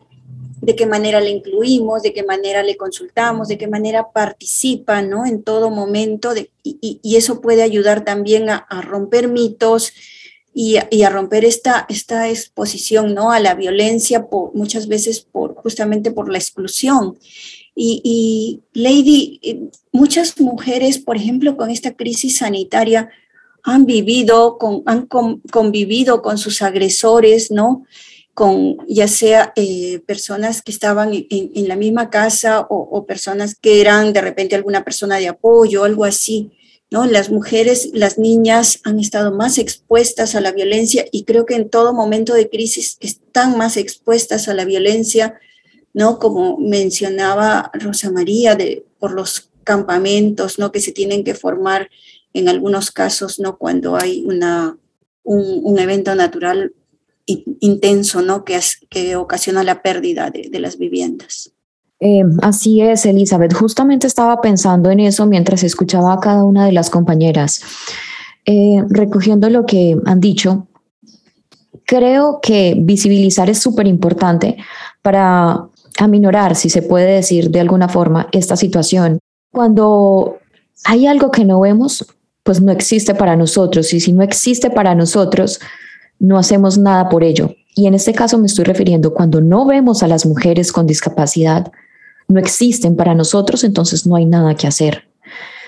de 0.61 0.75
qué 0.75 0.87
manera 0.87 1.21
le 1.21 1.31
incluimos, 1.31 2.03
de 2.03 2.13
qué 2.13 2.25
manera 2.25 2.65
le 2.65 2.77
consultamos, 2.77 3.47
de 3.47 3.57
qué 3.57 3.69
manera 3.69 4.11
participa, 4.11 5.01
¿no? 5.01 5.25
En 5.25 5.45
todo 5.45 5.71
momento, 5.71 6.35
y, 6.65 7.17
eso 7.17 7.41
puede 7.41 7.63
ayudar 7.63 8.05
también 8.05 8.51
a, 8.51 8.67
romper 8.83 9.29
mitos 9.29 9.93
y, 10.53 10.79
a 10.79 11.11
romper 11.11 11.45
esta, 11.45 11.87
esta 11.89 12.29
exposición, 12.29 13.15
¿no? 13.15 13.31
A 13.31 13.39
la 13.39 13.55
violencia, 13.55 14.27
por, 14.27 14.53
muchas 14.53 14.89
veces 14.89 15.21
por, 15.21 15.55
justamente 15.55 16.11
por 16.11 16.29
la 16.29 16.39
exclusión. 16.39 17.19
Y, 17.77 18.63
Lady, 18.73 19.39
eh, 19.43 19.61
muchas 19.93 20.41
mujeres, 20.41 20.99
por 20.99 21.17
ejemplo, 21.17 21.57
con 21.57 21.71
esta 21.71 21.95
crisis 21.95 22.39
sanitaria, 22.39 23.11
han 23.65 23.87
vivido, 23.87 24.59
con, 24.59 24.83
han 24.87 25.07
convivido 25.07 26.23
con 26.23 26.39
sus 26.39 26.63
agresores, 26.63 27.51
¿no? 27.51 27.85
Con 28.33 28.79
ya 28.89 29.09
sea 29.09 29.53
eh, 29.57 30.01
personas 30.07 30.63
que 30.63 30.71
estaban 30.71 31.11
en, 31.13 31.69
la 31.69 31.77
misma 31.77 32.11
casa 32.11 32.61
o, 32.61 32.77
o, 32.77 33.07
personas 33.07 33.55
que 33.55 33.81
eran 33.81 34.13
de 34.13 34.21
repente 34.21 34.55
alguna 34.55 34.85
persona 34.85 35.17
de 35.17 35.29
apoyo, 35.29 35.85
algo 35.85 36.05
así, 36.05 36.53
¿no? 36.91 37.07
Las 37.07 37.31
mujeres, 37.31 37.91
las 37.93 38.19
niñas 38.19 38.81
han 38.85 39.01
estado 39.01 39.33
más 39.33 39.59
expuestas 39.59 40.35
a 40.35 40.41
la 40.41 40.53
violencia 40.53 41.07
y 41.11 41.25
creo 41.25 41.47
que 41.47 41.55
en 41.55 41.69
todo 41.71 41.93
momento 41.93 42.35
de 42.35 42.49
crisis 42.49 42.99
están 43.01 43.57
más 43.59 43.77
expuestas 43.77 44.49
a 44.49 44.55
la 44.55 44.65
violencia 44.65 45.41
¿no? 45.95 46.19
Como 46.19 46.59
mencionaba 46.59 47.71
Rosa 47.73 48.11
María, 48.11 48.57
de, 48.57 48.85
por 48.99 49.13
los 49.13 49.51
campamentos, 49.63 50.59
¿no? 50.59 50.73
Que 50.73 50.81
se 50.81 50.93
tienen 50.93 51.25
que 51.25 51.35
formar 51.35 51.89
en 52.35 52.49
algunos 52.49 52.91
casos, 52.91 53.41
¿no? 53.41 53.57
Cuando 53.57 53.97
hay 53.97 54.25
una, 54.27 54.77
un, 55.23 55.79
evento 55.79 56.15
natural 56.15 56.73
intenso, 57.27 58.21
¿no? 58.21 58.45
Que, 58.45 59.17
ocasiona 59.17 59.65
la 59.65 59.81
pérdida 59.81 60.31
de, 60.31 60.59
las 60.59 60.77
viviendas. 60.77 61.53
Em, 62.01 62.37
así 62.43 62.83
es, 62.83 63.07
Elizabeth. 63.07 63.55
Justamente 63.55 64.07
estaba 64.07 64.41
pensando 64.41 64.91
en 64.91 65.01
eso 65.01 65.27
mientras 65.27 65.63
escuchaba 65.63 66.13
a 66.13 66.21
cada 66.21 66.45
una 66.45 66.67
de 66.67 66.73
las 66.73 66.91
compañeras. 66.91 67.63
Eh, 68.45 68.83
recogiendo 68.91 69.49
lo 69.49 69.65
que 69.65 69.97
han 70.05 70.21
dicho, 70.21 70.67
creo 71.87 72.41
que 72.43 72.75
visibilizar 72.77 73.49
es 73.49 73.59
súper 73.59 73.87
importante 73.87 74.59
para 75.03 75.69
aminorar, 75.99 76.57
si 76.57 76.69
se 76.69 76.83
puede 76.83 77.15
decir 77.15 77.51
de 77.51 77.61
alguna 77.61 77.89
forma, 77.89 78.29
esta 78.33 78.57
situación. 78.57 79.19
Cuando 79.53 80.39
hay 80.85 81.07
algo 81.07 81.31
que 81.31 81.45
no 81.45 81.61
vemos, 81.61 82.05
pues 82.45 82.61
no 82.61 82.71
existe 82.71 83.15
para 83.15 83.37
nosotros 83.37 83.93
y 83.93 84.01
si 84.01 84.13
no 84.13 84.23
existe 84.23 84.71
para 84.71 84.95
nosotros, 84.95 85.61
no 86.21 86.39
hacemos 86.39 86.79
nada 86.79 87.09
por 87.09 87.25
ello. 87.25 87.57
Y 87.75 87.87
en 87.87 87.95
este 87.95 88.13
caso 88.13 88.39
me 88.39 88.47
estoy 88.47 88.65
refiriendo 88.65 89.13
cuando 89.13 89.41
no 89.41 89.67
vemos 89.67 90.05
a 90.05 90.09
las 90.09 90.25
mujeres 90.27 90.71
con 90.71 90.87
discapacidad, 90.87 91.73
no 92.29 92.39
existen 92.39 92.97
para 92.97 93.15
nosotros, 93.15 93.65
entonces 93.65 94.07
no 94.07 94.15
hay 94.15 94.27
nada 94.27 94.55
que 94.55 94.67
hacer. 94.67 95.09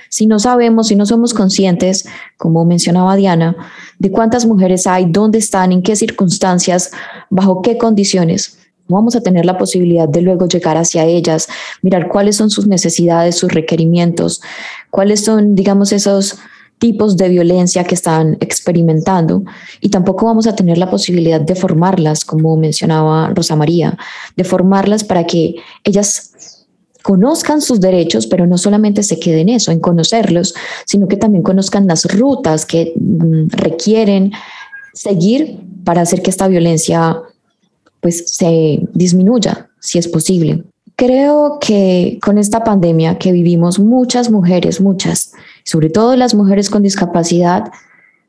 Si 0.09 0.27
no 0.27 0.39
sabemos, 0.39 0.89
si 0.89 0.97
no 0.97 1.05
somos 1.05 1.35
conscientes, 1.35 2.07
como 2.37 2.64
mencionaba 2.64 3.16
Diana, 3.16 3.57
de 3.99 4.11
cuántas 4.11 4.47
mujeres 4.47 4.87
hay, 4.87 5.07
dónde 5.11 5.39
están, 5.39 5.72
en 5.72 5.83
qué 5.83 5.97
circunstancias, 5.97 6.93
bajo 7.29 7.61
qué 7.62 7.77
condiciones, 7.77 8.59
vamos 8.87 9.16
a 9.16 9.20
tener 9.20 9.45
la 9.45 9.59
posibilidad 9.59 10.09
de 10.09 10.22
luego 10.22 10.47
llegar 10.47 10.77
hacia 10.77 11.05
ellas, 11.05 11.49
mirar 11.83 12.09
cuáles 12.09 12.37
son 12.37 12.51
sus 12.51 12.66
necesidades, 12.66 13.37
sus 13.37 13.53
requerimientos, 13.53 14.43
cuáles 14.91 15.24
son, 15.24 15.55
digamos, 15.55 15.93
esos 15.93 16.39
tipos 16.79 17.16
de 17.16 17.29
violencia 17.29 17.85
que 17.85 17.95
están 17.95 18.37
experimentando 18.41 19.45
y 19.81 19.89
tampoco 19.89 20.27
vamos 20.27 20.47
a 20.47 20.55
tener 20.55 20.79
la 20.79 20.91
posibilidad 20.91 21.41
de 21.41 21.55
formarlas, 21.55 22.24
como 22.24 22.57
mencionaba 22.57 23.31
Rosa 23.35 23.57
María, 23.57 23.97
de 24.37 24.45
formarlas 24.45 25.05
para 25.05 25.24
que 25.24 25.57
ellas 25.85 26.33
conozcan 27.03 27.61
sus 27.61 27.81
derechos, 27.81 28.27
pero 28.27 28.47
no 28.47 28.59
solamente 28.59 29.05
se 29.05 29.20
queden 29.20 29.49
eso, 29.49 29.70
en 29.70 29.79
conocerlos, 29.79 30.55
sino 30.87 31.07
que 31.07 31.16
también 31.16 31.45
conozcan 31.45 31.87
las 31.87 32.05
rutas 32.05 32.66
que 32.66 32.93
mm, 32.97 33.51
requieren 33.51 34.33
seguir 34.93 35.61
para 35.85 36.01
hacer 36.01 36.20
que 36.20 36.31
esta 36.31 36.49
violencia 36.49 37.16
pues 38.01 38.24
se 38.27 38.81
disminuya, 38.93 39.68
si 39.79 39.99
es 39.99 40.09
posible. 40.09 40.64
Creo 40.97 41.59
que 41.61 42.18
con 42.22 42.39
esta 42.39 42.64
pandemia 42.64 43.18
que 43.18 43.31
vivimos, 43.31 43.79
muchas 43.79 44.31
mujeres, 44.31 44.81
muchas, 44.81 45.33
sobre 45.67 45.91
todo 45.91 46.17
las 46.17 46.35
mujeres 46.35 46.71
con 46.71 46.83
discapacidad, 46.83 47.64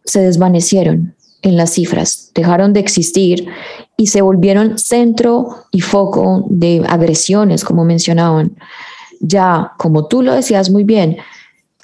se 0.04 0.22
desvanecieron 0.22 1.16
en 1.44 1.56
las 1.56 1.72
cifras, 1.72 2.32
dejaron 2.34 2.74
de 2.74 2.80
existir 2.80 3.48
y 3.96 4.08
se 4.08 4.22
volvieron 4.22 4.80
centro 4.80 5.66
y 5.72 5.82
foco 5.82 6.48
de 6.50 6.84
agresiones, 6.90 7.64
como 7.64 7.86
mencionaban. 7.86 8.58
Ya, 9.22 9.72
como 9.78 10.08
tú 10.08 10.24
lo 10.24 10.34
decías 10.34 10.72
muy 10.72 10.84
bien, 10.84 11.18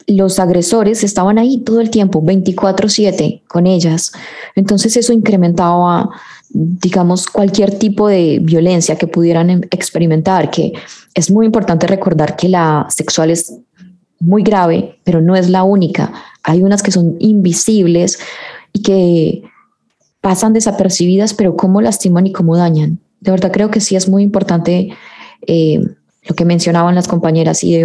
los 0.08 0.39
agresores 0.39 1.04
estaban 1.04 1.38
ahí 1.38 1.60
todo 1.60 1.82
el 1.82 1.91
tiempo, 1.91 2.22
24/7 2.22 3.43
con 3.47 3.68
ellas. 3.68 4.12
Entonces 4.56 4.97
eso 4.97 5.14
incrementaba 5.14 6.10
digamos, 6.54 7.26
cualquier 7.28 7.80
tipo 7.80 8.08
de 8.08 8.39
violencia 8.39 8.95
que 8.95 9.08
pudieran 9.08 9.49
em, 9.49 9.62
experimentar, 9.72 10.51
que 10.51 10.74
es 11.16 11.32
muy 11.32 11.47
importante 11.47 11.88
recordar 11.88 12.36
que 12.36 12.47
la 12.47 12.86
sexual 12.89 13.32
es 13.32 13.54
muy 14.24 14.43
grave, 14.43 14.99
pero 15.03 15.21
no 15.21 15.36
es 15.36 15.49
la 15.49 15.63
única. 15.63 16.11
Hay 16.43 16.61
unas 16.61 16.82
que 16.82 16.91
son 16.91 17.15
invisibles 17.19 18.19
y 18.71 18.82
que 18.82 19.43
pasan 20.21 20.53
desapercibidas, 20.53 21.34
pero 21.34 21.55
cómo 21.55 21.82
lastiman 21.82 22.26
y 22.28 22.32
cómo 22.32 22.55
dañan. 22.55 22.99
De 23.19 23.32
verdad 23.32 23.51
creo 23.51 23.69
que 23.69 23.82
sí 23.82 23.95
es 23.95 24.07
muy 24.07 24.24
importante 24.24 24.89
eh, 25.47 25.82
lo 26.24 26.36
que 26.36 26.45
mencionaban 26.45 26.95
las 26.95 27.07
compañeras 27.07 27.63
y 27.63 27.82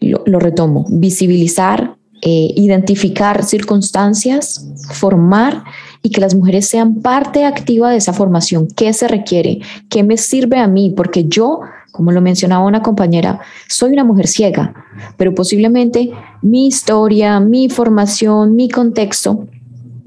lo, 0.00 0.38
retomo, 0.38 0.86
visibilizar, 0.88 1.96
eh, 2.22 2.52
identificar 2.56 3.44
circunstancias, 3.44 4.66
formar 4.92 5.64
y 6.02 6.10
que 6.10 6.20
las 6.20 6.34
mujeres 6.34 6.68
sean 6.68 7.02
parte 7.02 7.44
activa 7.44 7.90
de 7.90 7.96
esa 7.96 8.12
formación. 8.12 8.68
¿Qué 8.68 8.92
se 8.92 9.08
requiere? 9.08 9.60
¿Qué 9.88 10.02
me 10.02 10.16
sirve 10.16 10.58
a 10.58 10.68
mí? 10.68 10.92
Porque 10.96 11.24
yo, 11.24 11.60
como 11.94 12.10
lo 12.10 12.20
mencionaba 12.20 12.66
una 12.66 12.82
compañera, 12.82 13.38
soy 13.68 13.92
una 13.92 14.02
mujer 14.02 14.26
ciega, 14.26 14.74
pero 15.16 15.32
posiblemente 15.32 16.10
mi 16.42 16.66
historia, 16.66 17.38
mi 17.38 17.68
formación, 17.68 18.56
mi 18.56 18.68
contexto 18.68 19.46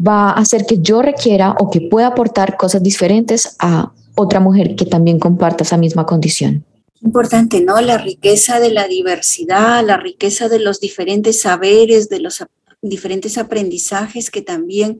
va 0.05 0.31
a 0.31 0.33
hacer 0.33 0.65
que 0.65 0.79
yo 0.79 1.01
requiera 1.01 1.55
o 1.57 1.69
que 1.69 1.79
pueda 1.79 2.07
aportar 2.07 2.57
cosas 2.57 2.83
diferentes 2.83 3.55
a 3.59 3.93
otra 4.15 4.41
mujer 4.41 4.75
que 4.75 4.85
también 4.85 5.17
comparta 5.17 5.63
esa 5.63 5.77
misma 5.77 6.05
condición. 6.05 6.65
Importante, 7.01 7.61
¿no? 7.61 7.79
La 7.79 7.97
riqueza 7.97 8.59
de 8.59 8.71
la 8.71 8.85
diversidad, 8.89 9.81
la 9.85 9.95
riqueza 9.95 10.49
de 10.49 10.59
los 10.59 10.81
diferentes 10.81 11.39
saberes, 11.39 12.09
de 12.09 12.19
los 12.19 12.43
diferentes 12.81 13.38
aprendizajes 13.38 14.29
que 14.29 14.41
también 14.41 14.99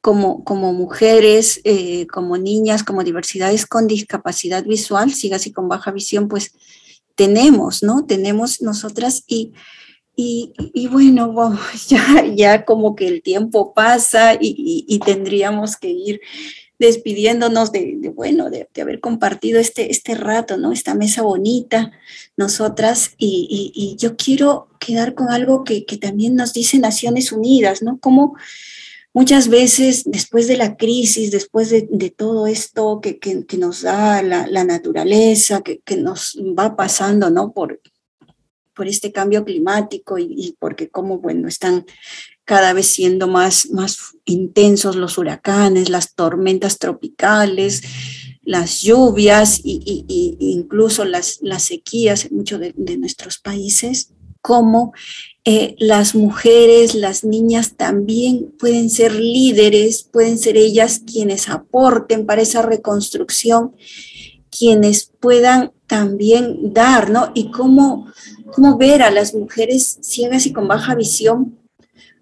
como, 0.00 0.44
como 0.44 0.72
mujeres, 0.72 1.60
eh, 1.64 2.06
como 2.06 2.38
niñas, 2.38 2.84
como 2.84 3.04
diversidades 3.04 3.66
con 3.66 3.86
discapacidad 3.86 4.64
visual, 4.64 5.12
sigas 5.12 5.46
y 5.46 5.52
con 5.52 5.68
baja 5.68 5.90
visión, 5.90 6.28
pues 6.28 6.52
tenemos, 7.14 7.82
¿no? 7.82 8.06
Tenemos 8.06 8.62
nosotras 8.62 9.24
y, 9.26 9.52
y, 10.14 10.88
bueno, 10.88 11.34
ya, 11.88 12.24
ya 12.34 12.64
como 12.64 12.94
que 12.94 13.08
el 13.08 13.22
tiempo 13.22 13.74
pasa 13.74 14.34
y, 14.34 14.84
y 14.88 14.98
tendríamos 15.00 15.76
que 15.76 15.90
ir 15.90 16.20
despidiéndonos 16.78 17.72
de, 17.72 18.12
bueno, 18.14 18.50
de, 18.50 18.68
haber 18.80 19.00
compartido 19.00 19.58
este, 19.58 19.90
este 19.90 20.14
rato, 20.14 20.56
¿no? 20.58 20.72
Esta 20.72 20.94
mesa 20.94 21.22
bonita, 21.22 21.92
nosotras, 22.36 23.14
y, 23.16 23.96
yo 23.98 24.16
quiero 24.16 24.68
quedar 24.78 25.14
con 25.14 25.30
algo 25.30 25.64
que, 25.64 25.82
también 26.00 26.34
nos 26.34 26.52
dice 26.52 26.78
Naciones 26.78 27.32
Unidas, 27.32 27.82
¿no? 27.82 27.98
Como 27.98 28.36
muchas 29.16 29.48
veces 29.48 30.02
después 30.04 30.46
de 30.46 30.58
la 30.58 30.76
crisis, 30.76 31.30
después 31.30 31.70
de, 31.70 32.10
todo 32.10 32.46
esto 32.46 33.00
que, 33.00 33.46
nos 33.56 33.80
da 33.80 34.22
la, 34.22 34.64
naturaleza, 34.64 35.62
que, 35.62 35.96
nos 35.96 36.36
va 36.36 36.76
pasando, 36.76 37.30
¿no? 37.30 37.50
Por, 37.50 37.80
por 38.74 38.86
este 38.86 39.12
cambio 39.12 39.42
climático 39.42 40.18
y, 40.18 40.54
porque 40.58 40.90
como, 40.90 41.18
bueno, 41.18 41.48
están 41.48 41.86
cada 42.44 42.74
vez 42.74 42.88
siendo 42.88 43.26
más, 43.26 43.70
más 43.70 44.18
intensos 44.26 44.96
los 44.96 45.16
huracanes, 45.16 45.88
las 45.88 46.14
tormentas 46.14 46.78
tropicales, 46.78 47.84
las 48.42 48.82
lluvias 48.82 49.62
e 49.64 50.04
incluso 50.40 51.06
las, 51.06 51.38
las 51.40 51.62
sequías 51.62 52.26
en 52.26 52.36
muchos 52.36 52.60
de, 52.60 52.98
nuestros 52.98 53.38
países, 53.38 54.12
como 54.42 54.92
eh, 55.48 55.76
las 55.78 56.14
mujeres, 56.14 56.94
las 56.96 57.24
niñas 57.24 57.76
también 57.76 58.52
pueden 58.58 58.90
ser 58.90 59.14
líderes, 59.14 60.02
pueden 60.02 60.38
ser 60.38 60.56
ellas 60.56 61.00
quienes 61.06 61.48
aporten 61.48 62.26
para 62.26 62.42
esa 62.42 62.62
reconstrucción, 62.62 63.76
quienes 64.50 65.12
puedan 65.20 65.72
también 65.86 66.74
dar, 66.74 67.10
¿no? 67.10 67.30
Y 67.32 67.52
cómo, 67.52 68.12
cómo 68.52 68.76
ver 68.76 69.02
a 69.02 69.10
las 69.10 69.34
mujeres 69.34 69.98
ciegas 70.02 70.46
y 70.46 70.52
con 70.52 70.66
baja 70.66 70.96
visión 70.96 71.56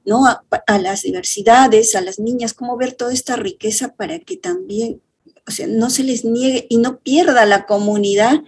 ¿no? 0.04 0.26
A, 0.26 0.78
las 0.78 1.02
diversidades, 1.02 1.94
a 1.94 2.00
las 2.00 2.18
niñas, 2.18 2.52
cómo 2.52 2.76
ver 2.76 2.92
toda 2.92 3.12
esta 3.12 3.36
riqueza 3.36 3.94
para 3.94 4.18
que 4.18 4.36
también, 4.36 5.00
o 5.46 5.50
sea, 5.50 5.66
no 5.66 5.90
se 5.90 6.04
les 6.04 6.24
niegue 6.24 6.66
y 6.68 6.78
no 6.78 6.98
pierda 6.98 7.44
la 7.44 7.66
comunidad 7.66 8.42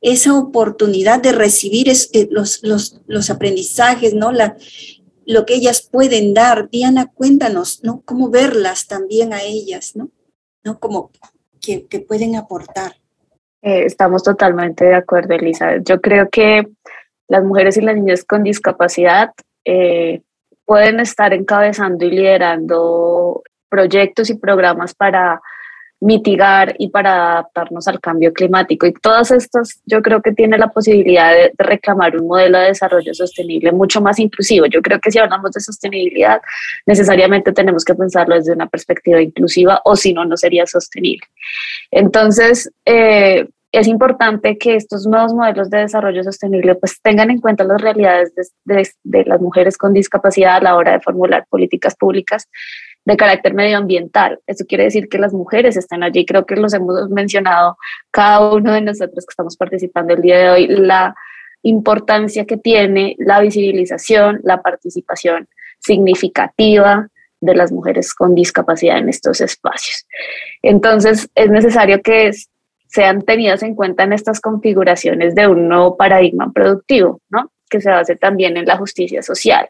esa 0.00 0.36
oportunidad 0.36 1.20
de 1.20 1.32
recibir 1.32 1.88
eh, 1.88 2.28
los, 2.30 2.62
los, 2.62 3.00
los, 3.06 3.30
aprendizajes, 3.30 4.14
¿no? 4.14 4.32
La, 4.32 4.56
lo 5.26 5.44
que 5.46 5.54
ellas 5.54 5.82
pueden 5.82 6.34
dar. 6.34 6.70
Diana, 6.70 7.06
cuéntanos, 7.12 7.84
¿no? 7.84 8.02
Cómo 8.04 8.30
verlas 8.30 8.88
también 8.88 9.32
a 9.32 9.42
ellas, 9.42 9.94
¿no? 9.94 10.10
¿No? 10.64 10.80
Como 10.80 11.10
que, 11.60 11.86
que 11.86 12.00
pueden 12.00 12.36
aportar. 12.36 12.96
Eh, 13.62 13.84
estamos 13.84 14.22
totalmente 14.22 14.86
de 14.86 14.94
acuerdo, 14.94 15.34
Elisa. 15.34 15.76
Yo 15.84 16.00
creo 16.00 16.28
que 16.30 16.66
las 17.28 17.44
mujeres 17.44 17.76
y 17.76 17.82
las 17.82 17.94
niñas 17.94 18.24
con 18.24 18.42
discapacidad 18.42 19.32
eh, 19.64 20.22
pueden 20.64 20.98
estar 21.00 21.34
encabezando 21.34 22.04
y 22.06 22.10
liderando 22.10 23.42
proyectos 23.68 24.30
y 24.30 24.34
programas 24.34 24.94
para 24.94 25.40
mitigar 26.00 26.74
y 26.78 26.88
para 26.88 27.32
adaptarnos 27.32 27.86
al 27.86 28.00
cambio 28.00 28.32
climático. 28.32 28.86
Y 28.86 28.92
todas 28.94 29.30
estas, 29.30 29.80
yo 29.84 30.00
creo 30.02 30.22
que 30.22 30.32
tiene 30.32 30.56
la 30.58 30.68
posibilidad 30.68 31.32
de, 31.32 31.52
reclamar 31.58 32.16
un 32.16 32.26
modelo 32.26 32.58
de 32.58 32.68
desarrollo 32.68 33.12
sostenible 33.14 33.70
mucho 33.72 34.00
más 34.00 34.18
inclusivo. 34.18 34.66
Yo 34.66 34.80
creo 34.80 34.98
que 34.98 35.10
si 35.10 35.18
hablamos 35.18 35.52
de 35.52 35.60
sostenibilidad, 35.60 36.40
necesariamente 36.86 37.52
tenemos 37.52 37.84
que 37.84 37.94
pensarlo 37.94 38.34
desde 38.34 38.52
una 38.52 38.66
perspectiva 38.66 39.20
inclusiva 39.20 39.80
o 39.84 39.94
si 39.94 40.14
no, 40.14 40.24
no 40.24 40.36
sería 40.36 40.66
sostenible. 40.66 41.26
Entonces, 41.90 42.70
eh, 42.86 43.46
es 43.72 43.86
importante 43.86 44.58
que 44.58 44.74
estos 44.74 45.06
nuevos 45.06 45.32
modelos 45.32 45.70
de 45.70 45.78
desarrollo 45.78 46.24
sostenible 46.24 46.74
pues 46.74 47.00
tengan 47.02 47.30
en 47.30 47.40
cuenta 47.40 47.62
las 47.62 47.80
realidades 47.80 48.32
de, 48.64 49.24
las 49.26 49.40
mujeres 49.40 49.78
con 49.78 49.92
discapacidad 49.92 50.56
a 50.56 50.60
la 50.60 50.76
hora 50.76 50.92
de 50.92 51.00
formular 51.00 51.46
políticas 51.48 51.94
públicas 51.94 52.48
de 53.04 53.16
carácter 53.16 53.54
medioambiental. 53.54 54.40
Eso 54.46 54.64
quiere 54.66 54.84
decir 54.84 55.08
que 55.08 55.18
las 55.18 55.32
mujeres 55.32 55.76
están 55.76 56.02
allí. 56.02 56.26
Creo 56.26 56.46
que 56.46 56.56
los 56.56 56.74
hemos 56.74 57.08
mencionado 57.10 57.76
cada 58.10 58.52
uno 58.52 58.72
de 58.72 58.82
nosotros 58.82 59.24
que 59.24 59.32
estamos 59.32 59.56
participando 59.56 60.14
el 60.14 60.22
día 60.22 60.38
de 60.38 60.50
hoy, 60.50 60.66
la 60.68 61.14
importancia 61.62 62.44
que 62.44 62.56
tiene 62.56 63.16
la 63.18 63.40
visibilización, 63.40 64.40
la 64.42 64.62
participación 64.62 65.48
significativa 65.78 67.08
de 67.40 67.54
las 67.54 67.72
mujeres 67.72 68.14
con 68.14 68.34
discapacidad 68.34 68.98
en 68.98 69.08
estos 69.08 69.40
espacios. 69.40 70.06
Entonces, 70.62 71.28
es 71.34 71.50
necesario 71.50 72.02
que 72.02 72.30
sean 72.86 73.22
tenidas 73.22 73.62
en 73.62 73.74
cuenta 73.74 74.04
en 74.04 74.12
estas 74.12 74.40
configuraciones 74.40 75.34
de 75.34 75.46
un 75.46 75.68
nuevo 75.68 75.96
paradigma 75.96 76.50
productivo, 76.52 77.20
¿no? 77.30 77.50
que 77.70 77.80
se 77.80 77.88
base 77.88 78.16
también 78.16 78.56
en 78.56 78.66
la 78.66 78.76
justicia 78.76 79.22
social. 79.22 79.68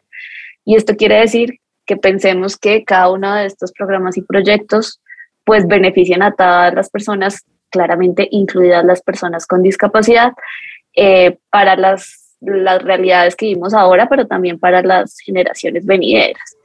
Y 0.65 0.75
esto 0.75 0.95
quiere 0.95 1.19
decir 1.19 1.60
que 1.85 1.97
pensemos 1.97 2.57
que 2.57 2.83
cada 2.83 3.09
uno 3.09 3.35
de 3.35 3.45
estos 3.45 3.71
programas 3.71 4.17
y 4.17 4.21
proyectos 4.21 5.01
pues 5.43 5.67
benefician 5.67 6.21
a 6.21 6.33
todas 6.33 6.73
las 6.73 6.89
personas, 6.89 7.43
claramente 7.69 8.27
incluidas 8.31 8.85
las 8.85 9.01
personas 9.01 9.47
con 9.47 9.63
discapacidad, 9.63 10.33
eh, 10.95 11.37
para 11.49 11.75
las, 11.75 12.37
las 12.41 12.81
realidades 12.83 13.35
que 13.35 13.47
vivimos 13.47 13.73
ahora, 13.73 14.07
pero 14.07 14.27
también 14.27 14.59
para 14.59 14.81
las 14.81 15.17
generaciones 15.19 15.85
venideras. 15.85 16.57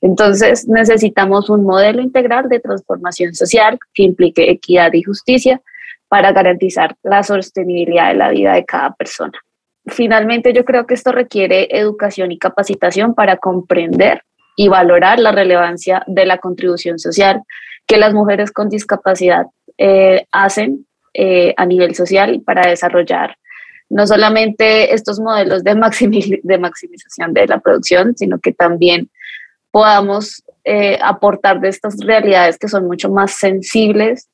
Entonces 0.00 0.66
necesitamos 0.68 1.50
un 1.50 1.64
modelo 1.64 2.00
integral 2.00 2.48
de 2.48 2.60
transformación 2.60 3.34
social 3.34 3.78
que 3.92 4.04
implique 4.04 4.50
equidad 4.50 4.92
y 4.94 5.02
justicia, 5.02 5.60
para 6.10 6.32
garantizar 6.32 6.96
la 7.04 7.22
sostenibilidad 7.22 8.08
de 8.08 8.14
la 8.16 8.30
vida 8.30 8.54
de 8.54 8.64
cada 8.64 8.92
persona. 8.94 9.38
Finalmente, 9.86 10.52
yo 10.52 10.64
creo 10.64 10.84
que 10.84 10.94
esto 10.94 11.12
requiere 11.12 11.68
educación 11.70 12.32
y 12.32 12.38
capacitación 12.38 13.14
para 13.14 13.36
comprender 13.36 14.24
y 14.60 14.68
valorar 14.68 15.18
la 15.18 15.32
relevancia 15.32 16.02
de 16.06 16.26
la 16.26 16.36
contribución 16.36 16.98
social 16.98 17.40
que 17.86 17.96
las 17.96 18.12
mujeres 18.12 18.52
con 18.52 18.68
discapacidad 18.68 19.46
eh, 19.78 20.26
hacen 20.32 20.86
eh, 21.14 21.54
a 21.56 21.64
nivel 21.64 21.94
social 21.94 22.42
para 22.44 22.68
desarrollar 22.68 23.38
no 23.88 24.06
solamente 24.06 24.92
estos 24.92 25.18
modelos 25.18 25.64
de, 25.64 25.74
maximización 25.74 27.32
de 27.32 27.46
la 27.46 27.58
producción, 27.58 28.14
sino 28.18 28.38
que 28.38 28.52
también 28.52 29.08
podamos 29.70 30.44
eh, 30.64 30.98
aportar 31.02 31.62
de 31.62 31.70
estas 31.70 31.96
realidades 31.98 32.58
que 32.58 32.68
son 32.68 32.86
mucho 32.86 33.08
más 33.08 33.30
sensibles 33.32 34.28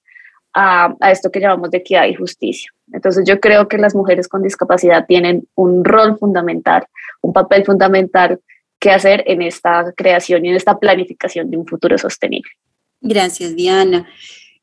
a, 0.54 0.92
esto 1.08 1.30
que 1.30 1.38
llamamos 1.38 1.70
de 1.70 1.78
equidad 1.78 2.06
y 2.06 2.14
justicia. 2.14 2.72
Entonces 2.92 3.22
yo 3.28 3.38
creo 3.38 3.68
que 3.68 3.78
las 3.78 3.94
mujeres 3.94 4.26
con 4.26 4.42
discapacidad 4.42 5.06
tienen 5.06 5.46
un 5.54 5.84
rol 5.84 6.18
fundamental, 6.18 6.84
un 7.22 7.32
papel 7.32 7.64
fundamental 7.64 8.40
que 8.78 8.90
hacer 8.90 9.24
en 9.26 9.42
esta 9.42 9.92
creación 9.96 10.44
y 10.44 10.50
en 10.50 10.56
esta 10.56 10.78
planificación 10.78 11.50
de 11.50 11.56
un 11.56 11.66
futuro 11.66 11.96
sostenible. 11.98 12.50
Gracias, 13.00 13.54
Diana. 13.56 14.06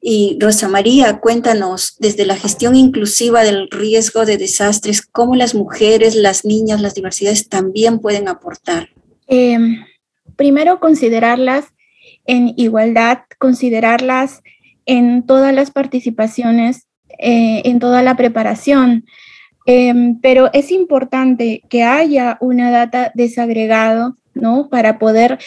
Y 0.05 0.37
Rosa 0.39 0.67
María, 0.67 1.19
cuéntanos 1.19 1.95
desde 1.97 2.25
la 2.25 2.35
gestión 2.35 2.75
inclusiva 2.75 3.43
del 3.43 3.69
riesgo 3.71 4.25
de 4.25 4.37
desastres, 4.37 5.01
cómo 5.01 5.35
las 5.35 5.55
mujeres, 5.55 6.15
las 6.15 6.43
niñas, 6.43 6.81
las 6.81 6.93
diversidades 6.93 7.47
también 7.47 7.99
pueden 7.99 8.27
aportar. 8.27 8.89
Em, 9.27 9.85
primero, 10.35 10.81
considerarlas 10.81 11.67
en 12.25 12.53
igualdad, 12.57 13.19
considerarlas 13.39 14.41
en 14.85 15.25
todas 15.25 15.53
las 15.53 15.71
participaciones, 15.71 16.87
eh, 17.19 17.61
en 17.63 17.79
toda 17.79 18.03
la 18.03 18.17
preparación. 18.17 19.05
Em, 19.65 20.19
pero 20.19 20.49
es 20.53 20.71
importante 20.71 21.63
que 21.69 21.83
haya 21.83 22.37
una 22.41 22.69
data 22.69 23.11
desagregado, 23.15 24.17
¿no? 24.33 24.69
Para 24.69 24.99
poder 24.99 25.39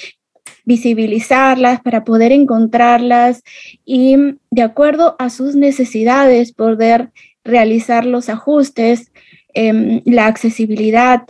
visibilizarlas, 0.65 1.81
para 1.81 2.05
poder 2.05 2.33
encontrarlas 2.33 3.43
y 3.85 4.17
de 4.51 4.63
acuerdo 4.63 5.17
a 5.19 5.31
sus 5.31 5.55
necesidades 5.55 6.53
poder 6.53 7.13
realizar 7.45 8.05
los 8.05 8.29
ajustes, 8.29 9.13
em, 9.55 10.03
la 10.05 10.27
accesibilidad, 10.27 11.23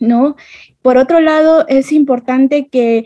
¿no? 0.00 0.36
Por 0.80 0.96
otro 0.96 1.20
lado, 1.20 1.66
es 1.68 1.92
importante 1.92 2.68
que 2.68 3.04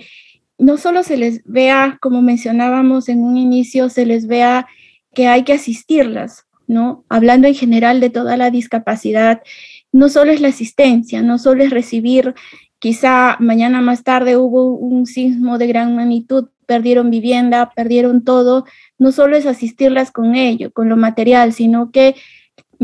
no 0.59 0.77
solo 0.77 1.03
se 1.03 1.17
les 1.17 1.43
vea, 1.45 1.99
como 2.01 2.23
mencionábamos 2.23 3.09
en 3.09 3.25
un 3.25 3.37
inicio, 3.37 3.89
se 3.89 4.07
les 4.07 4.27
vea 4.27 4.69
que 5.15 5.27
hay 5.27 5.43
que 5.43 5.55
asistirlas, 5.55 6.47
¿no? 6.67 7.05
Hablando 7.09 7.49
en 7.49 7.55
general 7.55 8.01
de 8.01 8.11
toda 8.11 8.37
la 8.37 8.51
discapacidad, 8.51 9.43
no 9.93 10.09
solo 10.09 10.33
es 10.33 10.41
la 10.41 10.49
asistencia, 10.49 11.23
no 11.23 11.39
solo 11.39 11.63
es 11.65 11.71
recibir, 11.71 12.35
quizá 12.79 13.37
mañana 13.39 13.81
más 13.81 14.03
tarde 14.03 14.37
hubo 14.37 14.75
un 14.75 15.07
sismo 15.07 15.59
de 15.59 15.67
gran 15.67 15.95
magnitud, 15.95 16.49
perdieron 16.67 17.11
vivienda, 17.11 17.71
perdieron 17.75 18.25
todo, 18.25 18.65
no 18.99 19.13
solo 19.13 19.37
es 19.37 19.47
asistirlas 19.47 20.11
con 20.11 20.35
ello, 20.35 20.73
con 20.73 20.89
lo 20.89 20.97
material, 20.97 21.53
sino 21.53 21.91
que 21.91 22.17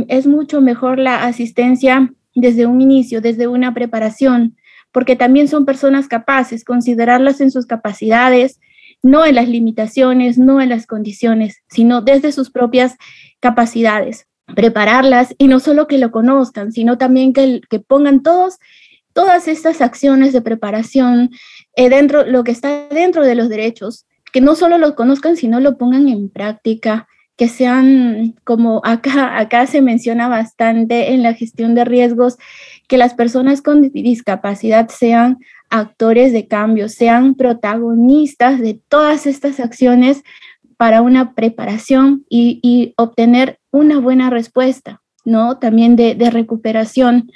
es 0.09 0.27
mucho 0.27 0.61
mejor 0.61 0.99
la 0.99 1.25
asistencia 1.25 2.13
desde 2.35 2.67
un 2.67 2.81
inicio, 2.81 3.21
desde 3.21 3.49
una 3.49 3.75
preparación, 3.75 4.57
porque 4.93 5.17
también 5.17 5.49
son 5.49 5.65
personas 5.65 6.07
capaces, 6.09 6.65
considerarlas 6.65 7.41
en 7.41 7.51
sus 7.51 7.67
capacidades, 7.67 8.61
no 9.03 9.25
en 9.25 9.35
las 9.35 9.49
limitaciones, 9.49 10.39
no 10.39 10.61
en 10.61 10.71
las 10.71 10.87
condiciones, 10.87 11.63
sino 11.69 12.03
desde 12.03 12.33
sus 12.33 12.51
propias 12.51 12.97
capacidades, 13.41 14.27
prepararlas 14.55 15.35
y 15.39 15.49
no 15.49 15.61
solo 15.61 15.87
que 15.87 15.99
lo 15.99 16.11
conozcan, 16.11 16.73
sino 16.73 16.99
también 16.99 17.33
que, 17.33 17.61
que 17.69 17.81
pongan 17.81 18.23
todos 18.23 18.59
todas 19.19 19.49
estas 19.49 19.81
acciones 19.81 20.33
de 20.33 20.43
preparación 20.43 21.31
eh, 21.75 21.89
dentro 21.89 22.25
lo 22.25 22.45
que 22.45 22.53
está 22.53 22.87
dentro 22.89 23.25
de 23.25 23.35
los 23.35 23.49
derechos, 23.49 24.07
que 24.33 24.41
no 24.41 24.55
solo 24.55 24.79
lo 24.79 24.95
conozcan, 24.95 25.35
sino 25.35 25.59
lo 25.59 25.77
pongan 25.77 26.09
en 26.09 26.29
práctica, 26.29 27.09
que 27.37 27.49
sean 27.49 28.37
como 28.45 28.81
acá 28.85 29.39
acá 29.41 29.67
se 29.67 29.83
menciona 29.83 30.29
bastante 30.29 31.13
en 31.13 31.25
la 31.25 31.35
gestión 31.35 31.75
de 31.75 31.85
riesgos, 31.85 32.37
que 32.87 32.97
las 32.97 33.15
personas 33.15 33.61
con 33.61 33.83
discapacidad 33.91 34.89
sean 34.89 35.39
actores 35.71 36.33
de 36.33 36.47
cambio, 36.47 36.89
sean 36.89 37.35
protagonistas 37.35 38.61
de 38.61 38.81
todas 38.89 39.27
estas 39.27 39.61
acciones 39.61 40.23
para 40.79 41.03
una 41.03 41.35
preparación 41.35 42.25
y, 42.31 42.95
obtener 42.97 43.59
una 43.71 43.99
buena 43.99 44.31
respuesta, 44.31 45.03
¿no? 45.25 45.59
También 45.59 45.97
de, 45.97 46.31
recuperación. 46.31 47.31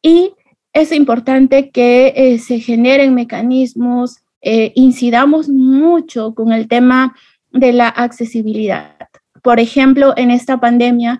Y 0.00 0.32
es 0.72 0.92
importante 0.92 1.70
que 1.70 2.12
eh, 2.16 2.38
se 2.38 2.60
generen 2.60 3.14
mecanismos, 3.14 4.18
eh, 4.40 4.72
incidamos 4.76 5.48
mucho 5.48 6.34
con 6.34 6.52
el 6.52 6.68
tema 6.68 7.16
de 7.50 7.72
la 7.72 7.88
accesibilidad. 7.88 8.96
Por 9.42 9.58
ejemplo, 9.58 10.14
en 10.16 10.30
esta 10.30 10.60
pandemia, 10.60 11.18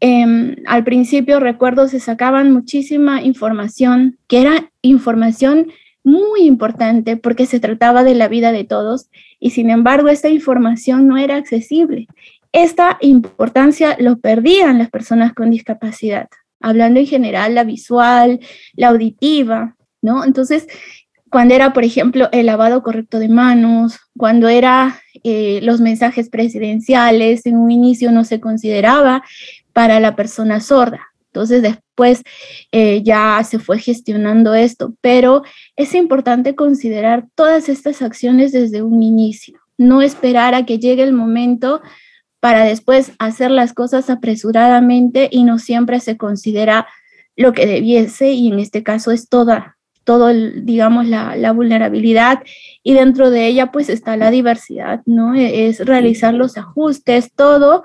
em, 0.00 0.56
al 0.66 0.84
principio 0.84 1.40
recuerdo 1.40 1.88
se 1.88 2.00
sacaban 2.00 2.52
muchísima 2.52 3.22
información, 3.22 4.18
que 4.26 4.42
era 4.42 4.70
información 4.82 5.72
muy 6.08 6.42
importante 6.42 7.16
porque 7.16 7.44
se 7.46 7.60
trataba 7.60 8.02
de 8.02 8.14
la 8.14 8.28
vida 8.28 8.50
de 8.50 8.64
todos 8.64 9.10
y 9.38 9.50
sin 9.50 9.68
embargo 9.68 10.08
esta 10.08 10.28
información 10.30 11.06
no 11.06 11.18
era 11.18 11.36
accesible. 11.36 12.08
Esta 12.52 12.96
importancia 13.02 13.96
lo 14.00 14.18
perdían 14.18 14.78
las 14.78 14.90
personas 14.90 15.34
con 15.34 15.50
discapacidad, 15.50 16.28
hablando 16.60 16.98
en 16.98 17.06
general 17.06 17.54
la 17.54 17.64
visual, 17.64 18.40
la 18.72 18.88
auditiva, 18.88 19.76
¿no? 20.00 20.24
Entonces, 20.24 20.66
cuando 21.30 21.54
era, 21.54 21.74
por 21.74 21.84
ejemplo, 21.84 22.30
el 22.32 22.46
lavado 22.46 22.82
correcto 22.82 23.18
de 23.18 23.28
manos, 23.28 23.98
cuando 24.16 24.48
era 24.48 25.02
eh, 25.24 25.60
los 25.62 25.80
mensajes 25.80 26.30
presidenciales, 26.30 27.44
en 27.44 27.58
un 27.58 27.70
inicio 27.70 28.12
no 28.12 28.24
se 28.24 28.40
consideraba 28.40 29.22
para 29.74 30.00
la 30.00 30.16
persona 30.16 30.60
sorda. 30.60 31.07
Entonces 31.32 31.62
después 31.62 32.22
eh, 32.72 33.02
ya 33.04 33.42
se 33.44 33.58
fue 33.58 33.78
gestionando 33.78 34.54
esto, 34.54 34.94
pero 35.00 35.42
es 35.76 35.94
importante 35.94 36.54
considerar 36.54 37.26
todas 37.34 37.68
estas 37.68 38.02
acciones 38.02 38.52
desde 38.52 38.82
un 38.82 39.02
inicio, 39.02 39.60
no 39.76 40.00
esperar 40.02 40.54
a 40.54 40.64
que 40.64 40.78
llegue 40.78 41.02
el 41.02 41.12
momento 41.12 41.82
para 42.40 42.64
después 42.64 43.12
hacer 43.18 43.50
las 43.50 43.72
cosas 43.72 44.10
apresuradamente 44.10 45.28
y 45.30 45.44
no 45.44 45.58
siempre 45.58 46.00
se 46.00 46.16
considera 46.16 46.86
lo 47.36 47.52
que 47.52 47.66
debiese 47.66 48.32
y 48.32 48.48
en 48.48 48.58
este 48.58 48.82
caso 48.82 49.10
es 49.10 49.28
toda, 49.28 49.76
todo, 50.04 50.28
digamos, 50.28 51.06
la, 51.06 51.36
la, 51.36 51.52
vulnerabilidad 51.52 52.42
y 52.82 52.94
dentro 52.94 53.30
de 53.30 53.46
ella 53.46 53.70
pues 53.70 53.88
está 53.88 54.16
la 54.16 54.30
diversidad, 54.30 55.02
¿no? 55.04 55.34
Es 55.34 55.84
realizar 55.84 56.34
los 56.34 56.56
ajustes, 56.56 57.32
todo 57.34 57.84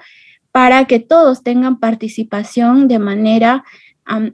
para 0.54 0.86
que 0.86 1.00
todos 1.00 1.42
tengan 1.42 1.80
participación 1.80 2.88
de 2.88 3.00
manera 3.00 3.66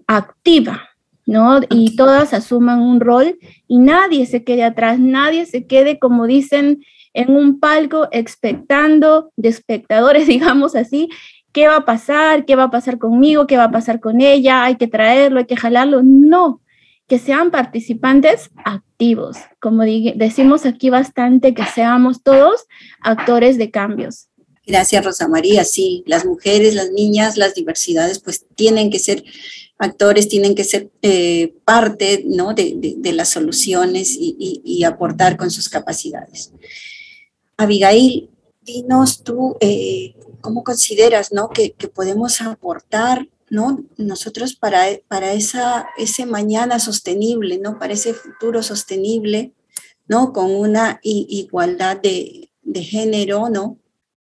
activa, 0.06 0.90
¿no? 1.26 1.62
Y 1.70 1.96
todas 1.96 2.34
asuman 2.34 2.82
un 2.82 3.00
rol 3.00 3.40
y 3.70 3.78
nadie 3.78 4.26
se 4.26 4.44
quede 4.44 4.66
atrás, 4.66 5.00
nadie 5.00 5.46
se 5.46 5.66
quede, 5.66 5.98
como 5.98 6.28
dicen, 6.28 6.84
en 7.14 7.34
un 7.34 7.62
palco 7.62 8.10
expectando 8.12 9.32
de 9.38 9.48
espectadores, 9.48 10.28
digamos 10.28 10.76
así, 10.76 11.08
¿qué 11.54 11.70
va 11.70 11.78
a 11.78 11.86
pasar? 11.86 12.44
¿Qué 12.44 12.58
va 12.58 12.64
a 12.64 12.72
pasar 12.72 12.98
conmigo? 12.98 13.48
¿Qué 13.48 13.56
va 13.56 13.66
a 13.66 13.72
pasar 13.72 14.02
con 14.02 14.20
ella? 14.20 14.66
¿Hay 14.66 14.76
que 14.76 14.88
traerlo? 14.88 15.40
¿Hay 15.40 15.46
que 15.46 15.56
jalarlo? 15.56 16.02
No, 16.04 16.60
que 17.08 17.18
sean 17.18 17.50
participantes 17.50 18.52
activos. 18.66 19.38
Como 19.62 19.84
decimos 19.84 20.66
aquí 20.66 20.90
bastante, 20.90 21.54
que 21.54 21.64
seamos 21.64 22.24
todos 22.24 22.66
actores 23.00 23.58
de 23.58 23.72
cambios. 23.72 24.29
Gracias, 24.70 25.04
Rosa 25.04 25.28
María. 25.28 25.64
Sí, 25.66 26.04
las 26.06 26.26
mujeres, 26.26 26.76
las 26.76 26.92
niñas, 26.92 27.38
las 27.38 27.56
diversidades, 27.56 28.20
pues 28.20 28.46
tienen 28.54 28.92
que 28.92 29.00
ser 29.00 29.24
actores, 29.80 30.30
tienen 30.30 30.54
que 30.54 30.64
ser 30.64 30.92
eh, 31.02 31.56
parte 31.66 32.24
¿no? 32.28 32.54
de, 32.54 33.00
las 33.12 33.30
soluciones 33.30 34.16
y, 34.16 34.84
aportar 34.84 35.38
con 35.38 35.50
sus 35.50 35.70
capacidades. 35.70 36.52
Abigail, 37.58 38.30
dinos 38.62 39.24
tú, 39.24 39.58
eh, 39.60 40.14
¿cómo 40.40 40.64
consideras 40.64 41.34
¿no? 41.34 41.50
que, 41.50 41.74
podemos 41.92 42.40
aportar 42.40 43.28
¿no? 43.50 43.84
nosotros 43.98 44.54
para, 44.54 44.86
para 45.08 45.34
esa, 45.34 45.88
ese 45.98 46.28
mañana 46.28 46.78
sostenible, 46.78 47.58
¿no? 47.58 47.80
para 47.80 47.94
ese 47.94 48.14
futuro 48.14 48.62
sostenible, 48.62 49.52
¿no? 50.08 50.32
con 50.32 50.52
una 50.52 51.00
igualdad 51.02 51.98
de, 51.98 52.52
de 52.62 52.84
género, 52.84 53.50
¿no? 53.50 53.80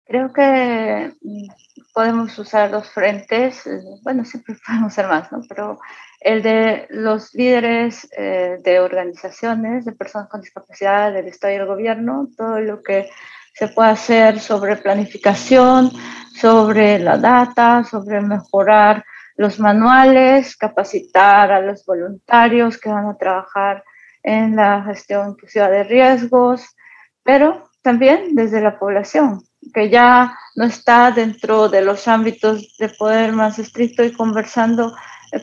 Creo 0.08 0.32
que 0.32 1.12
mm, 1.20 1.48
podemos 1.92 2.38
usar 2.38 2.70
dos 2.70 2.88
frentes, 2.90 3.66
eh, 3.66 3.78
bueno, 4.02 4.24
siempre 4.24 4.56
podemos 4.66 4.94
ser 4.94 5.06
más, 5.06 5.30
¿no? 5.30 5.42
Pero 5.46 5.78
el 6.20 6.42
de 6.42 6.86
los 6.88 7.34
líderes 7.34 8.08
eh, 8.16 8.56
de 8.64 8.80
organizaciones, 8.80 9.84
de 9.84 9.92
personas 9.92 10.28
con 10.30 10.40
discapacidad, 10.40 11.12
del 11.12 11.28
Estado 11.28 11.52
y 11.52 11.56
el 11.56 11.66
gobierno, 11.66 12.28
todo 12.36 12.58
lo 12.60 12.82
que 12.82 13.10
se 13.52 13.68
puede 13.68 13.90
hacer 13.90 14.40
sobre 14.40 14.76
planificación, 14.76 15.92
sobre 16.34 16.98
la 16.98 17.18
data, 17.18 17.84
sobre 17.84 18.22
mejorar 18.22 19.04
los 19.36 19.60
manuales, 19.60 20.56
capacitar 20.56 21.52
a 21.52 21.60
los 21.60 21.84
voluntarios 21.84 22.78
que 22.78 22.88
van 22.88 23.06
a 23.06 23.18
trabajar 23.18 23.84
en 24.22 24.56
la 24.56 24.82
gestión 24.84 25.30
inclusiva 25.30 25.68
de 25.68 25.84
riesgos, 25.84 26.76
pero 27.22 27.68
también 27.82 28.34
desde 28.34 28.60
la 28.60 28.78
población, 28.78 29.42
que 29.72 29.90
ya 29.90 30.36
no 30.56 30.64
está 30.64 31.10
dentro 31.10 31.68
de 31.68 31.82
los 31.82 32.08
ámbitos 32.08 32.76
de 32.78 32.88
poder 32.88 33.32
más 33.32 33.58
estricto 33.58 34.04
y 34.04 34.12
conversando 34.12 34.94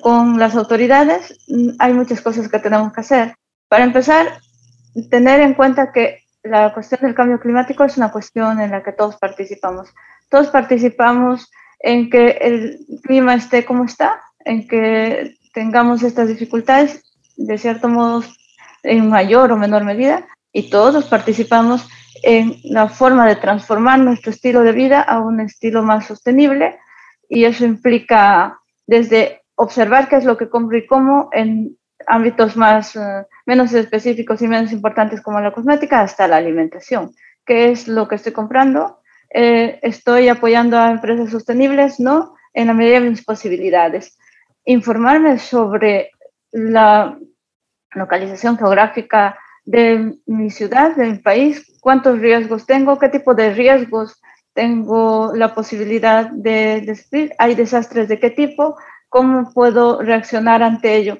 con 0.01 0.39
las 0.39 0.55
autoridades, 0.55 1.37
mm, 1.47 1.69
hay 1.79 1.93
muchas 1.93 2.21
cosas 2.21 2.49
que 2.49 2.59
tenemos 2.59 2.91
que 2.93 3.01
hacer. 3.01 3.35
Para 3.67 3.83
empezar, 3.83 4.39
tener 5.09 5.41
en 5.41 5.53
cuenta 5.53 5.91
que 5.91 6.23
la 6.43 6.73
cuestión 6.73 7.01
del 7.01 7.15
cambio 7.15 7.39
climático 7.39 7.83
es 7.83 7.97
una 7.97 8.11
cuestión 8.11 8.59
en 8.61 8.71
la 8.71 8.83
que 8.83 8.91
todos 8.91 9.17
participamos. 9.17 9.89
Todos 10.29 10.47
participamos 10.47 11.49
en 11.79 12.09
que 12.09 12.37
el 12.41 12.79
clima 13.03 13.35
esté 13.35 13.65
como 13.65 13.85
está, 13.85 14.21
en 14.39 14.67
que 14.67 15.35
tengamos 15.53 16.03
estas 16.03 16.27
dificultades, 16.27 17.03
de 17.37 17.57
cierto 17.57 17.89
modo, 17.89 18.23
en 18.83 19.09
mayor 19.09 19.51
o 19.51 19.57
menor 19.57 19.83
medida, 19.83 20.27
y 20.51 20.69
todos 20.69 21.05
participamos 21.05 21.87
en 22.23 22.59
la 22.63 22.87
forma 22.87 23.27
de 23.27 23.35
transformar 23.35 23.99
nuestro 23.99 24.31
estilo 24.31 24.61
de 24.61 24.71
vida 24.71 25.01
a 25.01 25.19
un 25.19 25.39
estilo 25.39 25.83
más 25.83 26.07
sostenible 26.07 26.77
y 27.27 27.45
eso 27.45 27.65
implica 27.65 28.59
desde 28.87 29.41
observar 29.55 30.07
qué 30.07 30.17
es 30.17 30.25
lo 30.25 30.37
que 30.37 30.49
compro 30.49 30.77
y 30.77 30.85
cómo 30.85 31.29
en 31.31 31.77
ámbitos 32.07 32.55
más 32.55 32.95
eh, 32.95 33.25
menos 33.45 33.73
específicos 33.73 34.41
y 34.41 34.47
menos 34.47 34.71
importantes 34.71 35.21
como 35.21 35.39
la 35.39 35.51
cosmética 35.51 36.01
hasta 36.01 36.27
la 36.27 36.37
alimentación. 36.37 37.11
¿Qué 37.45 37.71
es 37.71 37.87
lo 37.87 38.07
que 38.07 38.15
estoy 38.15 38.33
comprando? 38.33 38.99
Eh, 39.29 39.79
¿Estoy 39.81 40.29
apoyando 40.29 40.77
a 40.77 40.91
empresas 40.91 41.31
sostenibles? 41.31 41.99
No, 41.99 42.35
en 42.53 42.67
la 42.67 42.73
medida 42.73 42.99
de 42.99 43.09
mis 43.09 43.23
posibilidades. 43.23 44.17
Informarme 44.65 45.39
sobre 45.39 46.11
la 46.51 47.17
localización 47.91 48.57
geográfica 48.57 49.37
de 49.65 50.13
mi 50.25 50.49
ciudad, 50.49 50.95
de 50.95 51.11
mi 51.11 51.17
país, 51.19 51.77
cuántos 51.81 52.19
riesgos 52.19 52.65
tengo, 52.65 52.99
qué 52.99 53.09
tipo 53.09 53.33
de 53.33 53.53
riesgos 53.53 54.21
tengo 54.53 55.33
la 55.35 55.53
posibilidad 55.53 56.29
de, 56.29 56.81
de 56.81 57.35
Hay 57.37 57.55
desastres 57.55 58.07
de 58.07 58.19
qué 58.19 58.29
tipo, 58.29 58.77
cómo 59.09 59.51
puedo 59.53 60.01
reaccionar 60.01 60.63
ante 60.63 60.95
ello. 60.95 61.17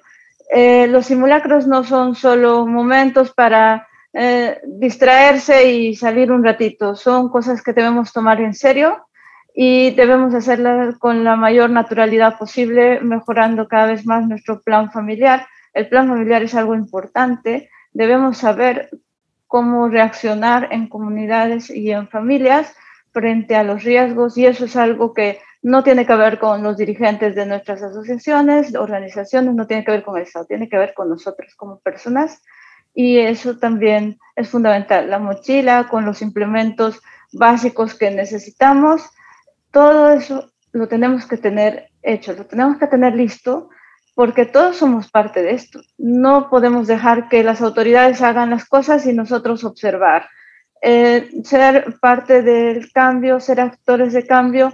eh, 0.51 0.87
los 0.87 1.07
simulacros 1.07 1.67
no 1.67 1.83
son 1.83 2.15
solo 2.15 2.67
momentos 2.67 3.33
para 3.33 3.87
eh, 4.13 4.59
distraerse 4.65 5.69
y 5.71 5.95
salir 5.95 6.31
un 6.31 6.43
ratito, 6.43 6.95
son 6.95 7.29
cosas 7.29 7.61
que 7.61 7.73
debemos 7.73 8.13
tomar 8.13 8.39
en 8.39 8.53
serio 8.53 9.07
y 9.53 9.91
debemos 9.91 10.33
hacerlas 10.33 10.97
con 10.97 11.23
la 11.23 11.35
mayor 11.35 11.69
naturalidad 11.69 12.37
posible, 12.37 12.99
mejorando 13.01 13.67
cada 13.67 13.87
vez 13.87 14.05
más 14.05 14.27
nuestro 14.27 14.61
plan 14.61 14.91
familiar. 14.91 15.47
El 15.73 15.89
plan 15.89 16.07
familiar 16.07 16.43
es 16.43 16.55
algo 16.55 16.75
importante, 16.75 17.69
debemos 17.95 18.37
saber 18.37 18.89
cómo 19.47 19.87
reaccionar 19.87 20.67
en 20.71 20.87
comunidades 20.87 21.69
y 21.69 21.91
en 21.91 22.09
familias 22.09 22.75
frente 23.11 23.55
a 23.55 23.63
los 23.63 23.83
riesgos 23.83 24.37
y 24.37 24.45
eso 24.45 24.65
es 24.65 24.75
algo 24.75 25.13
que 25.13 25.39
no 25.61 25.81
tiene 25.81 26.05
que 26.05 26.15
ver 26.15 26.37
con 26.37 26.61
los 26.61 26.77
dirigentes 26.77 27.35
de 27.35 27.45
nuestras 27.45 27.81
asociaciones, 27.81 28.75
organizaciones, 28.75 29.55
no 29.55 29.65
tiene 29.65 29.85
que 29.85 29.91
ver 29.91 30.03
con 30.03 30.17
el 30.17 30.23
Estado, 30.23 30.45
tiene 30.45 30.67
que 30.67 30.77
ver 30.77 30.93
con 30.93 31.09
nosotros 31.09 31.55
como 31.55 31.79
personas. 31.79 32.43
Y 32.93 33.17
eso 33.17 33.57
también 33.57 34.19
es 34.35 34.49
fundamental. 34.49 35.09
La 35.09 35.17
mochila 35.17 35.87
con 35.89 36.05
los 36.05 36.21
implementos 36.21 37.01
básicos 37.31 37.95
que 37.95 38.11
necesitamos, 38.11 39.09
todo 39.71 40.11
eso 40.11 40.51
lo 40.71 40.87
tenemos 40.87 41.25
que 41.25 41.37
tener 41.37 41.89
hecho, 42.03 42.33
lo 42.33 42.45
tenemos 42.45 42.77
que 42.77 42.87
tener 42.87 43.15
listo, 43.15 43.69
porque 44.16 44.45
todos 44.45 44.78
somos 44.78 45.11
parte 45.11 45.43
de 45.43 45.51
esto. 45.51 45.82
No 45.97 46.49
podemos 46.49 46.88
dejar 46.88 47.30
que 47.30 47.43
las 47.43 47.61
autoridades 47.61 48.22
hagan 48.22 48.49
las 48.49 48.66
cosas 48.66 49.05
y 49.05 49.13
nosotros 49.13 49.63
observar. 49.63 50.30
Eh, 50.82 51.30
ser 51.43 51.97
parte 51.99 52.41
del 52.41 52.91
cambio, 52.91 53.39
ser 53.39 53.59
actores 53.59 54.13
de 54.13 54.26
cambio, 54.26 54.74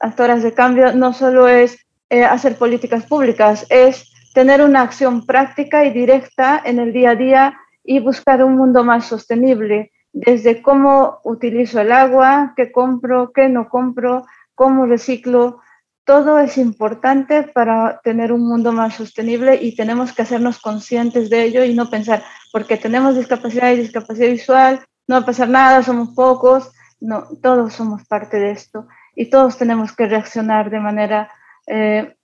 actoras 0.00 0.42
de 0.42 0.52
cambio 0.52 0.92
no 0.92 1.12
solo 1.12 1.48
es 1.48 1.86
eh, 2.10 2.24
hacer 2.24 2.56
políticas 2.56 3.06
públicas, 3.06 3.66
es 3.70 4.12
tener 4.34 4.62
una 4.62 4.82
acción 4.82 5.24
práctica 5.24 5.84
y 5.84 5.92
directa 5.92 6.60
en 6.62 6.78
el 6.78 6.92
día 6.92 7.10
a 7.10 7.16
día 7.16 7.58
y 7.84 8.00
buscar 8.00 8.44
un 8.44 8.56
mundo 8.56 8.84
más 8.84 9.06
sostenible, 9.06 9.92
desde 10.12 10.60
cómo 10.60 11.20
utilizo 11.24 11.80
el 11.80 11.92
agua, 11.92 12.52
qué 12.56 12.70
compro, 12.70 13.32
qué 13.32 13.48
no 13.48 13.68
compro, 13.70 14.26
cómo 14.54 14.84
reciclo. 14.84 15.61
Todo 16.04 16.38
es 16.38 16.58
importante 16.58 17.44
para 17.44 18.00
tener 18.02 18.32
un 18.32 18.46
mundo 18.46 18.72
más 18.72 18.94
sostenible 18.94 19.58
y 19.62 19.76
tenemos 19.76 20.12
que 20.12 20.22
hacernos 20.22 20.58
conscientes 20.58 21.30
de 21.30 21.44
ello 21.44 21.64
y 21.64 21.74
no 21.74 21.88
pensar, 21.90 22.24
porque 22.52 22.76
tenemos 22.76 23.16
discapacidad 23.16 23.72
y 23.72 23.76
discapacidad 23.76 24.28
visual, 24.28 24.84
no 25.06 25.16
va 25.16 25.22
a 25.22 25.26
pasar 25.26 25.48
nada, 25.48 25.82
somos 25.82 26.10
pocos. 26.14 26.70
No, 27.00 27.26
todos 27.42 27.74
somos 27.74 28.06
parte 28.06 28.38
de 28.38 28.52
esto 28.52 28.86
y 29.16 29.28
todos 29.28 29.58
tenemos 29.58 29.92
que 29.92 30.06
reaccionar 30.06 30.70
de 30.70 30.78
manera 30.78 31.32
eh, 31.66 32.14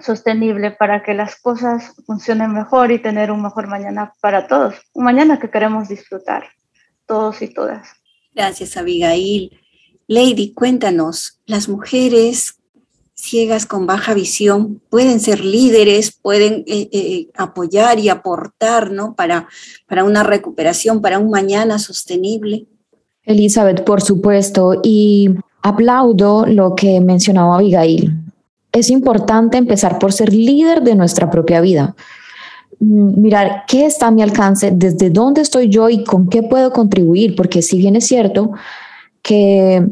sostenible 0.00 0.70
para 0.70 1.02
que 1.02 1.12
las 1.12 1.36
cosas 1.36 1.94
funcionen 2.06 2.52
mejor 2.52 2.90
y 2.90 3.00
tener 3.00 3.30
un 3.30 3.42
mejor 3.42 3.68
mañana 3.68 4.14
para 4.22 4.46
todos, 4.46 4.76
un 4.94 5.04
mañana 5.04 5.38
que 5.38 5.50
queremos 5.50 5.88
disfrutar, 5.88 6.48
todos 7.06 7.42
y 7.42 7.52
todas. 7.52 7.88
Gracias, 8.32 8.76
Abigail. 8.76 9.60
Lady, 10.06 10.54
cuéntanos, 10.54 11.42
las 11.44 11.68
mujeres 11.68 12.57
ciegas 13.18 13.66
con 13.66 13.86
baja 13.86 14.14
visión 14.14 14.80
pueden 14.88 15.20
ser 15.20 15.44
líderes, 15.44 16.12
pueden 16.12 16.64
eh, 16.66 16.88
eh, 16.92 17.28
apoyar 17.36 17.98
y 17.98 18.08
aportar 18.08 18.92
¿no? 18.92 19.14
para, 19.14 19.48
para 19.86 20.04
una 20.04 20.22
recuperación, 20.22 21.02
para 21.02 21.18
un 21.18 21.30
mañana 21.30 21.78
sostenible. 21.78 22.66
Elizabeth, 23.24 23.84
por 23.84 24.00
supuesto, 24.00 24.80
y 24.82 25.30
Aplaudo 25.62 26.46
lo 26.46 26.74
que 26.74 27.00
mencionaba 27.00 27.56
Abigail. 27.56 28.12
Es 28.72 28.90
importante 28.90 29.58
empezar 29.58 29.98
por 29.98 30.12
ser 30.12 30.32
líder 30.32 30.82
de 30.82 30.94
nuestra 30.94 31.30
propia 31.30 31.60
vida. 31.60 31.96
Mm, 32.78 33.20
mirar 33.20 33.64
qué 33.66 33.86
está 33.86 34.06
a 34.06 34.10
mi 34.12 34.22
alcance, 34.22 34.70
desde 34.72 35.10
dónde 35.10 35.40
estoy 35.40 35.68
yo 35.68 35.90
y 35.90 36.04
con 36.04 36.28
qué 36.28 36.44
puedo 36.44 36.72
contribuir, 36.72 37.34
porque 37.34 37.60
si 37.60 37.76
bien 37.78 37.96
es 37.96 38.06
cierto 38.06 38.52
que 39.20 39.84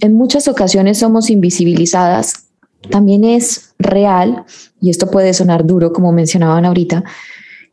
en 0.00 0.14
muchas 0.14 0.46
ocasiones 0.46 0.98
somos 0.98 1.28
invisibilizadas, 1.28 2.49
también 2.88 3.24
es 3.24 3.74
real, 3.78 4.44
y 4.80 4.90
esto 4.90 5.10
puede 5.10 5.34
sonar 5.34 5.66
duro 5.66 5.92
como 5.92 6.12
mencionaban 6.12 6.64
ahorita, 6.64 7.04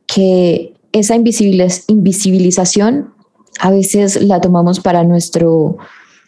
que 0.06 0.74
esa 0.92 1.16
invisibilización 1.16 3.14
a 3.60 3.72
veces 3.72 4.22
la 4.22 4.42
tomamos 4.42 4.80
para 4.80 5.04
nuestro 5.04 5.78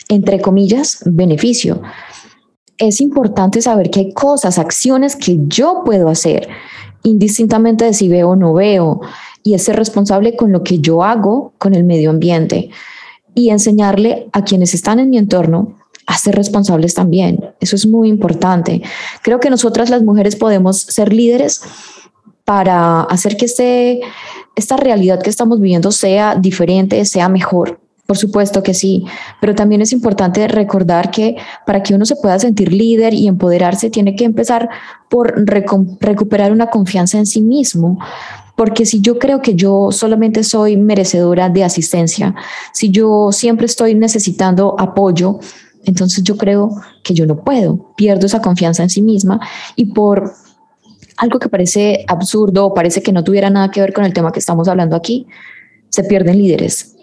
entre 0.09 0.41
comillas, 0.41 0.99
beneficio. 1.05 1.81
Es 2.77 2.99
importante 2.99 3.61
saber 3.61 3.89
que 3.91 3.99
hay 3.99 4.11
cosas, 4.13 4.57
acciones 4.57 5.15
que 5.15 5.37
yo 5.47 5.83
puedo 5.85 6.09
hacer, 6.09 6.49
indistintamente 7.03 7.85
de 7.85 7.93
si 7.93 8.09
veo 8.09 8.31
o 8.31 8.35
no 8.35 8.53
veo, 8.53 9.01
y 9.43 9.57
ser 9.59 9.77
responsable 9.77 10.35
con 10.35 10.51
lo 10.51 10.63
que 10.63 10.79
yo 10.79 11.03
hago 11.03 11.53
con 11.57 11.73
el 11.73 11.85
medio 11.85 12.09
ambiente 12.09 12.71
y 13.33 13.51
enseñarle 13.51 14.27
a 14.33 14.43
quienes 14.43 14.73
están 14.73 14.99
en 14.99 15.09
mi 15.09 15.17
entorno 15.17 15.78
a 16.09 16.17
ser 16.17 16.35
responsables 16.35 16.95
también. 16.95 17.51
Eso 17.59 17.75
es 17.75 17.85
muy 17.85 18.09
importante. 18.09 18.81
Creo 19.21 19.39
que 19.39 19.51
nosotras 19.51 19.91
las 19.91 20.01
mujeres 20.01 20.35
podemos 20.35 20.79
ser 20.79 21.13
líderes 21.13 21.61
para 22.45 23.01
hacer 23.01 23.37
que 23.37 23.45
este, 23.45 24.01
esta 24.55 24.75
realidad 24.75 25.21
que 25.21 25.29
estamos 25.29 25.61
viviendo 25.61 25.91
sea 25.91 26.33
diferente, 26.33 27.05
sea 27.05 27.29
mejor. 27.29 27.79
Por 28.07 28.17
supuesto 28.17 28.63
que 28.63 28.73
sí, 28.73 29.05
pero 29.39 29.53
también 29.53 29.83
es 29.83 29.91
importante 29.91 30.47
recordar 30.47 31.11
que 31.11 31.35
para 31.67 31.83
que 31.83 31.93
uno 31.93 32.07
se 32.07 32.15
pueda 32.15 32.39
sentir 32.39 32.73
líder 32.73 33.13
y 33.13 33.27
empoderarse, 33.27 33.91
tiene 33.91 34.15
que 34.15 34.23
empezar 34.23 34.67
por 35.09 35.45
recuperar 35.45 36.51
una 36.51 36.71
confianza 36.71 37.19
en 37.19 37.27
sí 37.27 37.41
mismo. 37.43 37.99
Porque 38.55 38.87
si 38.87 38.99
yo 38.99 39.19
creo 39.19 39.43
que 39.43 39.53
yo 39.53 39.91
solamente 39.91 40.43
soy 40.43 40.75
merecedora 40.75 41.49
de 41.49 41.63
asistencia, 41.63 42.33
si 42.73 42.89
yo 42.89 43.31
siempre 43.31 43.67
estoy 43.67 43.93
necesitando 43.93 44.75
apoyo, 44.79 45.39
entonces 45.85 46.23
yo 46.23 46.37
creo 46.37 46.75
que 47.03 47.13
yo 47.13 47.25
no 47.25 47.43
puedo, 47.43 47.93
pierdo 47.95 48.25
esa 48.25 48.41
confianza 48.41 48.83
en 48.83 48.89
sí 48.89 49.01
misma 49.01 49.39
y 49.75 49.85
por 49.93 50.33
algo 51.17 51.39
que 51.39 51.49
parece 51.49 52.05
absurdo 52.07 52.65
o 52.65 52.73
parece 52.73 53.01
que 53.01 53.11
no 53.11 53.23
tuviera 53.23 53.49
nada 53.49 53.71
que 53.71 53.81
ver 53.81 53.93
con 53.93 54.05
el 54.05 54.13
tema 54.13 54.31
que 54.31 54.39
estamos 54.39 54.67
hablando 54.67 54.95
aquí, 54.95 55.27
se 55.89 56.03
pierden 56.03 56.37
líderes 56.37 56.95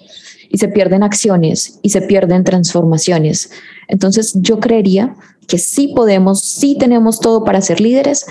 y 0.48 0.58
se 0.58 0.68
pierden 0.68 1.02
acciones 1.02 1.78
y 1.82 1.90
se 1.90 2.02
pierden 2.02 2.44
transformaciones. 2.44 3.50
Entonces 3.88 4.34
yo 4.36 4.58
creería 4.58 5.16
que 5.46 5.58
sí 5.58 5.92
podemos, 5.94 6.40
sí 6.40 6.76
tenemos 6.78 7.20
todo 7.20 7.44
para 7.44 7.60
ser 7.60 7.80
líderes 7.80 8.26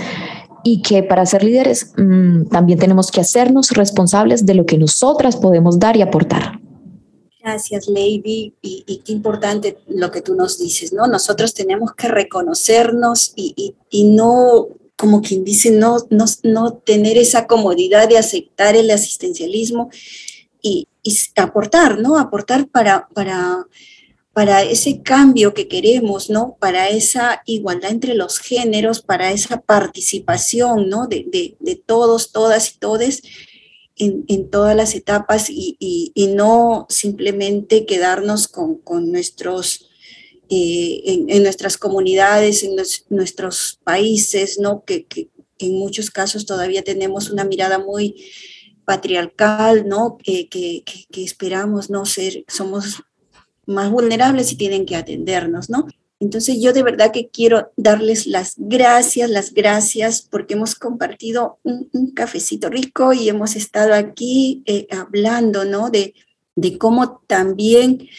y 0.63 0.81
que 0.81 1.03
para 1.03 1.25
ser 1.25 1.43
líderes 1.43 1.93
mm, 1.97 2.45
también 2.45 2.79
tenemos 2.79 3.11
que 3.11 3.21
hacernos 3.21 3.71
responsables 3.71 4.45
de 4.45 4.55
lo 4.55 4.65
que 4.65 4.77
nosotras 4.77 5.35
podemos 5.35 5.79
dar 5.79 5.95
y 5.97 6.01
aportar. 6.01 6.59
Gracias, 7.45 7.87
Lady. 7.87 8.55
Y, 8.63 9.03
qué 9.05 9.11
importante 9.11 9.77
lo 9.87 10.09
que 10.09 10.23
tú 10.23 10.33
nos 10.33 10.57
dices, 10.57 10.91
¿no? 10.91 11.05
Nosotros 11.05 11.53
tenemos 11.53 11.93
que 11.93 12.07
reconocernos 12.07 13.33
y, 13.35 13.75
y 13.91 14.03
no, 14.05 14.69
como 14.95 15.21
quien 15.21 15.43
dice, 15.43 15.69
no, 15.69 15.97
no, 16.09 16.25
no 16.41 16.73
tener 16.73 17.19
esa 17.19 17.45
comodidad 17.45 18.09
de 18.09 18.17
aceptar 18.17 18.75
el 18.75 18.89
asistencialismo 18.89 19.91
y, 20.59 20.87
aportar, 21.35 21.99
¿no? 21.99 22.17
Aportar 22.17 22.67
para, 22.67 23.07
para, 23.13 23.67
para 24.33 24.63
ese 24.63 25.03
cambio 25.03 25.53
que 25.53 25.67
queremos, 25.67 26.31
¿no? 26.31 26.57
Para 26.59 26.89
esa 26.89 27.43
igualdad 27.45 27.91
entre 27.91 28.15
los 28.15 28.39
géneros, 28.39 29.03
para 29.03 29.31
esa 29.31 29.61
participación, 29.61 30.89
¿no? 30.89 31.05
De, 31.05 31.53
todos, 31.85 32.31
todas 32.31 32.73
y 32.73 32.79
todes 32.79 33.21
en, 33.97 34.49
todas 34.49 34.75
las 34.75 34.95
etapas 34.95 35.47
y, 35.49 36.11
no 36.35 36.85
simplemente 36.89 37.85
quedarnos 37.85 38.47
con, 38.47 39.11
nuestros, 39.11 39.89
eh, 40.49 41.25
en, 41.27 41.43
nuestras 41.43 41.77
comunidades, 41.77 42.63
en 42.63 42.75
nuestros 43.09 43.79
países, 43.83 44.59
¿no? 44.59 44.83
Que, 44.85 45.05
que 45.05 45.29
en 45.59 45.73
muchos 45.73 46.11
casos 46.11 46.45
todavía 46.45 46.83
tenemos 46.83 47.29
una 47.29 47.45
mirada 47.45 47.79
muy 47.79 48.15
patriarcal, 48.85 49.87
¿no? 49.87 50.17
Que, 50.17 50.47
que, 50.47 50.83
que, 50.83 51.23
esperamos 51.23 51.89
no 51.89 52.05
ser, 52.05 52.45
somos 52.47 53.03
más 53.65 53.89
vulnerables 53.89 54.51
y 54.51 54.57
tienen 54.57 54.85
que 54.85 54.95
atendernos, 54.95 55.69
¿no? 55.69 55.87
Entonces 56.26 56.59
yo 56.59 56.73
de 56.73 56.82
verdad 56.82 57.11
que 57.11 57.28
quiero 57.28 57.71
darles 57.78 58.26
las 58.26 58.55
gracias, 58.57 59.30
las 59.30 59.53
gracias 59.53 60.23
porque 60.23 60.55
hemos 60.55 60.73
compartido 60.73 61.59
un, 61.61 62.11
cafecito 62.15 62.67
rico 62.67 63.13
y 63.13 63.30
hemos 63.30 63.55
estado 63.55 63.93
aquí 63.93 64.63
eh, 64.65 64.88
hablando, 64.89 65.65
¿no? 65.65 65.91
De, 65.91 66.15
cómo 66.80 67.21
también 67.28 68.09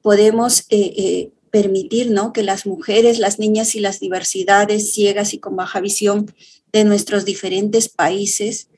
podemos 0.00 0.62
eh, 0.70 0.92
eh, 0.96 1.30
permitir, 1.52 2.10
¿no? 2.10 2.32
Que 2.32 2.42
las 2.42 2.66
mujeres, 2.66 3.20
las 3.20 3.38
niñas 3.38 3.76
y 3.76 3.80
las 3.80 4.00
diversidades 4.00 4.92
ciegas 4.92 5.32
y 5.32 5.38
con 5.38 5.54
baja 5.54 5.80
visión 5.80 6.34
de 6.72 6.82
nuestros 6.82 7.24
diferentes 7.24 7.88
países 7.88 8.70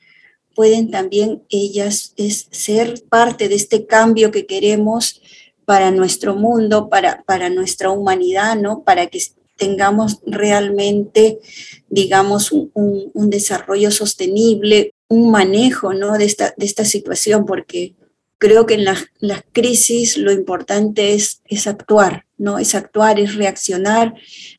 pueden 0.53 0.91
también 0.91 1.41
ellas 1.49 2.13
ser 2.51 3.01
parte 3.09 3.49
de 3.49 3.55
este 3.55 3.87
cambio 3.87 4.29
que 4.29 4.45
queremos 4.45 5.23
para 5.65 5.91
nuestro 5.91 6.35
mundo, 6.35 6.89
para, 6.89 7.23
para 7.23 7.49
nuestra 7.49 7.89
humanidad, 7.89 8.55
¿no? 8.55 8.83
Para 8.83 9.07
que 9.07 9.19
tengamos 9.57 10.19
realmente, 10.25 11.39
digamos, 11.89 12.51
un, 12.51 12.69
un 12.73 13.29
desarrollo 13.29 13.91
sostenible, 13.91 14.93
un 15.07 15.31
manejo 15.31 15.93
¿no? 15.93 16.17
de, 16.17 16.25
esta, 16.25 16.53
de 16.57 16.65
esta 16.65 16.85
situación, 16.85 17.45
porque 17.45 17.95
creo 18.37 18.65
que 18.65 18.75
en 18.75 18.85
las, 18.85 19.05
crisis 19.53 20.17
lo 20.17 20.31
importante 20.31 21.13
es, 21.13 21.41
es 21.45 21.67
actuar, 21.67 22.25
¿no? 22.37 22.59
Es 22.59 22.75
actuar, 22.75 23.19
es 23.19 23.35
reaccionar, 23.35 24.13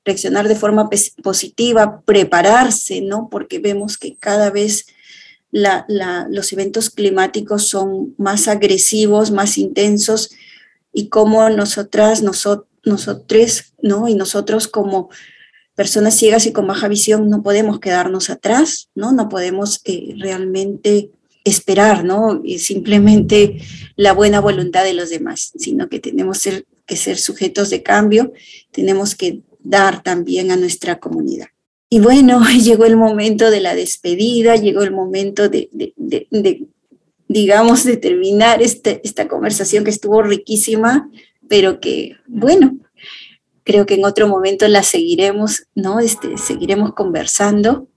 reaccionar 0.05 0.49
de 0.49 0.57
forma 0.57 0.89
positiva, 1.23 2.03
prepararse, 2.05 3.01
¿no? 3.01 3.29
Porque 3.31 3.59
vemos 3.59 3.99
que 3.99 4.17
cada 4.17 4.51
vez 4.51 4.87
los 5.53 6.53
eventos 6.53 6.91
climáticos 6.91 7.69
son 7.69 8.15
más 8.19 8.49
agresivos, 8.49 9.31
más 9.31 9.57
intensos, 9.59 10.31
y 10.97 11.09
cómo 11.09 11.51
nosotras, 11.51 12.23
nosotros, 12.23 12.67
nosotros, 12.83 13.75
¿no? 13.83 14.09
Y 14.09 14.15
nosotros 14.15 14.67
como 14.67 15.11
personas 15.75 16.17
ciegas 16.17 16.47
y 16.47 16.53
con 16.53 16.67
baja 16.67 16.89
visión 16.89 17.29
no 17.29 17.43
podemos 17.43 17.81
quedarnos 17.81 18.31
atrás, 18.31 18.89
¿no? 18.95 19.13
No 19.13 19.29
podemos 19.29 19.83
eh, 19.85 20.15
realmente 20.19 21.11
esperar, 21.45 22.03
¿no? 22.03 22.43
simplemente 22.59 23.59
la 23.95 24.13
buena 24.13 24.41
voluntad 24.41 24.85
de 24.85 24.95
los 24.95 25.11
demás, 25.11 25.53
sino 25.57 25.89
que 25.89 26.01
tenemos 26.01 26.43
que 26.87 26.97
ser 26.97 27.19
sujetos 27.19 27.71
de 27.71 27.85
cambio, 27.85 28.33
tenemos 28.73 29.15
que 29.15 29.43
dar 29.61 30.03
también 30.03 30.51
a 30.51 30.57
nuestra 30.57 30.99
comunidad. 30.99 31.49
Y 31.89 32.01
bueno, 32.01 32.43
llegó 32.65 32.87
el 32.87 32.97
momento 32.97 33.51
de 33.51 33.61
la 33.61 33.75
despedida, 33.75 34.57
llegó 34.57 34.83
el 34.83 34.93
momento 34.93 35.49
de, 35.49 35.69
digamos, 37.29 37.85
de 37.85 37.97
terminar 37.97 38.63
este, 38.63 39.01
esta 39.05 39.29
conversación 39.29 39.85
que 39.85 39.91
estuvo 39.91 40.23
riquísima, 40.23 41.11
pero 41.49 41.81
que, 41.81 42.17
bueno, 42.27 42.79
creo 43.65 43.85
que 43.85 43.95
en 43.95 44.05
otro 44.05 44.29
momento 44.29 44.67
la 44.69 44.83
seguiremos, 44.83 45.65
¿no? 45.75 45.99
Este, 45.99 46.39
seguiremos 46.39 46.95
conversando. 46.95 47.89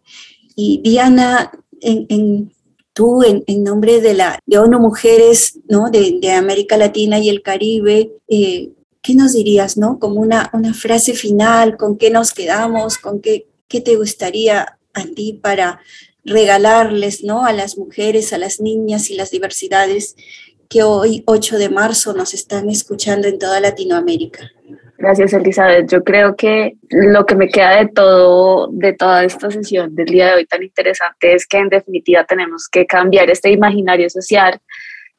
Y 0.56 0.82
Diana, 0.84 1.52
en, 1.80 2.52
tú, 2.94 3.24
en, 3.24 3.64
nombre 3.64 4.02
de 4.02 4.16
la 4.16 4.40
de 4.46 4.58
ONU 4.58 4.80
Mujeres, 4.80 5.60
¿no? 5.68 5.90
De, 5.92 6.32
América 6.32 6.76
Latina 6.76 7.20
y 7.20 7.30
el 7.30 7.44
Caribe, 7.44 8.12
eh, 8.28 8.72
¿qué 9.02 9.14
nos 9.14 9.34
dirías, 9.34 9.78
no? 9.78 10.00
Como 10.00 10.20
una, 10.20 10.50
una 10.54 10.74
frase 10.74 11.14
final, 11.14 11.78
¿con 11.78 11.98
qué 11.98 12.10
nos 12.10 12.34
quedamos? 12.34 12.98
¿Con 12.98 13.22
qué, 13.22 13.48
qué 13.68 13.80
te 13.80 13.96
gustaría 13.96 14.80
a 14.94 15.06
ti 15.06 15.40
para 15.42 15.80
regalarles, 16.26 17.24
¿no? 17.24 17.46
A 17.46 17.54
las 17.54 17.78
mujeres, 17.78 18.34
a 18.34 18.38
las 18.38 18.60
niñas 18.60 19.10
y 19.10 19.16
las 19.16 19.32
diversidades 19.32 20.16
que 20.70 20.84
hoy, 20.84 21.24
8 21.26 21.58
de 21.58 21.70
marzo, 21.70 22.14
nos 22.14 22.34
están 22.34 22.70
escuchando 22.70 23.28
en 23.28 23.40
toda 23.40 23.60
Latinoamérica. 23.60 24.52
Gracias, 25.00 25.34
Elizabeth. 25.34 25.90
Yo 25.90 26.04
creo 26.04 26.36
que 26.36 26.76
lo 26.90 27.26
que 27.26 27.36
me 27.36 27.48
queda 27.48 27.78
de 27.78 27.88
todo, 27.88 28.68
de 28.72 28.94
toda 28.94 29.24
esta 29.24 29.50
sesión 29.50 29.96
del 29.96 30.08
día 30.08 30.28
de 30.28 30.34
hoy 30.34 30.46
tan 30.46 30.62
interesante 30.62 31.34
es 31.34 31.48
que 31.48 31.58
en 31.58 31.70
definitiva 31.70 32.26
tenemos 32.26 32.68
que 32.68 32.86
cambiar 32.86 33.30
este 33.30 33.50
imaginario 33.50 34.10
social 34.10 34.60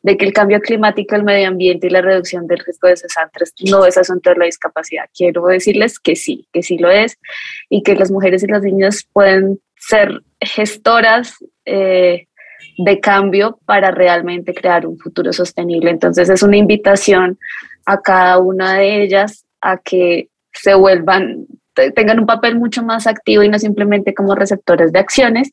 de 0.03 0.17
que 0.17 0.27
el 0.27 0.33
cambio 0.33 0.61
climático, 0.61 1.15
el 1.15 1.25
medio 1.25 1.49
ambiente 1.49 1.87
y 1.87 1.91
la 1.91 2.03
reducción 2.03 2.47
del 2.47 2.59
riesgo 2.59 2.89
de 2.89 2.97
cesantes 2.97 3.53
no 3.71 3.85
es 3.85 3.97
asunto 3.97 4.31
de 4.31 4.37
la 4.37 4.45
discapacidad. 4.45 5.05
Quiero 5.17 5.47
decirles 5.47 5.99
que 5.99 6.15
sí, 6.15 6.47
que 6.53 6.63
sí 6.63 6.79
lo 6.79 6.91
es 6.91 7.19
y 7.69 7.83
que 7.83 7.95
las 7.95 8.11
mujeres 8.11 8.43
y 8.43 8.47
las 8.47 8.63
niñas 8.63 9.07
pueden 9.13 9.61
ser 9.81 10.23
gestoras 10.41 11.35
eh, 11.65 12.27
de 12.79 13.01
cambio 13.01 13.59
para 13.65 13.91
realmente 13.91 14.55
crear 14.55 14.87
un 14.87 14.99
futuro 14.99 15.33
sostenible. 15.33 15.91
Entonces 15.91 16.29
es 16.29 16.43
una 16.43 16.57
invitación 16.57 17.39
a 17.87 18.01
cada 18.01 18.39
una 18.39 18.75
de 18.75 19.03
ellas 19.03 19.45
a 19.61 19.79
que 19.79 20.29
se 20.53 20.75
vuelvan, 20.75 21.47
tengan 21.95 22.21
un 22.21 22.27
papel 22.27 22.59
mucho 22.59 22.83
más 22.83 23.07
activo 23.07 23.43
y 23.43 23.49
no 23.49 23.59
simplemente 23.59 24.15
como 24.15 24.35
receptores 24.35 24.93
de 24.93 24.99
acciones, 24.99 25.51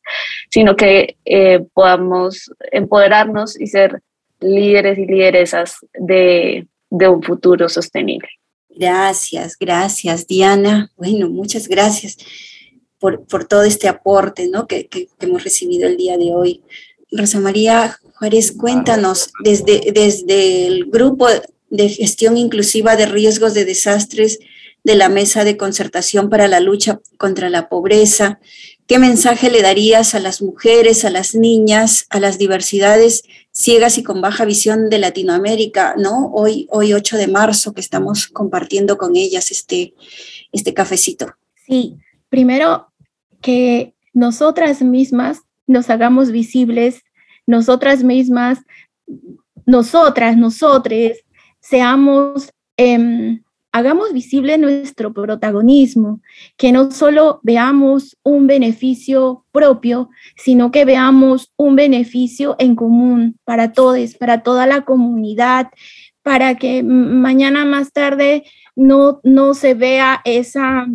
sino 0.50 0.76
que 0.76 1.18
eh, 1.26 1.66
podamos 1.74 2.52
empoderarnos 2.72 3.60
y 3.60 3.68
ser 3.68 4.02
líderes 4.40 4.98
y 4.98 5.06
lideresas 5.06 5.78
de, 5.94 6.68
un 6.90 7.24
futuro 7.24 7.70
sostenible. 7.70 8.30
Gracias, 8.70 9.58
gracias, 9.60 10.28
Diana. 10.28 10.92
Bueno, 10.96 11.30
muchas 11.30 11.68
gracias 11.68 12.18
por, 13.00 13.48
todo 13.48 13.64
este 13.64 13.88
aporte 13.88 14.48
¿no? 14.48 14.68
que, 14.68 14.88
que, 14.88 15.10
hemos 15.20 15.44
recibido 15.44 15.88
el 15.88 15.98
día 15.98 16.18
de 16.18 16.34
hoy. 16.34 16.62
Rosa 17.12 17.40
María 17.40 18.00
Juárez, 18.16 18.52
cuéntanos 18.52 19.32
desde, 19.44 19.92
desde 19.94 20.68
el 20.68 20.86
grupo 20.86 21.28
de 21.70 21.90
gestión 21.90 22.38
inclusiva 22.38 22.96
de 22.96 23.06
riesgos 23.06 23.54
de 23.54 23.66
desastres 23.66 24.40
de 24.84 24.96
la 24.96 25.10
Mesa 25.10 25.44
de 25.44 25.58
Concertación 25.58 26.30
para 26.30 26.48
la 26.48 26.60
Lucha 26.60 27.00
contra 27.18 27.50
la 27.50 27.70
Pobreza. 27.70 28.40
¿Qué 28.88 29.00
mensaje 29.00 29.50
le 29.50 29.62
darías 29.62 30.16
a 30.16 30.20
las 30.20 30.42
mujeres, 30.42 31.04
a 31.04 31.10
las 31.10 31.36
niñas, 31.36 32.06
a 32.10 32.20
las 32.20 32.38
diversidades 32.38 33.24
ciegas 33.52 33.98
y 33.98 34.04
con 34.04 34.22
baja 34.22 34.46
visión 34.46 34.90
de 34.90 35.00
Latinoamérica, 35.00 35.96
¿no? 35.98 36.32
Hoy, 36.34 36.68
hoy 36.70 36.94
8 36.94 37.18
de 37.18 37.28
marzo, 37.28 37.74
que 37.74 37.82
estamos 37.82 38.28
compartiendo 38.28 38.98
con 38.98 39.16
ellas 39.16 39.52
este, 39.52 39.94
este 40.52 40.74
cafecito. 40.74 41.36
Sí, 41.66 41.96
primero 42.30 42.88
que 43.42 43.94
nosotras 44.14 44.82
mismas 44.82 45.42
nos 45.68 45.90
hagamos 45.90 46.32
visibles, 46.32 47.04
nosotras 47.46 48.04
mismas, 48.04 48.60
nosotras, 49.66 50.38
nosotres, 50.38 51.24
seamos, 51.60 52.52
em, 52.78 53.42
hagamos 53.72 54.14
visible 54.14 54.58
nuestro 54.58 55.14
protagonismo, 55.14 56.22
que 56.56 56.72
no 56.72 56.90
solo 56.92 57.40
veamos 57.44 58.18
un 58.24 58.48
beneficio 58.48 59.46
propio, 59.52 60.10
sino 60.36 60.72
que 60.72 60.86
veamos 60.86 61.52
un 61.58 61.76
beneficio 61.76 62.56
en 62.60 62.76
común 62.76 63.38
para 63.44 63.74
todos, 63.74 64.16
para 64.16 64.42
toda 64.42 64.66
la 64.66 64.86
comunidad, 64.86 65.68
para 66.24 66.56
que 66.56 66.82
mañana 66.84 67.66
más 67.66 67.92
tarde 67.92 68.44
no, 68.76 69.20
no 69.24 69.54
se 69.54 69.74
vea 69.74 70.22
esa 70.26 70.88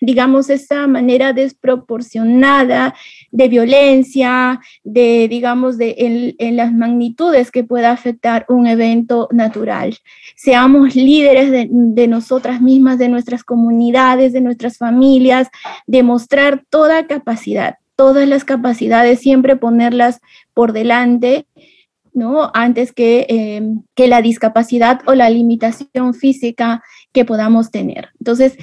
digamos, 0.00 0.50
esa 0.50 0.86
manera 0.86 1.32
desproporcionada 1.32 2.94
de 3.30 3.48
violencia, 3.48 4.60
de, 4.82 5.28
digamos, 5.28 5.78
de 5.78 6.34
en, 6.38 6.56
las 6.56 6.72
magnitudes 6.72 7.50
que 7.50 7.64
pueda 7.64 7.92
afectar 7.92 8.46
un 8.48 8.66
evento 8.66 9.28
natural. 9.30 9.96
Seamos 10.36 10.96
líderes 10.96 11.50
de, 11.50 11.68
de 11.70 12.08
nosotras 12.08 12.60
mismas, 12.60 12.98
de 12.98 13.08
nuestras 13.08 13.44
comunidades, 13.44 14.32
de 14.32 14.40
nuestras 14.40 14.78
familias, 14.78 15.48
demostrar 15.86 16.64
toda 16.70 17.06
capacidad, 17.06 17.76
todas 17.94 18.26
las 18.26 18.44
capacidades, 18.44 19.20
siempre 19.20 19.56
ponerlas 19.56 20.20
por 20.54 20.72
delante 20.72 21.46
¿no? 22.12 22.50
Antes 22.54 22.92
que, 22.92 23.26
em, 23.28 23.82
que, 23.94 24.08
la 24.08 24.22
discapacidad 24.22 25.00
o 25.06 25.14
la 25.14 25.30
limitación 25.30 26.14
física 26.14 26.82
que 27.12 27.24
podamos 27.24 27.70
tener. 27.70 28.08
Entonces, 28.18 28.56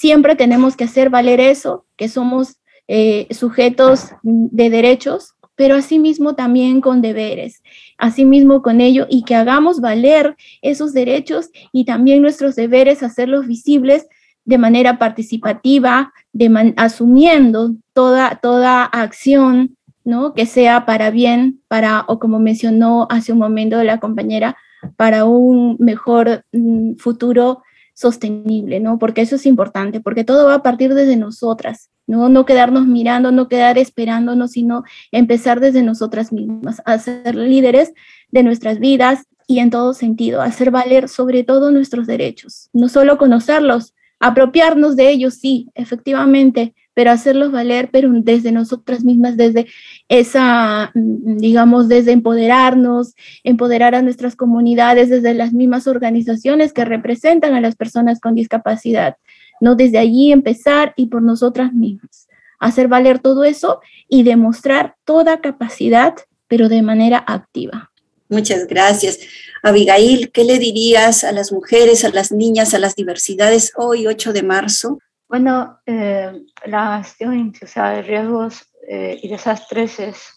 siempre 0.00 0.34
tenemos 0.34 0.76
que 0.76 0.84
hacer 0.84 1.10
valer 1.10 1.40
eso, 1.40 1.84
que 1.96 2.08
somos 2.08 2.56
eh, 2.88 3.26
sujetos 3.32 4.12
de 4.22 4.70
derechos, 4.70 5.34
pero 5.56 5.76
asimismo 5.76 6.34
también 6.34 6.80
con 6.80 7.02
deberes, 7.02 7.62
asimismo 7.98 8.62
con 8.62 8.80
ello, 8.80 9.06
y 9.10 9.24
que 9.24 9.34
hagamos 9.34 9.82
valer 9.82 10.36
esos 10.62 10.94
derechos 10.94 11.50
y 11.70 11.84
también 11.84 12.22
nuestros 12.22 12.56
deberes, 12.56 13.02
hacerlos 13.02 13.46
visibles 13.46 14.06
de 14.46 14.56
manera 14.56 14.98
participativa, 14.98 16.14
de 16.32 16.72
asumiendo 16.78 17.74
toda, 17.92 18.36
toda 18.36 18.84
acción 18.84 19.76
¿no? 20.02 20.32
que 20.32 20.46
sea 20.46 20.86
para 20.86 21.10
bien, 21.10 21.60
para, 21.68 22.06
o 22.08 22.18
como 22.18 22.38
mencionó 22.38 23.06
hace 23.10 23.34
un 23.34 23.38
momento 23.38 23.84
la 23.84 24.00
compañera, 24.00 24.56
para 24.96 25.26
un 25.26 25.76
mejor 25.78 26.42
mm, 26.52 26.94
futuro 26.94 27.62
sostenible, 28.00 28.80
¿no? 28.80 28.98
Porque 28.98 29.20
eso 29.20 29.36
es 29.36 29.44
importante, 29.44 30.00
porque 30.00 30.24
todo 30.24 30.46
va 30.46 30.54
a 30.54 30.62
partir 30.62 30.94
desde 30.94 31.16
nosotras, 31.16 31.90
¿no? 32.06 32.30
No 32.30 32.46
quedarnos 32.46 32.86
mirando, 32.86 33.30
no 33.30 33.46
quedar 33.46 33.76
esperándonos, 33.76 34.52
sino 34.52 34.84
empezar 35.12 35.60
desde 35.60 35.82
nosotras 35.82 36.32
mismas, 36.32 36.80
a 36.86 36.98
ser 36.98 37.34
líderes 37.34 37.92
de 38.30 38.42
nuestras 38.42 38.78
vidas 38.78 39.26
y 39.46 39.58
en 39.58 39.68
todo 39.68 39.92
sentido, 39.92 40.40
hacer 40.40 40.70
valer 40.70 41.10
sobre 41.10 41.44
todo 41.44 41.70
nuestros 41.70 42.06
derechos, 42.06 42.70
no 42.72 42.88
solo 42.88 43.18
conocerlos, 43.18 43.94
apropiarnos 44.18 44.96
de 44.96 45.10
ellos, 45.10 45.34
sí, 45.34 45.68
efectivamente, 45.74 46.74
pero 46.94 47.10
hacerlos 47.10 47.52
valer, 47.52 47.88
pero 47.92 48.10
desde 48.12 48.52
nosotras 48.52 49.04
mismas, 49.04 49.36
desde 49.36 49.66
esa, 50.08 50.90
mm, 50.94 51.36
digamos, 51.38 51.88
desde 51.88 52.12
empoderarnos, 52.12 53.14
empoderar 53.44 53.94
a 53.94 54.02
nuestras 54.02 54.36
comunidades, 54.36 55.08
desde 55.08 55.34
las 55.34 55.52
mismas 55.52 55.86
organizaciones 55.86 56.72
que 56.72 56.84
representan 56.84 57.54
a 57.54 57.60
las 57.60 57.76
personas 57.76 58.20
con 58.20 58.34
discapacidad, 58.34 59.16
¿no? 59.60 59.76
Desde 59.76 59.98
allí 59.98 60.32
empezar 60.32 60.92
y 60.96 61.06
por 61.06 61.22
nosotras 61.22 61.72
mismas, 61.72 62.28
hacer 62.58 62.88
valer 62.88 63.18
todo 63.18 63.44
eso 63.44 63.80
y 64.08 64.22
demostrar 64.22 64.96
toda 65.04 65.40
capacidad, 65.40 66.14
pero 66.48 66.68
de 66.68 66.82
manera 66.82 67.24
activa. 67.26 67.90
Muchas 68.28 68.66
gracias. 68.68 69.18
Abigail, 69.62 70.30
¿qué 70.30 70.44
le 70.44 70.58
dirías 70.58 71.24
a 71.24 71.32
las 71.32 71.52
mujeres, 71.52 72.04
a 72.04 72.10
las 72.10 72.30
niñas, 72.30 72.74
a 72.74 72.78
las 72.78 72.94
diversidades 72.94 73.72
hoy, 73.76 74.06
8 74.06 74.32
de 74.32 74.42
marzo? 74.44 74.98
Bueno, 75.30 75.78
eh, 75.86 76.42
la 76.66 76.98
gestión 77.04 77.52
de 77.52 78.02
riesgos 78.02 78.66
eh, 78.88 79.20
y 79.22 79.28
desastres 79.28 80.00
es 80.00 80.28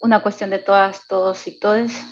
una 0.00 0.24
cuestión 0.24 0.50
de 0.50 0.58
todas, 0.58 1.06
todos 1.06 1.46
y 1.46 1.60
todes. 1.60 2.04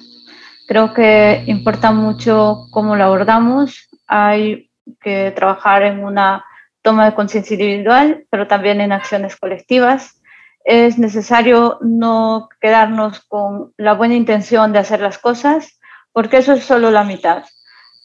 Creo 0.68 0.94
que 0.94 1.42
importa 1.48 1.90
mucho 1.90 2.68
cómo 2.70 2.94
lo 2.94 3.02
abordamos. 3.02 3.88
Hay 4.06 4.70
que 5.00 5.32
trabajar 5.32 5.82
en 5.82 6.04
una 6.04 6.44
toma 6.80 7.06
de 7.06 7.16
conciencia 7.16 7.54
individual, 7.54 8.24
pero 8.30 8.46
también 8.46 8.80
en 8.80 8.92
acciones 8.92 9.34
colectivas. 9.34 10.22
Es 10.64 11.00
necesario 11.00 11.78
no 11.80 12.48
quedarnos 12.60 13.18
con 13.22 13.72
la 13.76 13.94
buena 13.94 14.14
intención 14.14 14.72
de 14.72 14.78
hacer 14.78 15.00
las 15.00 15.18
cosas, 15.18 15.80
porque 16.12 16.36
eso 16.36 16.52
es 16.52 16.62
solo 16.62 16.92
la 16.92 17.02
mitad. 17.02 17.42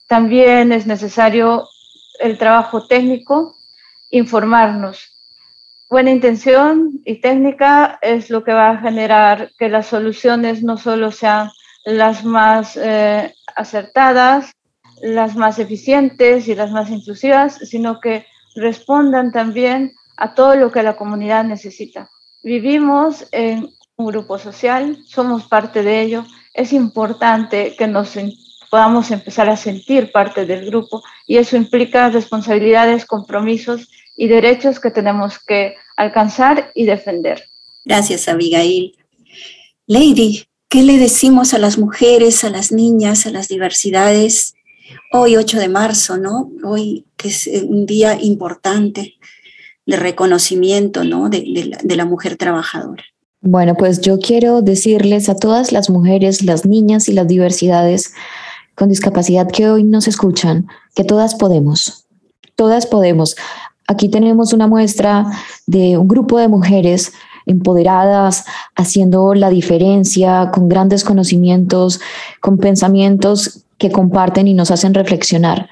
También 0.07 0.71
es 0.71 0.87
necesario 0.87 1.67
el 2.19 2.39
trabajo 2.39 2.87
técnico, 2.87 3.56
informarnos. 4.09 5.13
Buena 5.89 6.11
intención 6.11 7.01
y 7.05 7.21
técnica 7.21 7.97
es 8.01 8.29
lo 8.29 8.43
que 8.43 8.53
va 8.53 8.71
a 8.71 8.77
generar 8.77 9.51
que 9.57 9.69
las 9.69 9.87
soluciones 9.87 10.61
no 10.61 10.77
solo 10.77 11.11
sean 11.11 11.49
las 11.85 12.25
más 12.25 12.75
eh, 12.75 13.33
acertadas, 13.55 14.51
las 15.01 15.35
más 15.35 15.59
eficientes 15.59 16.47
y 16.47 16.55
las 16.55 16.71
más 16.71 16.89
inclusivas, 16.89 17.55
sino 17.55 18.01
que 18.01 18.25
respondan 18.55 19.31
también 19.31 19.93
a 20.17 20.33
todo 20.33 20.55
lo 20.55 20.71
que 20.71 20.83
la 20.83 20.97
comunidad 20.97 21.45
necesita. 21.45 22.09
Vivimos 22.43 23.27
en 23.31 23.69
un 23.95 24.07
grupo 24.07 24.37
social, 24.37 24.97
somos 25.05 25.47
parte 25.47 25.83
de 25.83 26.01
ello, 26.01 26.25
es 26.53 26.73
importante 26.73 27.75
que 27.77 27.87
nos 27.87 28.17
podamos 28.69 29.11
empezar 29.11 29.49
a 29.49 29.57
sentir 29.57 30.11
parte 30.11 30.45
del 30.45 30.65
grupo 30.65 31.03
y 31.25 31.37
eso 31.37 31.57
implica 31.57 32.09
responsabilidades, 32.09 33.05
compromisos 33.05 33.89
y 34.15 34.27
derechos 34.27 34.79
que 34.79 34.91
tenemos 34.91 35.39
que 35.39 35.75
alcanzar 35.95 36.71
y 36.73 36.85
defender. 36.85 37.43
Gracias, 37.85 38.27
Abigail. 38.27 38.97
Lady, 39.85 40.43
¿qué 40.67 40.83
le 40.83 40.97
decimos 40.97 41.53
a 41.53 41.59
las 41.59 41.77
mujeres, 41.77 42.43
a 42.43 42.49
las 42.49 42.71
niñas, 42.71 43.25
a 43.25 43.31
las 43.31 43.47
diversidades? 43.47 44.55
Hoy, 45.11 45.37
8 45.37 45.59
de 45.59 45.69
marzo, 45.69 46.17
¿no? 46.17 46.49
Hoy 46.63 47.05
que 47.15 47.29
es 47.29 47.47
un 47.63 47.85
día 47.85 48.17
importante 48.21 49.15
de 49.85 49.95
reconocimiento, 49.95 51.03
¿no? 51.03 51.29
De, 51.29 51.43
la, 51.45 51.77
de 51.81 51.95
la 51.95 52.05
mujer 52.05 52.35
trabajadora. 52.35 53.03
Bueno, 53.41 53.75
pues 53.75 54.01
yo 54.01 54.19
quiero 54.19 54.61
decirles 54.61 55.29
a 55.29 55.35
todas 55.35 55.71
las 55.71 55.89
mujeres, 55.89 56.43
las 56.43 56.65
niñas 56.65 57.07
y 57.07 57.13
las 57.13 57.27
diversidades 57.27 58.13
con 58.77 58.89
discapacidad 58.89 59.49
que 59.49 59.67
hoy 59.67 59.83
nos 59.83 60.07
escuchan, 60.07 60.67
que 60.93 61.03
todas 61.03 61.33
podemos, 61.33 62.05
todas 62.55 62.85
podemos. 62.85 63.35
Aquí 63.87 64.07
tenemos 64.07 64.53
una 64.53 64.67
muestra 64.67 65.25
de 65.65 65.97
un 65.97 66.07
grupo 66.07 66.37
de 66.37 66.47
mujeres 66.47 67.11
empoderadas, 67.47 68.45
haciendo 68.75 69.33
la 69.33 69.49
diferencia, 69.49 70.51
con 70.53 70.69
grandes 70.69 71.03
conocimientos, 71.03 71.99
con 72.39 72.59
pensamientos 72.59 73.63
que 73.79 73.91
comparten 73.91 74.47
y 74.47 74.53
nos 74.53 74.69
hacen 74.69 74.93
reflexionar. 74.93 75.69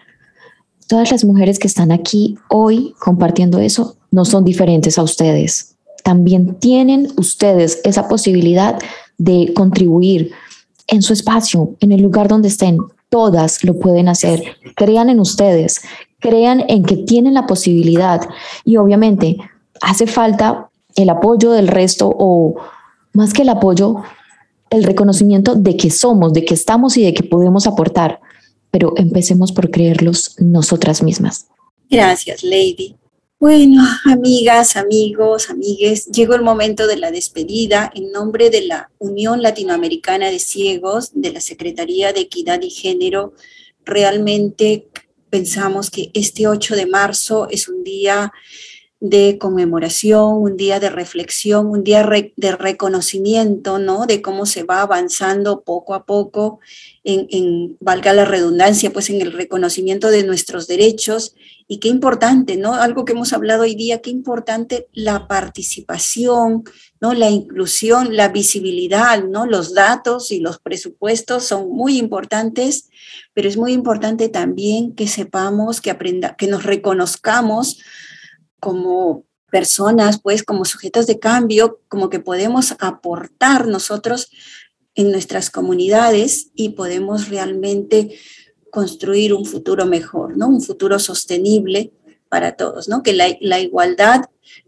Todas 0.87 1.11
las 1.11 1.25
mujeres 1.25 1.59
que 1.59 1.67
están 1.67 1.91
aquí 1.91 2.39
hoy 2.49 2.95
compartiendo 2.99 3.59
eso 3.59 3.97
no 4.09 4.25
son 4.25 4.43
diferentes 4.43 4.97
a 4.97 5.03
ustedes. 5.03 5.75
También 6.03 6.55
tienen 6.55 7.09
ustedes 7.17 7.81
esa 7.83 8.07
posibilidad 8.07 8.79
de 9.19 9.53
contribuir 9.53 10.31
en 10.87 11.03
su 11.03 11.13
espacio, 11.13 11.75
en 11.79 11.91
el 11.91 12.01
lugar 12.01 12.27
donde 12.27 12.47
estén, 12.47 12.77
todas 13.15 13.63
lo 13.63 13.79
pueden 13.79 14.09
hacer. 14.09 14.57
Crean 14.75 15.09
en 15.09 15.21
ustedes, 15.21 15.79
crean 16.19 16.65
en 16.67 16.83
que 16.83 16.97
tienen 16.97 17.33
la 17.33 17.47
posibilidad 17.47 18.19
y 18.65 18.75
obviamente 18.75 19.37
hace 19.79 20.05
falta 20.05 20.69
el 20.97 21.09
apoyo 21.09 21.51
del 21.51 21.69
resto 21.69 22.13
o 22.13 22.55
más 23.13 23.31
que 23.31 23.43
el 23.43 23.49
apoyo, 23.49 24.03
el 24.69 24.83
reconocimiento 24.83 25.55
de 25.55 25.77
que 25.77 25.91
somos, 25.91 26.33
de 26.33 26.43
que 26.43 26.55
estamos 26.55 26.97
y 26.97 27.05
de 27.05 27.13
que 27.13 27.23
podemos 27.23 27.67
aportar. 27.67 28.19
Pero 28.69 28.91
empecemos 28.97 29.53
por 29.53 29.71
creerlos 29.71 30.35
nosotras 30.39 31.01
mismas. 31.01 31.47
Gracias, 31.89 32.43
Lady. 32.43 32.97
Bueno, 33.37 33.83
amigas, 34.05 34.77
amigos, 34.77 35.49
amigues, 35.49 36.05
llegó 36.05 36.35
el 36.35 36.41
momento 36.41 36.87
de 36.87 36.95
la 36.95 37.11
despedida 37.11 37.91
en 37.93 38.13
nombre 38.13 38.49
de 38.49 38.61
la 38.61 38.91
Unión 38.97 39.41
Latinoamericana 39.41 40.29
de 40.31 40.39
Ciegos, 40.39 41.11
de 41.13 41.33
la 41.33 41.41
Secretaría 41.41 42.13
de 42.13 42.21
Equidad 42.21 42.61
y 42.61 42.69
Género. 42.69 43.33
Realmente 43.83 44.87
pensamos 45.29 45.91
que 45.91 46.11
este 46.13 46.47
8 46.47 46.77
de 46.77 46.85
marzo 46.85 47.49
es 47.51 47.67
un 47.67 47.83
día 47.83 48.31
de 49.09 49.37
conmemoración, 49.37 50.37
un 50.41 50.57
día 50.57 50.79
de 50.79 50.89
reflexión, 50.89 51.67
un 51.67 51.83
día 51.83 52.07
de 52.35 52.51
reconocimiento, 52.51 53.79
¿no? 53.79 54.05
De 54.05 54.21
cómo 54.21 54.45
se 54.45 54.63
va 54.63 54.81
avanzando 54.81 55.61
poco 55.61 55.93
a 55.93 56.05
poco 56.05 56.59
en, 57.03 57.27
en, 57.29 57.77
valga 57.79 58.13
la 58.13 58.25
redundancia, 58.25 58.91
pues 58.91 59.09
en 59.09 59.21
el 59.21 59.31
reconocimiento 59.31 60.09
de 60.09 60.23
nuestros 60.23 60.67
derechos 60.67 61.35
y 61.67 61.79
qué 61.79 61.87
importante, 61.87 62.57
¿no? 62.57 62.73
Algo 62.73 63.05
que 63.05 63.13
hemos 63.13 63.33
hablado 63.33 63.63
hoy 63.63 63.75
día, 63.75 64.01
qué 64.01 64.09
importante 64.09 64.87
la 64.93 65.27
participación, 65.27 66.63
¿no? 66.99 67.13
La 67.13 67.29
inclusión, 67.29 68.15
la 68.15 68.29
visibilidad, 68.29 69.23
¿no? 69.23 69.45
Los 69.45 69.73
datos 69.73 70.31
y 70.31 70.39
los 70.39 70.59
presupuestos 70.59 71.45
son 71.45 71.69
muy 71.69 71.97
importantes, 71.97 72.89
pero 73.33 73.47
es 73.47 73.57
muy 73.57 73.73
importante 73.73 74.29
también 74.29 74.95
que 74.95 75.07
sepamos, 75.07 75.81
que 75.81 75.91
aprenda, 75.91 76.35
que 76.35 76.47
nos 76.47 76.63
reconozcamos 76.63 77.79
como 78.65 79.27
personas, 79.51 80.19
pues 80.19 80.41
como 80.41 80.65
sujetos 80.65 81.05
de 81.05 81.19
cambio, 81.19 81.81
como 81.87 82.09
que 82.09 82.19
podemos 82.19 82.73
aportar 82.79 83.67
nosotros 83.67 84.31
en 84.95 85.11
nuestras 85.11 85.51
comunidades 85.51 86.47
y 86.55 86.69
podemos 86.69 87.29
realmente 87.29 88.17
construir 88.71 89.35
un 89.35 89.45
futuro 89.45 89.85
mejor, 89.85 90.35
¿no? 90.35 90.47
Un 90.47 90.63
futuro 90.63 90.97
sostenible 90.97 91.93
para 92.27 92.55
todos, 92.55 92.89
¿no? 92.89 93.03
Que 93.03 93.13
la, 93.13 93.37
la 93.39 93.59
igualdad 93.59 94.21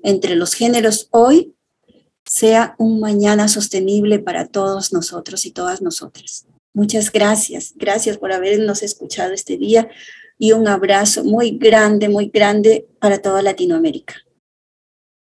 entre 0.04 0.36
los 0.36 0.54
géneros 0.54 1.08
hoy 1.10 1.56
sea 2.24 2.76
un 2.78 3.00
mañana 3.00 3.48
sostenible 3.48 4.20
para 4.20 4.46
todos 4.46 4.94
nosotros 4.94 5.44
y 5.48 5.52
todas 5.52 5.82
nosotras. 5.82 6.46
Muchas 6.76 7.12
gracias. 7.12 7.74
Gracias 7.76 8.20
por 8.20 8.32
habernos 8.32 8.84
escuchado 8.84 9.34
este 9.34 9.58
día 9.58 9.90
y 10.38 10.52
un 10.52 10.68
abrazo 10.68 11.24
muy 11.24 11.52
grande, 11.58 12.10
muy 12.10 12.28
grande 12.28 12.88
para 13.00 13.22
toda 13.22 13.42
Latinoamérica. 13.42 14.27